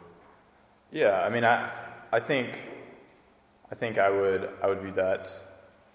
Yeah, 0.92 1.22
I 1.26 1.30
mean, 1.30 1.46
I, 1.46 1.70
I 2.12 2.20
think, 2.20 2.50
I 3.72 3.76
think 3.76 3.98
I 3.98 4.10
would, 4.10 4.50
I 4.62 4.68
would 4.68 4.82
view 4.82 4.92
that 4.94 5.32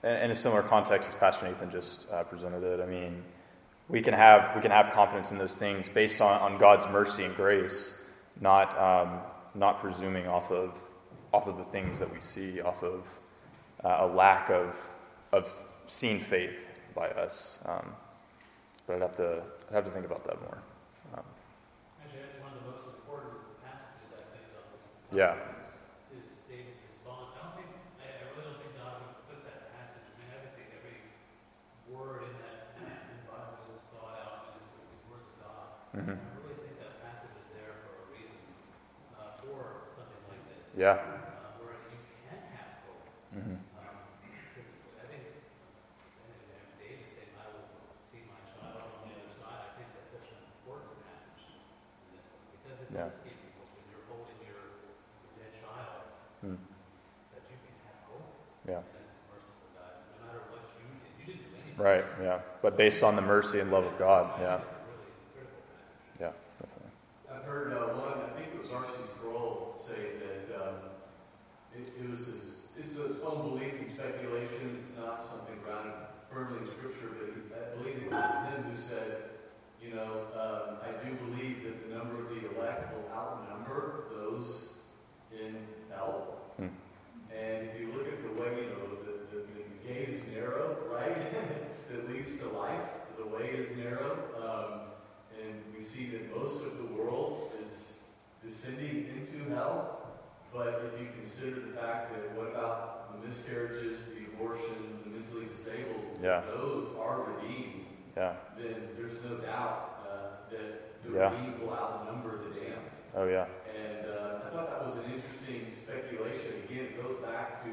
in, 0.06 0.30
a 0.30 0.34
similar 0.34 0.62
context 0.62 1.08
as 1.08 1.14
Pastor 1.14 1.46
Nathan 1.46 1.70
just 1.70 2.10
uh, 2.10 2.22
presented 2.24 2.62
it. 2.62 2.80
I 2.80 2.86
mean, 2.86 3.22
we 3.88 4.02
can 4.02 4.14
have, 4.14 4.54
we 4.54 4.62
can 4.62 4.70
have 4.70 4.92
confidence 4.92 5.30
in 5.30 5.38
those 5.38 5.54
things 5.54 5.88
based 5.88 6.20
on, 6.20 6.40
on 6.40 6.58
God's 6.58 6.86
mercy 6.88 7.24
and 7.24 7.34
grace, 7.36 7.94
not, 8.40 8.76
um, 8.78 9.20
not 9.54 9.80
presuming 9.80 10.26
off 10.26 10.50
of, 10.50 10.72
off 11.32 11.46
of 11.46 11.56
the 11.56 11.64
things 11.64 11.98
that 11.98 12.12
we 12.12 12.20
see, 12.20 12.60
off 12.60 12.82
of 12.82 13.04
uh, 13.84 13.98
a 14.00 14.06
lack 14.06 14.50
of, 14.50 14.76
of 15.32 15.50
seeing 15.86 16.20
faith 16.20 16.70
by 16.94 17.08
us. 17.10 17.58
Um, 17.66 17.92
but 18.86 18.96
I'd 18.96 19.02
have 19.02 19.16
to, 19.16 19.42
I'd 19.68 19.74
have 19.74 19.84
to 19.84 19.90
think 19.90 20.06
about 20.06 20.24
that 20.26 20.40
more. 20.40 20.58
Um, 21.14 21.22
Actually, 22.02 22.22
that's 22.22 22.40
one 22.40 22.52
of 22.54 22.64
the 22.64 22.70
most 22.70 22.86
important 22.86 23.34
passages, 23.66 24.14
I 24.14 24.24
think, 24.30 24.46
this. 24.78 25.02
Yeah. 25.12 25.34
Is 26.14 26.46
David's 26.48 26.80
response. 26.86 27.34
I 27.36 27.50
don't 27.50 27.56
think, 27.58 27.70
I, 28.00 28.06
I 28.06 28.30
really 28.32 28.46
don't 28.46 28.62
think 28.62 28.74
God 28.78 29.02
would 29.02 29.18
put 29.26 29.42
that 29.44 29.74
passage, 29.74 30.06
I 30.06 30.14
mean, 30.22 30.30
obviously, 30.38 30.70
every 30.72 31.02
word 31.90 32.30
in 32.30 32.34
that 32.46 32.78
in 32.78 32.86
the 32.86 33.26
Bible 33.26 33.58
is 33.74 33.82
thought 33.90 34.16
out 34.22 34.54
as, 34.54 34.64
as 34.64 34.94
words 35.10 35.28
of 35.96 36.06
God. 36.06 36.16
mhm. 36.16 36.20
I 36.20 36.36
really 36.44 36.60
think 36.66 36.76
that 36.80 36.92
passage 37.04 37.36
is 37.40 37.48
there 37.56 37.72
for 37.84 37.92
a 37.96 38.06
reason, 38.12 38.38
uh, 39.16 39.32
for 39.40 39.82
something 39.96 40.22
like 40.28 40.42
this. 40.50 40.76
Yeah. 40.76 41.00
Uh, 41.00 41.56
where 41.64 41.76
you 41.88 41.98
can 42.28 42.36
have 42.56 42.84
hope. 42.84 43.08
Um, 43.36 43.48
I 43.80 45.04
think, 45.08 45.24
and, 45.24 46.36
and 46.52 46.66
David 46.80 47.08
saying, 47.16 47.32
I 47.40 47.48
will 47.56 47.68
see 48.04 48.28
my 48.28 48.40
child 48.52 48.92
on 49.00 49.08
the 49.08 49.16
other 49.24 49.32
side, 49.32 49.72
I 49.72 49.72
think 49.80 49.88
that's 49.96 50.12
such 50.12 50.28
an 50.32 50.40
important 50.60 51.00
passage 51.08 51.42
in 51.48 52.20
this 52.20 52.28
one, 52.32 52.44
because 52.60 52.78
it 52.84 52.88
Yeah. 52.92 53.08
does 53.08 53.16
give 53.24 53.36
people, 53.40 53.64
when 53.72 53.84
you're 53.88 54.04
holding 54.12 54.38
your 54.44 54.62
dead 55.40 55.52
child, 55.64 56.04
Mm. 56.44 56.60
that 57.32 57.42
you 57.48 57.56
can 57.56 57.74
have 57.88 58.00
hope. 58.12 58.28
Yeah. 58.68 58.84
And 58.84 59.08
merciful 59.32 59.68
God, 59.72 59.92
no 60.12 60.28
matter 60.28 60.42
what 60.52 60.62
you 60.76 60.84
did, 61.00 61.12
you 61.16 61.24
didn't 61.24 61.48
do 61.48 61.56
anything. 61.56 61.80
Right, 61.80 62.04
yeah. 62.20 62.44
But 62.60 62.76
based 62.76 63.00
on 63.02 63.16
the 63.16 63.22
mercy 63.24 63.60
and 63.64 63.72
love 63.72 63.84
of 63.88 63.96
God, 63.98 64.36
yeah. 64.40 64.60
It's 64.60 64.64
a 64.64 64.76
really 64.92 65.12
critical 65.32 65.60
passage. 65.72 66.20
Yeah, 66.20 66.32
definitely. 66.60 66.92
I've 67.36 67.44
heard 67.44 67.72
uh, 67.72 67.92
one, 68.00 68.16
I 68.24 68.32
think 68.32 68.48
it 68.54 68.62
was 68.62 68.72
R.C. 68.72 68.96
Sproul, 69.12 69.76
say 69.76 70.16
that 70.24 70.56
um, 70.56 70.76
it, 71.76 71.84
it 72.00 72.08
was 72.08 72.24
his, 72.26 72.56
it's 72.80 72.96
his 72.96 73.20
own 73.20 73.50
belief 73.50 73.74
and 73.76 73.90
speculation. 73.90 74.80
It's 74.80 74.96
not 74.96 75.28
something 75.28 75.60
grounded 75.62 75.92
firmly 76.32 76.64
in 76.64 76.66
Scripture, 76.66 77.12
but 77.12 77.28
he, 77.28 77.44
I 77.52 77.76
believe 77.76 78.08
it 78.08 78.10
was 78.10 78.24
him 78.48 78.62
who 78.72 78.76
said, 78.80 79.36
you 79.84 79.92
know, 79.94 80.32
um, 80.32 80.80
I 80.80 80.96
do 81.04 81.12
believe 81.28 81.64
that 81.64 81.84
the 81.84 81.94
number 81.94 82.24
of 82.24 82.30
the 82.30 82.56
elect 82.56 82.96
will 82.96 83.04
outnumber 83.12 84.04
those 84.16 84.72
in 85.30 85.56
hell. 85.92 86.40
Hmm. 86.56 86.72
And 87.28 87.68
if 87.68 87.78
you 87.78 87.92
look 87.92 88.08
at 88.08 88.22
the 88.24 88.32
way, 88.40 88.64
you 88.64 88.72
know, 88.72 88.96
the, 89.04 89.36
the, 89.36 89.44
the 89.44 89.86
gate 89.86 90.08
is 90.08 90.22
narrow, 90.32 90.78
right? 90.90 91.32
that 91.92 92.08
leads 92.08 92.36
to 92.36 92.48
life. 92.48 92.88
The 93.18 93.26
way 93.26 93.50
is 93.50 93.76
narrow. 93.76 94.16
Um, 94.40 94.75
see 95.86 96.06
that 96.10 96.36
most 96.36 96.62
of 96.64 96.78
the 96.78 96.84
world 96.94 97.52
is 97.64 97.94
descending 98.44 99.06
into 99.14 99.54
hell. 99.54 100.00
But 100.52 100.82
if 100.92 101.00
you 101.00 101.08
consider 101.20 101.60
the 101.60 101.72
fact 101.78 102.12
that 102.12 102.34
what 102.36 102.48
about 102.48 103.12
the 103.20 103.26
miscarriages, 103.26 104.00
the 104.06 104.26
abortion, 104.34 105.00
the 105.04 105.10
mentally 105.10 105.46
disabled, 105.46 106.18
Yeah. 106.22 106.42
those 106.54 106.88
are 106.98 107.22
redeemed, 107.22 107.86
Yeah. 108.16 108.34
then 108.58 108.88
there's 108.96 109.22
no 109.22 109.36
doubt 109.38 109.92
uh, 110.08 110.50
that 110.50 111.02
the 111.04 111.12
Yeah. 111.12 111.30
redeemed 111.30 111.60
will 111.60 111.74
outnumber 111.74 112.38
the 112.38 112.50
damned. 112.60 112.90
Oh, 113.14 113.26
yeah. 113.26 113.46
And 113.74 114.06
uh, 114.10 114.40
I 114.46 114.50
thought 114.50 114.70
that 114.70 114.84
was 114.86 114.96
an 114.96 115.04
interesting 115.12 115.72
speculation. 115.74 116.62
Again, 116.68 116.86
it 116.86 117.02
goes 117.02 117.16
back 117.18 117.62
to 117.64 117.68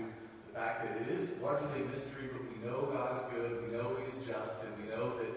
the 0.48 0.54
fact 0.54 0.84
that 0.84 1.02
it 1.02 1.08
is 1.10 1.40
largely 1.42 1.82
a 1.82 1.86
mystery, 1.86 2.30
but 2.32 2.42
we 2.52 2.58
know 2.68 2.92
God 2.92 3.18
is 3.18 3.24
good, 3.34 3.64
we 3.72 3.78
know 3.78 3.96
He's 4.04 4.26
just, 4.28 4.62
and 4.64 4.72
we 4.84 4.90
know 4.90 5.18
that 5.18 5.34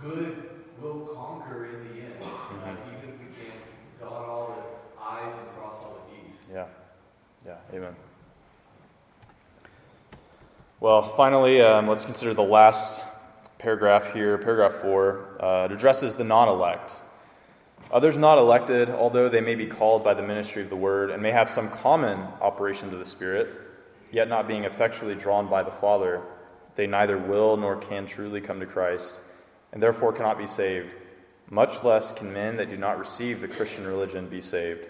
good 0.00 0.59
will 0.80 1.06
conquer 1.14 1.66
in 1.66 1.88
the 1.88 2.00
end, 2.02 2.14
uh, 2.22 2.26
Mhm. 2.26 2.72
even 2.72 3.10
if 3.10 3.20
we 3.20 3.44
can't 3.44 4.00
dot 4.00 4.28
all 4.28 4.46
the 4.48 5.02
I's 5.02 5.32
and 5.38 5.48
cross 5.56 5.76
all 5.84 5.96
the 6.06 6.28
T's. 6.28 6.38
Yeah. 6.52 6.66
Yeah. 7.46 7.56
Amen. 7.74 7.96
Well, 10.80 11.02
finally, 11.02 11.60
um, 11.60 11.88
let's 11.88 12.04
consider 12.04 12.32
the 12.32 12.42
last 12.42 13.00
paragraph 13.58 14.12
here, 14.14 14.38
paragraph 14.38 14.72
four. 14.72 15.26
Uh, 15.38 15.66
it 15.66 15.72
addresses 15.72 16.16
the 16.16 16.24
non 16.24 16.48
elect. 16.48 16.96
Others 17.92 18.16
not 18.16 18.38
elected, 18.38 18.88
although 18.88 19.28
they 19.28 19.40
may 19.40 19.56
be 19.56 19.66
called 19.66 20.04
by 20.04 20.14
the 20.14 20.22
ministry 20.22 20.62
of 20.62 20.68
the 20.68 20.76
word 20.76 21.10
and 21.10 21.22
may 21.22 21.32
have 21.32 21.50
some 21.50 21.68
common 21.68 22.20
operations 22.40 22.92
of 22.92 22.98
the 22.98 23.04
Spirit, 23.04 23.48
yet 24.12 24.28
not 24.28 24.46
being 24.46 24.64
effectually 24.64 25.14
drawn 25.14 25.48
by 25.48 25.62
the 25.62 25.70
Father, 25.72 26.22
they 26.76 26.86
neither 26.86 27.18
will 27.18 27.56
nor 27.56 27.76
can 27.76 28.06
truly 28.06 28.40
come 28.40 28.60
to 28.60 28.66
Christ, 28.66 29.16
and 29.72 29.82
therefore 29.82 30.12
cannot 30.12 30.38
be 30.38 30.46
saved. 30.46 30.94
Much 31.48 31.82
less 31.82 32.12
can 32.12 32.32
men 32.32 32.56
that 32.56 32.70
do 32.70 32.76
not 32.76 32.98
receive 32.98 33.40
the 33.40 33.48
Christian 33.48 33.86
religion 33.86 34.28
be 34.28 34.40
saved. 34.40 34.86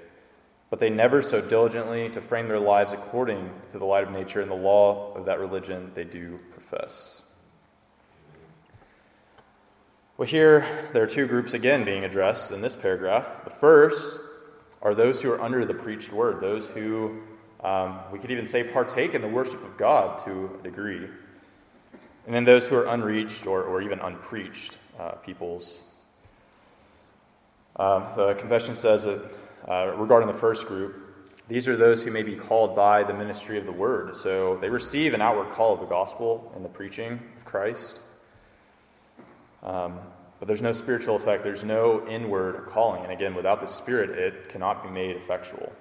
But 0.68 0.78
they 0.78 0.90
never 0.90 1.22
so 1.22 1.40
diligently 1.40 2.10
to 2.10 2.20
frame 2.20 2.48
their 2.48 2.60
lives 2.60 2.92
according 2.92 3.50
to 3.72 3.78
the 3.78 3.84
light 3.84 4.04
of 4.04 4.12
nature 4.12 4.40
and 4.40 4.50
the 4.50 4.54
law 4.54 5.12
of 5.14 5.24
that 5.26 5.40
religion 5.40 5.90
they 5.94 6.04
do 6.04 6.38
profess. 6.52 7.22
Well, 10.16 10.28
here 10.28 10.66
there 10.92 11.02
are 11.02 11.08
two 11.08 11.26
groups 11.26 11.54
again 11.54 11.84
being 11.84 12.04
addressed 12.04 12.52
in 12.52 12.60
this 12.60 12.76
paragraph. 12.76 13.42
The 13.42 13.50
first 13.50 14.20
are 14.82 14.94
those 14.94 15.22
who 15.22 15.32
are 15.32 15.40
under 15.40 15.64
the 15.64 15.74
preached 15.74 16.12
word, 16.12 16.40
those 16.40 16.68
who 16.68 17.22
um, 17.64 18.00
we 18.12 18.18
could 18.18 18.30
even 18.30 18.46
say 18.46 18.62
partake 18.62 19.14
in 19.14 19.22
the 19.22 19.28
worship 19.28 19.62
of 19.64 19.76
God 19.76 20.22
to 20.24 20.58
a 20.60 20.62
degree. 20.62 21.08
And 22.26 22.34
then 22.34 22.44
those 22.44 22.66
who 22.68 22.76
are 22.76 22.86
unreached 22.86 23.46
or, 23.46 23.62
or 23.62 23.82
even 23.82 23.98
unpreached 23.98 24.78
uh, 24.98 25.12
peoples. 25.12 25.84
Um, 27.76 28.06
the 28.16 28.34
confession 28.34 28.74
says 28.74 29.04
that 29.04 29.22
uh, 29.66 29.94
regarding 29.96 30.26
the 30.26 30.38
first 30.38 30.66
group, 30.66 30.96
these 31.48 31.66
are 31.66 31.76
those 31.76 32.04
who 32.04 32.10
may 32.10 32.22
be 32.22 32.36
called 32.36 32.76
by 32.76 33.02
the 33.02 33.14
ministry 33.14 33.58
of 33.58 33.66
the 33.66 33.72
word. 33.72 34.14
So 34.14 34.56
they 34.58 34.68
receive 34.68 35.14
an 35.14 35.20
outward 35.20 35.50
call 35.50 35.74
of 35.74 35.80
the 35.80 35.86
gospel 35.86 36.52
and 36.54 36.64
the 36.64 36.68
preaching 36.68 37.20
of 37.36 37.44
Christ. 37.44 38.00
Um, 39.62 39.98
but 40.38 40.46
there's 40.46 40.62
no 40.62 40.72
spiritual 40.72 41.16
effect, 41.16 41.42
there's 41.42 41.64
no 41.64 42.06
inward 42.08 42.66
calling. 42.66 43.02
And 43.02 43.12
again, 43.12 43.34
without 43.34 43.60
the 43.60 43.66
Spirit, 43.66 44.10
it 44.10 44.48
cannot 44.48 44.82
be 44.82 44.90
made 44.90 45.16
effectual. 45.16 45.72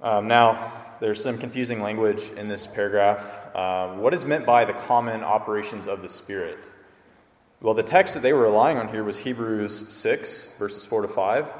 Um, 0.00 0.26
now, 0.26 0.72
there's 1.00 1.22
some 1.22 1.38
confusing 1.38 1.80
language 1.80 2.30
in 2.36 2.46
this 2.46 2.66
paragraph. 2.66 3.56
Um, 3.56 4.00
what 4.00 4.12
is 4.12 4.26
meant 4.26 4.44
by 4.44 4.66
the 4.66 4.74
common 4.74 5.22
operations 5.22 5.88
of 5.88 6.02
the 6.02 6.10
Spirit? 6.10 6.58
Well, 7.62 7.72
the 7.72 7.82
text 7.82 8.14
that 8.14 8.22
they 8.22 8.34
were 8.34 8.42
relying 8.42 8.76
on 8.76 8.88
here 8.88 9.02
was 9.02 9.18
Hebrews 9.18 9.90
6, 9.92 10.50
verses 10.58 10.84
4 10.84 11.02
to 11.02 11.08
5. 11.08 11.50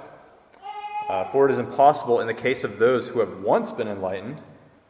Uh, 1.08 1.24
For 1.24 1.48
it 1.48 1.52
is 1.52 1.58
impossible 1.58 2.20
in 2.20 2.26
the 2.26 2.34
case 2.34 2.64
of 2.64 2.78
those 2.78 3.08
who 3.08 3.20
have 3.20 3.40
once 3.40 3.72
been 3.72 3.88
enlightened, 3.88 4.42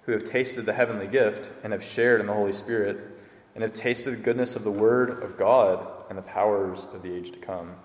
who 0.02 0.12
have 0.12 0.24
tasted 0.24 0.66
the 0.66 0.72
heavenly 0.72 1.06
gift, 1.06 1.52
and 1.62 1.72
have 1.72 1.84
shared 1.84 2.20
in 2.20 2.26
the 2.26 2.34
Holy 2.34 2.52
Spirit, 2.52 3.22
and 3.54 3.62
have 3.62 3.72
tasted 3.72 4.10
the 4.10 4.22
goodness 4.22 4.56
of 4.56 4.64
the 4.64 4.70
Word 4.70 5.22
of 5.22 5.38
God 5.38 5.86
and 6.08 6.18
the 6.18 6.22
powers 6.22 6.88
of 6.92 7.02
the 7.02 7.14
age 7.14 7.30
to 7.30 7.38
come. 7.38 7.76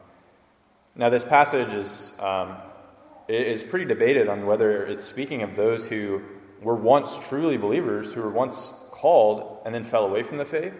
Now, 0.95 1.09
this 1.09 1.23
passage 1.23 1.73
is, 1.73 2.17
um, 2.19 2.57
is 3.27 3.61
pretty 3.61 3.85
debated 3.85 4.29
on 4.29 4.47
whether 4.47 4.83
it's 4.83 5.05
speaking 5.05 5.43
of 5.43 5.55
those 5.55 5.85
who 5.85 6.23
were 6.61 6.75
once 6.75 7.19
truly 7.29 7.57
believers, 7.57 8.13
who 8.13 8.21
were 8.21 8.29
once 8.29 8.73
called 8.91 9.61
and 9.65 9.73
then 9.73 9.83
fell 9.83 10.05
away 10.05 10.23
from 10.23 10.37
the 10.37 10.45
faith, 10.45 10.79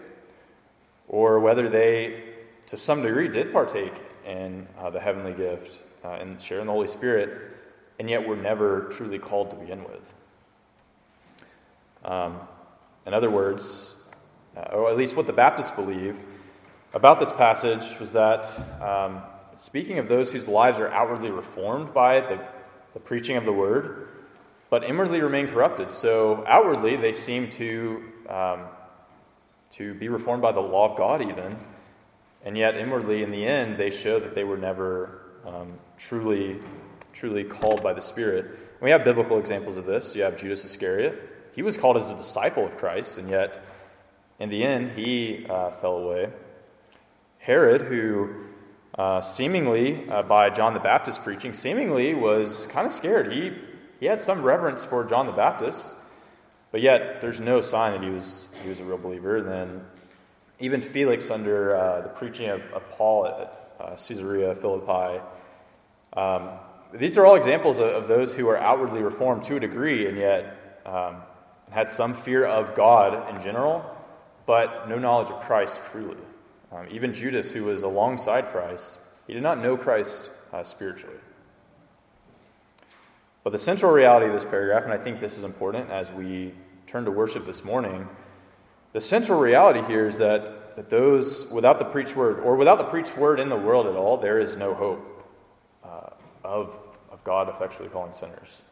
or 1.08 1.40
whether 1.40 1.70
they, 1.70 2.24
to 2.68 2.78
some 2.78 3.02
degree, 3.02 3.28
did 3.28 3.52
partake 3.52 3.94
in 4.26 4.68
uh, 4.80 4.90
the 4.90 5.00
heavenly 5.00 5.34
gift 5.34 5.82
uh, 6.04 6.14
and 6.14 6.40
share 6.40 6.60
in 6.60 6.68
the 6.68 6.74
Holy 6.74 6.88
Spirit, 6.88 7.52
and 8.00 8.10
yet 8.10 8.28
were 8.28 8.36
never 8.36 8.90
truly 8.92 9.20
called 9.20 9.50
to 9.52 9.56
begin 9.56 9.84
with. 9.84 10.14
Um, 12.04 12.40
in 13.06 13.14
other 13.14 13.30
words, 13.30 14.04
uh, 14.56 14.62
or 14.74 14.90
at 14.90 14.98
least 14.98 15.16
what 15.16 15.28
the 15.28 15.34
Baptists 15.34 15.72
believe, 15.72 16.18
about 16.94 17.20
this 17.20 17.32
passage 17.32 18.00
was 18.00 18.14
that 18.14 18.50
um, 18.82 19.22
speaking 19.58 20.00
of 20.00 20.08
those 20.08 20.32
whose 20.32 20.48
lives 20.48 20.80
are 20.80 20.88
outwardly 20.90 21.30
reformed 21.30 21.94
by 21.94 22.22
the, 22.22 22.40
the 22.94 23.00
preaching 23.00 23.38
of 23.38 23.46
the 23.46 23.52
word, 23.52 24.08
but 24.70 24.84
inwardly 24.84 25.22
remain 25.22 25.48
corrupted. 25.48 25.94
So 25.94 26.44
outwardly 26.48 26.96
they 26.96 27.14
seem 27.14 27.50
to 27.52 28.04
um, 28.30 28.62
to 29.72 29.94
be 29.94 30.08
reformed 30.08 30.42
by 30.42 30.52
the 30.52 30.62
law 30.62 30.92
of 30.92 30.98
God, 30.98 31.22
even, 31.22 31.58
and 32.44 32.58
yet 32.58 32.76
inwardly, 32.76 33.24
in 33.24 33.32
the 33.32 33.46
end, 33.46 33.78
they 33.78 33.90
show 33.90 34.20
that 34.20 34.36
they 34.36 34.44
were 34.44 34.58
never 34.58 35.22
um, 35.46 35.74
truly 35.98 36.60
truly 37.14 37.44
called 37.44 37.82
by 37.82 37.94
the 37.94 38.02
Spirit. 38.02 38.60
We 38.82 38.92
have 38.92 39.04
biblical 39.04 39.40
examples 39.40 39.78
of 39.78 39.86
this. 39.86 40.16
You 40.16 40.24
have 40.24 40.36
Judas 40.36 40.66
Iscariot. 40.66 41.50
He 41.54 41.62
was 41.62 41.78
called 41.78 41.96
as 41.96 42.12
a 42.12 42.16
disciple 42.18 42.66
of 42.66 42.76
Christ, 42.78 43.18
and 43.18 43.30
yet 43.30 43.64
in 44.40 44.50
the 44.50 44.64
end, 44.64 44.92
he 44.92 45.46
uh, 45.50 45.72
fell 45.72 45.98
away. 45.98 46.30
Herod, 47.40 47.84
who 47.84 48.34
uh, 48.98 49.22
seemingly, 49.22 50.10
uh, 50.10 50.24
by 50.24 50.50
John 50.50 50.74
the 50.74 50.80
Baptist 50.80 51.24
preaching, 51.24 51.54
seemingly 51.54 52.14
was 52.14 52.66
kind 52.68 52.86
of 52.86 52.92
scared. 52.92 53.32
He, 53.32 53.54
he 54.06 54.10
had 54.10 54.20
some 54.20 54.44
reverence 54.44 54.86
for 54.86 55.04
John 55.04 55.26
the 55.26 55.32
Baptist, 55.32 55.92
but 56.72 56.80
yet 56.80 57.22
there's 57.22 57.40
no 57.40 57.60
sign 57.60 57.94
that 57.94 58.04
he 58.04 58.12
was, 58.12 58.48
he 58.62 58.70
was 58.70 58.80
a 58.80 58.84
real 58.84 59.00
believer. 59.00 59.38
And 59.38 59.48
then 59.48 59.82
even 60.60 60.84
Felix, 60.84 61.32
under 61.32 61.76
uh, 61.76 62.02
the 62.02 62.10
preaching 62.10 62.52
of, 62.52 62.62
of 62.72 62.88
Paul 62.92 63.26
at 63.26 63.72
uh, 63.80 63.90
Caesarea 63.96 64.54
Philippi, 64.54 65.24
um, 66.16 66.50
these 66.94 67.18
are 67.18 67.26
all 67.26 67.34
examples 67.34 67.80
of, 67.80 67.88
of, 67.88 68.08
those 68.08 68.36
who 68.36 68.48
are 68.48 68.60
outwardly 68.60 69.02
reformed 69.02 69.44
to 69.46 69.56
a 69.56 69.60
degree 69.60 70.08
and 70.08 70.20
yet 70.20 70.84
um, 70.86 71.24
had 71.72 71.90
some 71.90 72.14
fear 72.14 72.46
of 72.46 72.76
God 72.76 73.36
in 73.36 73.42
general, 73.42 73.84
but 74.46 74.88
no 74.88 75.00
knowledge 75.00 75.32
of 75.32 75.42
Christ 75.42 75.82
truly. 75.90 76.22
Um, 76.72 76.86
even 76.92 77.12
Judas, 77.12 77.52
who 77.52 77.64
was 77.64 77.82
alongside 77.82 78.50
Christ, 78.50 79.02
he 79.26 79.34
did 79.34 79.42
not 79.42 79.58
know 79.64 79.76
Christ 79.76 80.30
uh, 80.54 80.62
spiritually. 80.62 81.18
But 83.46 83.52
the 83.52 83.60
central 83.60 83.92
reality 83.92 84.26
of 84.26 84.34
this 84.34 84.44
paragraph, 84.44 84.86
and 84.86 84.92
I 84.92 84.98
think 84.98 85.20
this 85.20 85.38
is 85.38 85.44
important 85.44 85.92
as 85.92 86.12
we 86.12 86.52
turn 86.88 87.06
to 87.06 87.12
worship 87.12 87.46
this 87.46 87.64
morning, 87.64 88.10
the 88.92 89.00
central 89.00 89.40
reality 89.40 89.84
here 89.84 90.08
is 90.08 90.18
that, 90.18 90.76
that 90.76 90.90
those 90.90 91.48
without 91.52 91.78
the 91.78 91.86
preached 91.86 92.16
word, 92.16 92.40
or 92.40 92.56
without 92.56 92.80
the 92.80 92.86
preached 92.86 93.16
word 93.20 93.40
in 93.40 93.50
the 93.50 93.56
world 93.56 93.86
at 93.86 93.96
all, 93.96 94.18
there 94.18 94.40
is 94.40 94.58
no 94.58 94.74
hope 94.74 95.32
uh, 95.84 96.10
of, 96.44 96.76
of 97.12 97.24
God 97.24 97.48
effectually 97.48 97.88
calling 97.88 98.16
sinners. 98.16 98.64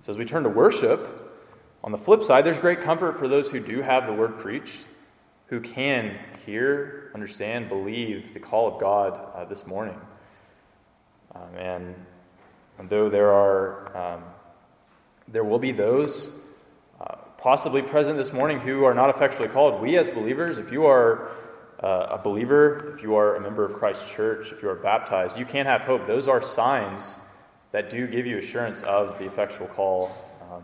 So 0.00 0.12
as 0.12 0.16
we 0.16 0.24
turn 0.24 0.44
to 0.44 0.48
worship, 0.48 1.30
on 1.84 1.92
the 1.92 1.98
flip 1.98 2.22
side, 2.22 2.46
there's 2.46 2.58
great 2.58 2.80
comfort 2.80 3.18
for 3.18 3.28
those 3.28 3.50
who 3.50 3.60
do 3.60 3.82
have 3.82 4.06
the 4.06 4.14
word 4.14 4.38
preached, 4.38 4.88
who 5.48 5.60
can 5.60 6.18
hear, 6.46 7.10
understand, 7.14 7.68
believe 7.68 8.32
the 8.32 8.40
call 8.40 8.66
of 8.66 8.80
God 8.80 9.20
uh, 9.34 9.44
this 9.44 9.66
morning. 9.66 10.00
Um, 11.34 11.54
and, 11.54 11.94
and, 12.78 12.88
though 12.88 13.08
there 13.08 13.30
are, 13.32 13.96
um, 13.96 14.24
there 15.26 15.44
will 15.44 15.58
be 15.58 15.72
those 15.72 16.30
uh, 17.00 17.16
possibly 17.38 17.82
present 17.82 18.16
this 18.16 18.32
morning 18.32 18.60
who 18.60 18.84
are 18.84 18.94
not 18.94 19.10
effectually 19.10 19.48
called, 19.48 19.80
we 19.80 19.96
as 19.96 20.10
believers, 20.10 20.58
if 20.58 20.72
you 20.72 20.86
are 20.86 21.30
uh, 21.82 22.06
a 22.10 22.18
believer, 22.18 22.94
if 22.94 23.02
you 23.02 23.14
are 23.14 23.36
a 23.36 23.40
member 23.40 23.64
of 23.64 23.74
Christ's 23.74 24.10
church, 24.10 24.52
if 24.52 24.62
you 24.62 24.68
are 24.68 24.74
baptized, 24.74 25.38
you 25.38 25.44
can 25.44 25.66
have 25.66 25.82
hope. 25.82 26.06
Those 26.06 26.28
are 26.28 26.42
signs 26.42 27.18
that 27.72 27.90
do 27.90 28.06
give 28.06 28.26
you 28.26 28.38
assurance 28.38 28.82
of 28.82 29.18
the 29.18 29.26
effectual 29.26 29.68
call 29.68 30.10
um, 30.50 30.62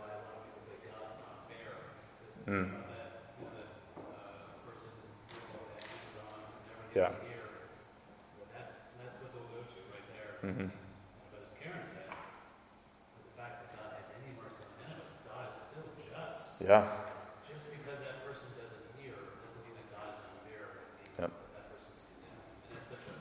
they'll 1.60 2.30
go 2.30 2.31
to 2.31 2.31
right 9.92 10.06
there. 10.12 10.32
Mm-hmm. 10.42 10.68
But 11.30 11.40
as 11.46 11.54
Karen 11.60 11.86
said, 11.86 12.10
the 12.10 13.32
fact 13.38 13.62
that 13.62 13.70
God 13.78 13.90
has 13.94 14.06
any 14.18 14.34
mercy 14.34 14.64
on 14.66 14.74
any 14.82 14.94
of 14.98 15.06
us, 15.06 15.14
God 15.22 15.54
is 15.54 15.60
still 15.62 15.86
just. 16.02 16.58
Yeah. 16.58 16.82
Just 17.46 17.70
because 17.70 17.98
that 18.02 18.26
person 18.26 18.50
doesn't 18.58 18.86
hear 18.98 19.14
doesn't 19.46 19.62
mean 19.66 19.76
that 19.78 19.88
God 19.94 20.06
is 20.18 20.22
unfair 20.26 20.66
Yep. 21.22 21.30
that 21.30 21.64
person's 21.70 22.04
doing. 22.10 22.26
And 22.70 22.74
it's 22.82 22.90
such 22.90 23.06
a, 23.06 23.14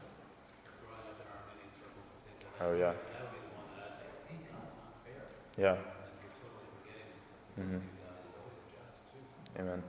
growing 0.82 1.06
up 1.06 1.18
in 1.22 1.28
Arminian 1.30 1.72
circles 1.78 2.10
and 2.10 2.22
things 2.26 2.42
like 2.42 2.54
that. 2.58 2.66
Oh, 2.66 2.74
yeah. 2.74 2.94
That 2.98 3.22
would 3.30 3.38
be 3.38 3.42
the 3.46 3.54
one 3.54 3.70
that 3.78 3.86
I'd 3.92 3.98
say, 4.02 4.10
see, 4.26 4.38
God's 4.50 4.74
not 4.82 4.98
fair. 5.06 5.24
Yeah. 5.62 5.78
And 5.78 6.10
we're 6.22 6.34
totally 6.42 6.70
forgetting 6.82 7.10
this. 7.14 7.62
Mhm. 7.62 7.82
God 8.02 8.18
is 8.26 8.34
always 8.38 8.66
just 8.74 9.14
too. 9.14 9.22
Amen. 9.60 9.84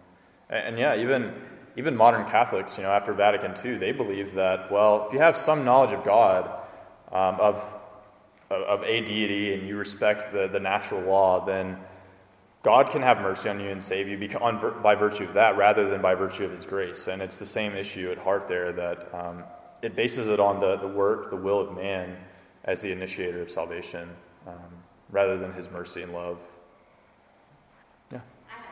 And, 0.50 0.66
and 0.66 0.78
yeah, 0.78 0.96
even 0.96 1.34
even 1.76 1.96
modern 1.96 2.26
Catholics, 2.28 2.76
you 2.76 2.82
know, 2.82 2.90
after 2.90 3.14
Vatican 3.14 3.54
II, 3.64 3.78
they 3.78 3.92
believe 3.92 4.34
that 4.34 4.70
well, 4.70 5.06
if 5.06 5.12
you 5.12 5.18
have 5.20 5.36
some 5.36 5.64
knowledge 5.64 5.92
of 5.92 6.04
God, 6.04 6.60
um, 7.10 7.40
of 7.40 7.78
of 8.50 8.82
a 8.82 9.00
deity, 9.00 9.54
and 9.54 9.66
you 9.66 9.76
respect 9.76 10.32
the 10.32 10.48
the 10.48 10.60
natural 10.60 11.00
law, 11.02 11.44
then 11.44 11.78
God 12.62 12.90
can 12.90 13.02
have 13.02 13.20
mercy 13.20 13.48
on 13.48 13.58
you 13.58 13.70
and 13.70 13.82
save 13.82 14.08
you 14.08 14.16
by 14.82 14.94
virtue 14.94 15.24
of 15.24 15.34
that, 15.34 15.56
rather 15.56 15.88
than 15.88 16.00
by 16.00 16.14
virtue 16.14 16.44
of 16.44 16.52
His 16.52 16.64
grace. 16.64 17.08
And 17.08 17.20
it's 17.20 17.38
the 17.38 17.46
same 17.46 17.74
issue 17.74 18.12
at 18.12 18.18
heart 18.18 18.46
there 18.46 18.72
that 18.72 19.12
um, 19.12 19.42
it 19.82 19.96
bases 19.96 20.28
it 20.28 20.38
on 20.38 20.60
the 20.60 20.76
the 20.76 20.86
work, 20.86 21.30
the 21.30 21.36
will 21.36 21.60
of 21.60 21.74
man 21.74 22.16
as 22.64 22.80
the 22.80 22.92
initiator 22.92 23.42
of 23.42 23.50
salvation, 23.50 24.08
um, 24.46 24.54
rather 25.10 25.36
than 25.38 25.52
His 25.52 25.70
mercy 25.70 26.02
and 26.02 26.12
love. 26.12 26.38
I 28.12 28.16
have 28.16 28.64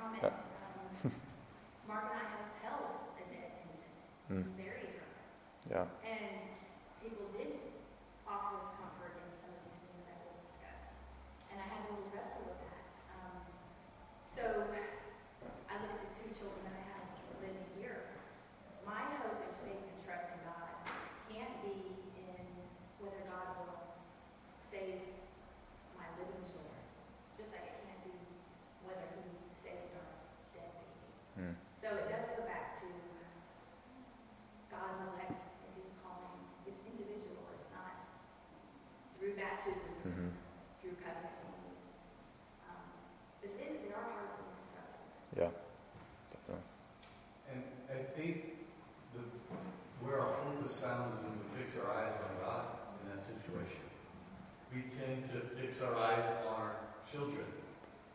one 0.00 0.20
comment. 0.20 0.34
Um, 1.04 1.12
Mark 1.86 2.04
and 2.10 2.18
I 2.18 2.24
have 2.34 2.50
held 2.62 2.90
a 3.14 3.30
dead 3.30 3.52
infant, 3.62 3.84
Mm. 4.26 4.42
Yeah. 5.70 5.86
and 6.06 6.46
people 7.02 7.26
did 7.34 7.58
offer 8.26 8.58
us 8.62 8.70
comfort 8.78 9.18
in 9.18 9.30
some 9.38 9.50
of 9.50 9.62
these 9.66 9.82
things 9.82 10.02
that 10.06 10.18
was 10.26 10.38
discussed. 10.46 10.94
And 11.50 11.58
I 11.58 11.66
had 11.66 11.86
a 11.86 11.94
little 11.94 12.10
wrestle 12.14 12.46
with 12.46 12.58
that. 12.62 12.82
Um, 13.18 13.42
so 14.26 14.42
I 15.70 15.74
look 15.82 15.90
at 15.94 16.02
the 16.06 16.12
two 16.14 16.30
children 16.38 16.62
that 16.70 16.74
I 16.78 16.84
have 16.90 17.06
living 17.42 17.66
here. 17.78 18.18
My 18.86 19.18
hope 19.22 19.42
and 19.42 19.54
faith 19.62 19.82
and 19.82 19.98
trust 20.02 20.30
in 20.32 20.40
God 20.46 20.74
can't 21.30 21.54
be 21.62 22.06
in 22.18 22.46
whether 23.02 23.22
God 23.28 23.62
will 23.62 24.02
save 24.62 25.18
my 25.98 26.06
living 26.16 26.42
children, 26.46 26.82
just 27.36 27.52
like 27.54 27.66
it 27.68 27.76
can't 27.84 28.02
be 28.06 28.18
whether 28.86 29.06
He 29.18 29.30
saved 29.58 29.92
our 29.98 30.10
dead 30.54 30.70
baby. 30.78 31.10
Mm. 31.50 31.54
So 31.74 31.94
it 32.00 32.06
does 32.08 32.26
go 32.38 32.46
back 32.46 32.78
to 32.82 32.88
God's 34.72 35.00
elect 35.12 35.36
and 35.36 35.72
His 35.76 35.92
calling. 36.00 36.40
It's 36.64 36.82
individual. 36.88 37.44
It's 37.58 37.70
not 37.74 38.06
through 39.36 39.44
baptism, 39.44 39.92
hmm 40.02 40.32
through 40.80 40.96
covenant 41.04 41.36
means. 41.44 41.84
Um, 42.64 42.88
but 43.42 43.50
it 43.52 43.58
is, 43.58 43.76
there 43.84 43.96
are 44.00 44.06
hard 44.08 44.32
things 44.38 44.56
to 44.56 44.68
wrestle 44.72 45.02
with. 45.02 45.36
Yeah. 45.36 45.52
Definitely. 46.32 46.64
And 47.52 47.60
I 47.90 47.98
think 48.16 48.64
the, 49.12 49.22
where 50.00 50.20
our 50.20 50.32
hope 50.40 50.64
is 50.64 50.72
found 50.80 51.12
is 51.12 51.20
when 51.20 51.36
we 51.36 51.46
fix 51.58 51.76
our 51.76 51.90
eyes 51.92 52.14
on 52.22 52.32
God 52.40 52.64
in 53.02 53.12
that 53.12 53.20
situation. 53.20 53.82
We 54.72 54.86
tend 54.88 55.28
to 55.36 55.40
fix 55.58 55.82
our 55.82 55.96
eyes 55.96 56.24
on 56.46 56.54
our 56.54 56.72
children. 57.10 57.46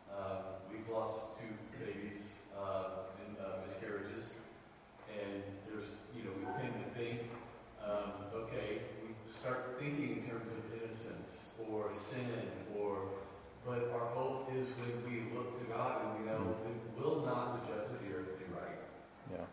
Uh, 0.10 0.58
we've 0.72 0.88
lost 0.90 1.38
two 1.38 1.52
babies 1.78 2.40
uh, 2.58 3.12
in 3.22 3.36
uh, 3.38 3.66
miscarriages, 3.68 4.32
and 5.12 5.44
there's, 5.68 5.98
you 6.16 6.24
know, 6.24 6.34
we 6.40 6.46
tend 6.62 6.74
to 6.82 6.88
think, 6.98 7.20
um, 7.84 8.32
okay, 8.36 8.82
we 9.04 9.12
start 9.32 9.76
thinking 9.80 10.22
in 10.22 10.30
terms 10.30 10.46
of 10.52 10.60
innocence 10.78 11.52
or 11.72 11.90
sin, 11.92 12.52
or, 12.78 13.08
but 13.66 13.90
our 13.96 14.08
hope 14.14 14.52
is 14.54 14.68
when 14.78 14.94
we 15.08 15.34
look 15.34 15.58
to 15.58 15.66
God 15.74 16.02
and 16.04 16.20
we 16.20 16.30
know, 16.30 16.56
will 17.00 17.26
not 17.26 17.64
the 17.66 17.74
judge 17.74 17.90
of 17.90 18.00
the 18.06 18.14
earth 18.14 18.38
be 18.38 18.46
right? 18.54 18.78
Yeah. 19.32 19.46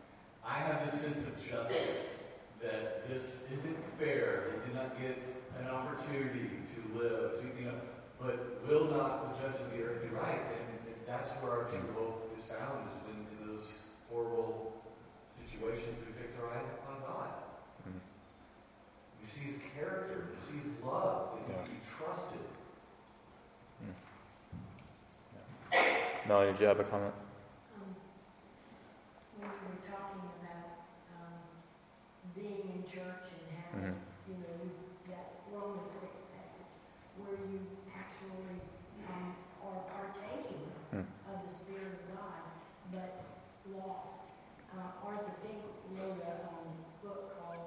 I 0.45 0.59
have 0.59 0.85
this 0.85 1.01
sense 1.01 1.27
of 1.27 1.35
justice 1.39 2.23
that 2.61 3.09
this 3.09 3.45
isn't 3.55 3.77
fair. 3.99 4.51
They 4.51 4.67
did 4.67 4.75
not 4.75 5.01
get 5.01 5.17
an 5.61 5.69
opportunity 5.69 6.51
to 6.75 6.99
live, 6.99 7.41
to, 7.41 7.47
you 7.59 7.67
know, 7.71 7.79
but 8.21 8.67
will 8.69 8.91
not 8.91 9.39
the 9.39 9.47
judge 9.47 9.61
of 9.61 9.71
the 9.71 9.83
earth 9.85 10.03
be 10.03 10.09
right? 10.09 10.41
And 10.59 10.95
that's 11.07 11.31
where 11.41 11.53
our 11.53 11.65
true 11.65 11.87
hope 11.95 12.35
is 12.37 12.45
found, 12.47 12.89
is 12.91 12.97
when 13.07 13.25
in 13.31 13.55
those 13.55 13.65
horrible 14.11 14.83
situations 15.39 15.97
we 16.05 16.13
fix 16.21 16.35
our 16.43 16.51
eyes 16.51 16.67
upon 16.83 17.01
God. 17.07 17.31
Mhm. 17.87 18.01
We 19.23 19.27
see 19.29 19.47
his 19.47 19.59
character, 19.75 20.29
we 20.31 20.37
see 20.37 20.59
his 20.59 20.83
love, 20.83 21.39
and 21.39 21.49
Yeah. 21.49 21.63
we 21.63 21.69
be 21.69 21.81
trusted. 21.87 22.41
Melanie, 26.29 26.53
did 26.53 26.61
you 26.61 26.67
have 26.67 26.81
a 26.81 26.85
comment? 26.85 27.15
Um, 27.75 27.95
When 29.39 29.49
you 29.49 29.69
were 29.71 29.83
talking 29.89 30.23
about 30.43 30.69
um, 31.17 31.41
being 32.37 32.69
in 32.77 32.83
church 32.85 33.27
and 33.39 33.47
having 33.57 33.95
Mhm. 33.95 33.99
you 34.29 34.35
know, 34.45 34.61
that 35.09 35.27
Romans 35.53 35.91
six 35.91 36.29
passage, 36.35 36.73
where 37.17 37.33
you 37.49 37.61
actually, 37.97 38.61
um, 39.09 39.35
are 39.65 39.81
partaking 39.97 40.69
Hmm. 40.93 41.07
of 41.33 41.37
the 41.49 41.53
Spirit 41.55 41.93
of 41.97 42.17
God, 42.17 42.43
but 42.93 43.25
lost. 43.73 44.25
Uh, 44.75 45.07
Arthur 45.07 45.33
Pink 45.43 45.65
wrote 45.97 46.21
a, 46.21 46.35
um, 46.53 46.69
book 47.03 47.39
called 47.41 47.65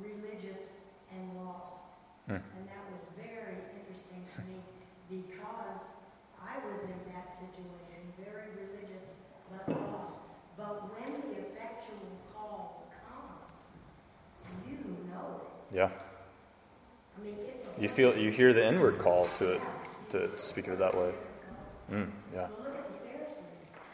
Religious 0.00 0.78
and 1.10 1.36
Lost. 1.36 1.86
Hmm. 2.26 2.38
And 2.54 2.68
that 2.68 2.84
was 2.92 3.02
very 3.16 3.56
interesting 3.74 4.26
to 4.34 4.40
me 4.42 4.62
because 5.08 5.94
I 6.38 6.58
was 6.66 6.82
in 6.84 6.98
that 7.12 7.34
situation, 7.34 8.12
very 8.18 8.50
religious 8.54 9.14
but 9.50 9.68
lost. 9.68 10.14
But 10.56 10.74
when 10.92 11.20
the 11.22 11.38
effectual 11.46 12.10
call 12.32 12.86
comes, 12.90 13.42
you 14.66 14.78
know 15.10 15.40
it. 15.42 15.74
Yeah. 15.74 15.90
I 17.16 17.20
mean, 17.22 17.36
it's 17.46 17.66
a. 17.66 17.80
You 17.80 17.85
feel 17.96 18.14
you 18.14 18.30
hear 18.30 18.52
the 18.52 18.62
inward 18.64 18.98
call 18.98 19.24
to 19.38 19.52
it 19.52 19.62
to 20.10 20.28
speak 20.36 20.66
of 20.66 20.74
it 20.74 20.78
that 20.80 20.94
way. 20.94 21.12
Mm, 21.90 22.10
yeah. 22.34 22.40
Well, 22.40 22.50
look 22.58 22.76
at 22.76 22.88
the 22.88 23.08
Pharisees. 23.08 23.44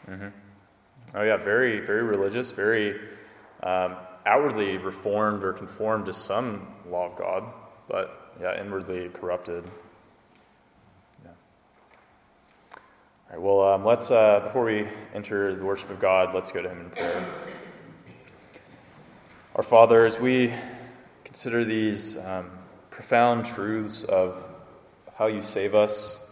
hmm 0.05 1.17
Oh 1.17 1.23
yeah, 1.23 1.37
very 1.37 1.79
very 1.79 2.03
religious, 2.03 2.51
very 2.51 2.99
um, 3.61 3.95
outwardly 4.25 4.75
reformed 4.77 5.45
or 5.45 5.53
conformed 5.53 6.05
to 6.07 6.13
some 6.13 6.67
law 6.89 7.09
of 7.11 7.17
God, 7.17 7.45
but 7.87 8.33
yeah, 8.41 8.59
inwardly 8.59 9.07
corrupted. 9.07 9.63
Yeah. 11.23 11.31
All 12.75 12.79
right. 13.31 13.41
Well, 13.41 13.73
um, 13.73 13.85
let's 13.85 14.11
uh, 14.11 14.41
before 14.41 14.65
we 14.65 14.85
enter 15.13 15.55
the 15.55 15.63
worship 15.63 15.89
of 15.89 16.01
God, 16.01 16.35
let's 16.35 16.51
go 16.51 16.61
to 16.61 16.67
Him 16.69 16.81
in 16.81 16.89
prayer. 16.89 17.25
Our 19.55 19.63
Father, 19.63 20.05
as 20.05 20.19
we 20.19 20.53
consider 21.23 21.63
these 21.63 22.17
um, 22.17 22.51
profound 22.93 23.43
truths 23.43 24.03
of 24.03 24.43
how 25.15 25.25
you 25.25 25.41
save 25.41 25.73
us, 25.73 26.23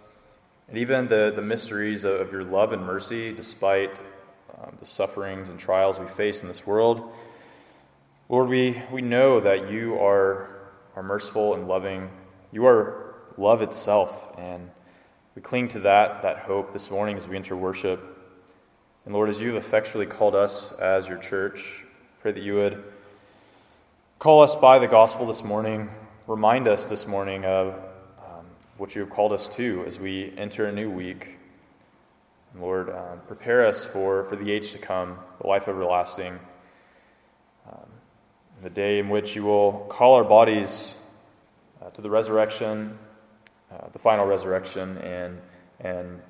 and 0.68 0.78
even 0.78 1.07
the, 1.07 1.34
the 1.36 1.41
mysteries 1.41 2.03
of, 2.03 2.32
your 2.32 2.43
love 2.43 2.72
and 2.72 2.86
mercy, 2.86 3.34
despite 3.34 3.99
um, 4.62 4.78
the 4.80 4.86
sufferings 4.86 5.49
and 5.49 5.57
trials 5.57 5.99
we 5.99 6.07
face 6.07 6.43
in 6.43 6.47
this 6.47 6.66
world, 6.68 7.12
Lord, 8.30 8.47
we, 8.47 8.80
we 8.91 9.01
know 9.01 9.39
that 9.39 9.72
you 9.72 9.99
are, 9.99 10.70
are 10.95 11.01
merciful 11.01 11.55
and 11.55 11.68
loving. 11.68 12.12
You 12.51 12.68
are 12.68 13.16
love 13.38 13.64
itself, 13.64 14.32
and 14.38 14.70
we 15.36 15.41
cling 15.41 15.68
to 15.70 15.80
that, 15.80 16.22
that 16.22 16.38
hope 16.38 16.72
this 16.72 16.91
morning 16.91 17.18
as 17.18 17.28
we 17.28 17.38
enter 17.38 17.57
worship. 17.57 17.99
And 19.05 19.16
Lord, 19.16 19.30
as 19.30 19.41
you 19.41 19.47
have 19.51 19.57
effectually 19.57 20.05
called 20.05 20.36
us 20.36 20.72
as 20.74 21.07
your 21.07 21.18
church, 21.18 21.84
pray 22.22 22.34
that 22.34 22.43
you 22.43 22.53
would 22.53 22.84
call 24.20 24.43
us 24.43 24.53
by 24.53 24.78
the 24.78 24.88
gospel 24.88 25.26
this 25.26 25.43
morning, 25.43 25.89
remind 26.28 26.67
us 26.67 26.86
this 26.86 27.07
morning 27.07 27.45
of 27.45 27.74
um, 28.19 28.45
what 28.78 28.95
you 28.95 29.01
have 29.01 29.09
called 29.09 29.34
us 29.34 29.47
to 29.55 29.84
as 29.86 29.99
we 29.99 30.34
enter 30.38 30.65
a 30.65 30.72
new 30.72 30.89
week. 30.89 31.38
Lord, 32.59 32.89
um, 32.89 33.22
prepare 33.28 33.65
us 33.65 33.86
for, 33.86 34.26
for 34.26 34.36
the 34.36 34.51
age 34.51 34.72
to 34.74 34.78
come, 34.78 35.17
the 35.39 35.47
life 35.47 35.67
everlasting, 35.67 36.39
um, 37.69 37.88
the 38.61 38.69
day 38.69 38.99
in 38.99 39.09
which 39.09 39.36
you 39.36 39.43
will 39.43 39.86
call 39.89 40.15
our 40.15 40.24
bodies 40.24 40.95
uh, 41.82 41.89
to 41.91 42.01
the 42.01 42.09
resurrection, 42.09 42.97
uh, 43.72 43.88
the 43.93 43.99
final 43.99 44.28
resurrection, 44.28 44.97
and, 44.99 45.41
and 45.80 46.22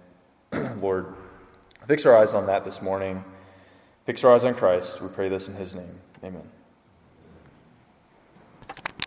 Lord, 0.82 1.14
fix 1.88 2.06
our 2.06 2.16
eyes 2.16 2.34
on 2.34 2.46
that 2.46 2.64
this 2.64 2.82
morning. 2.82 3.24
Fix 4.06 4.24
our 4.24 4.36
eyes 4.36 4.44
on 4.44 4.56
Christ. 4.56 5.02
We 5.02 5.10
pray 5.10 5.30
this 5.30 5.48
in 5.48 5.56
his 5.56 5.76
name. 5.76 6.00
Amen. 6.24 6.61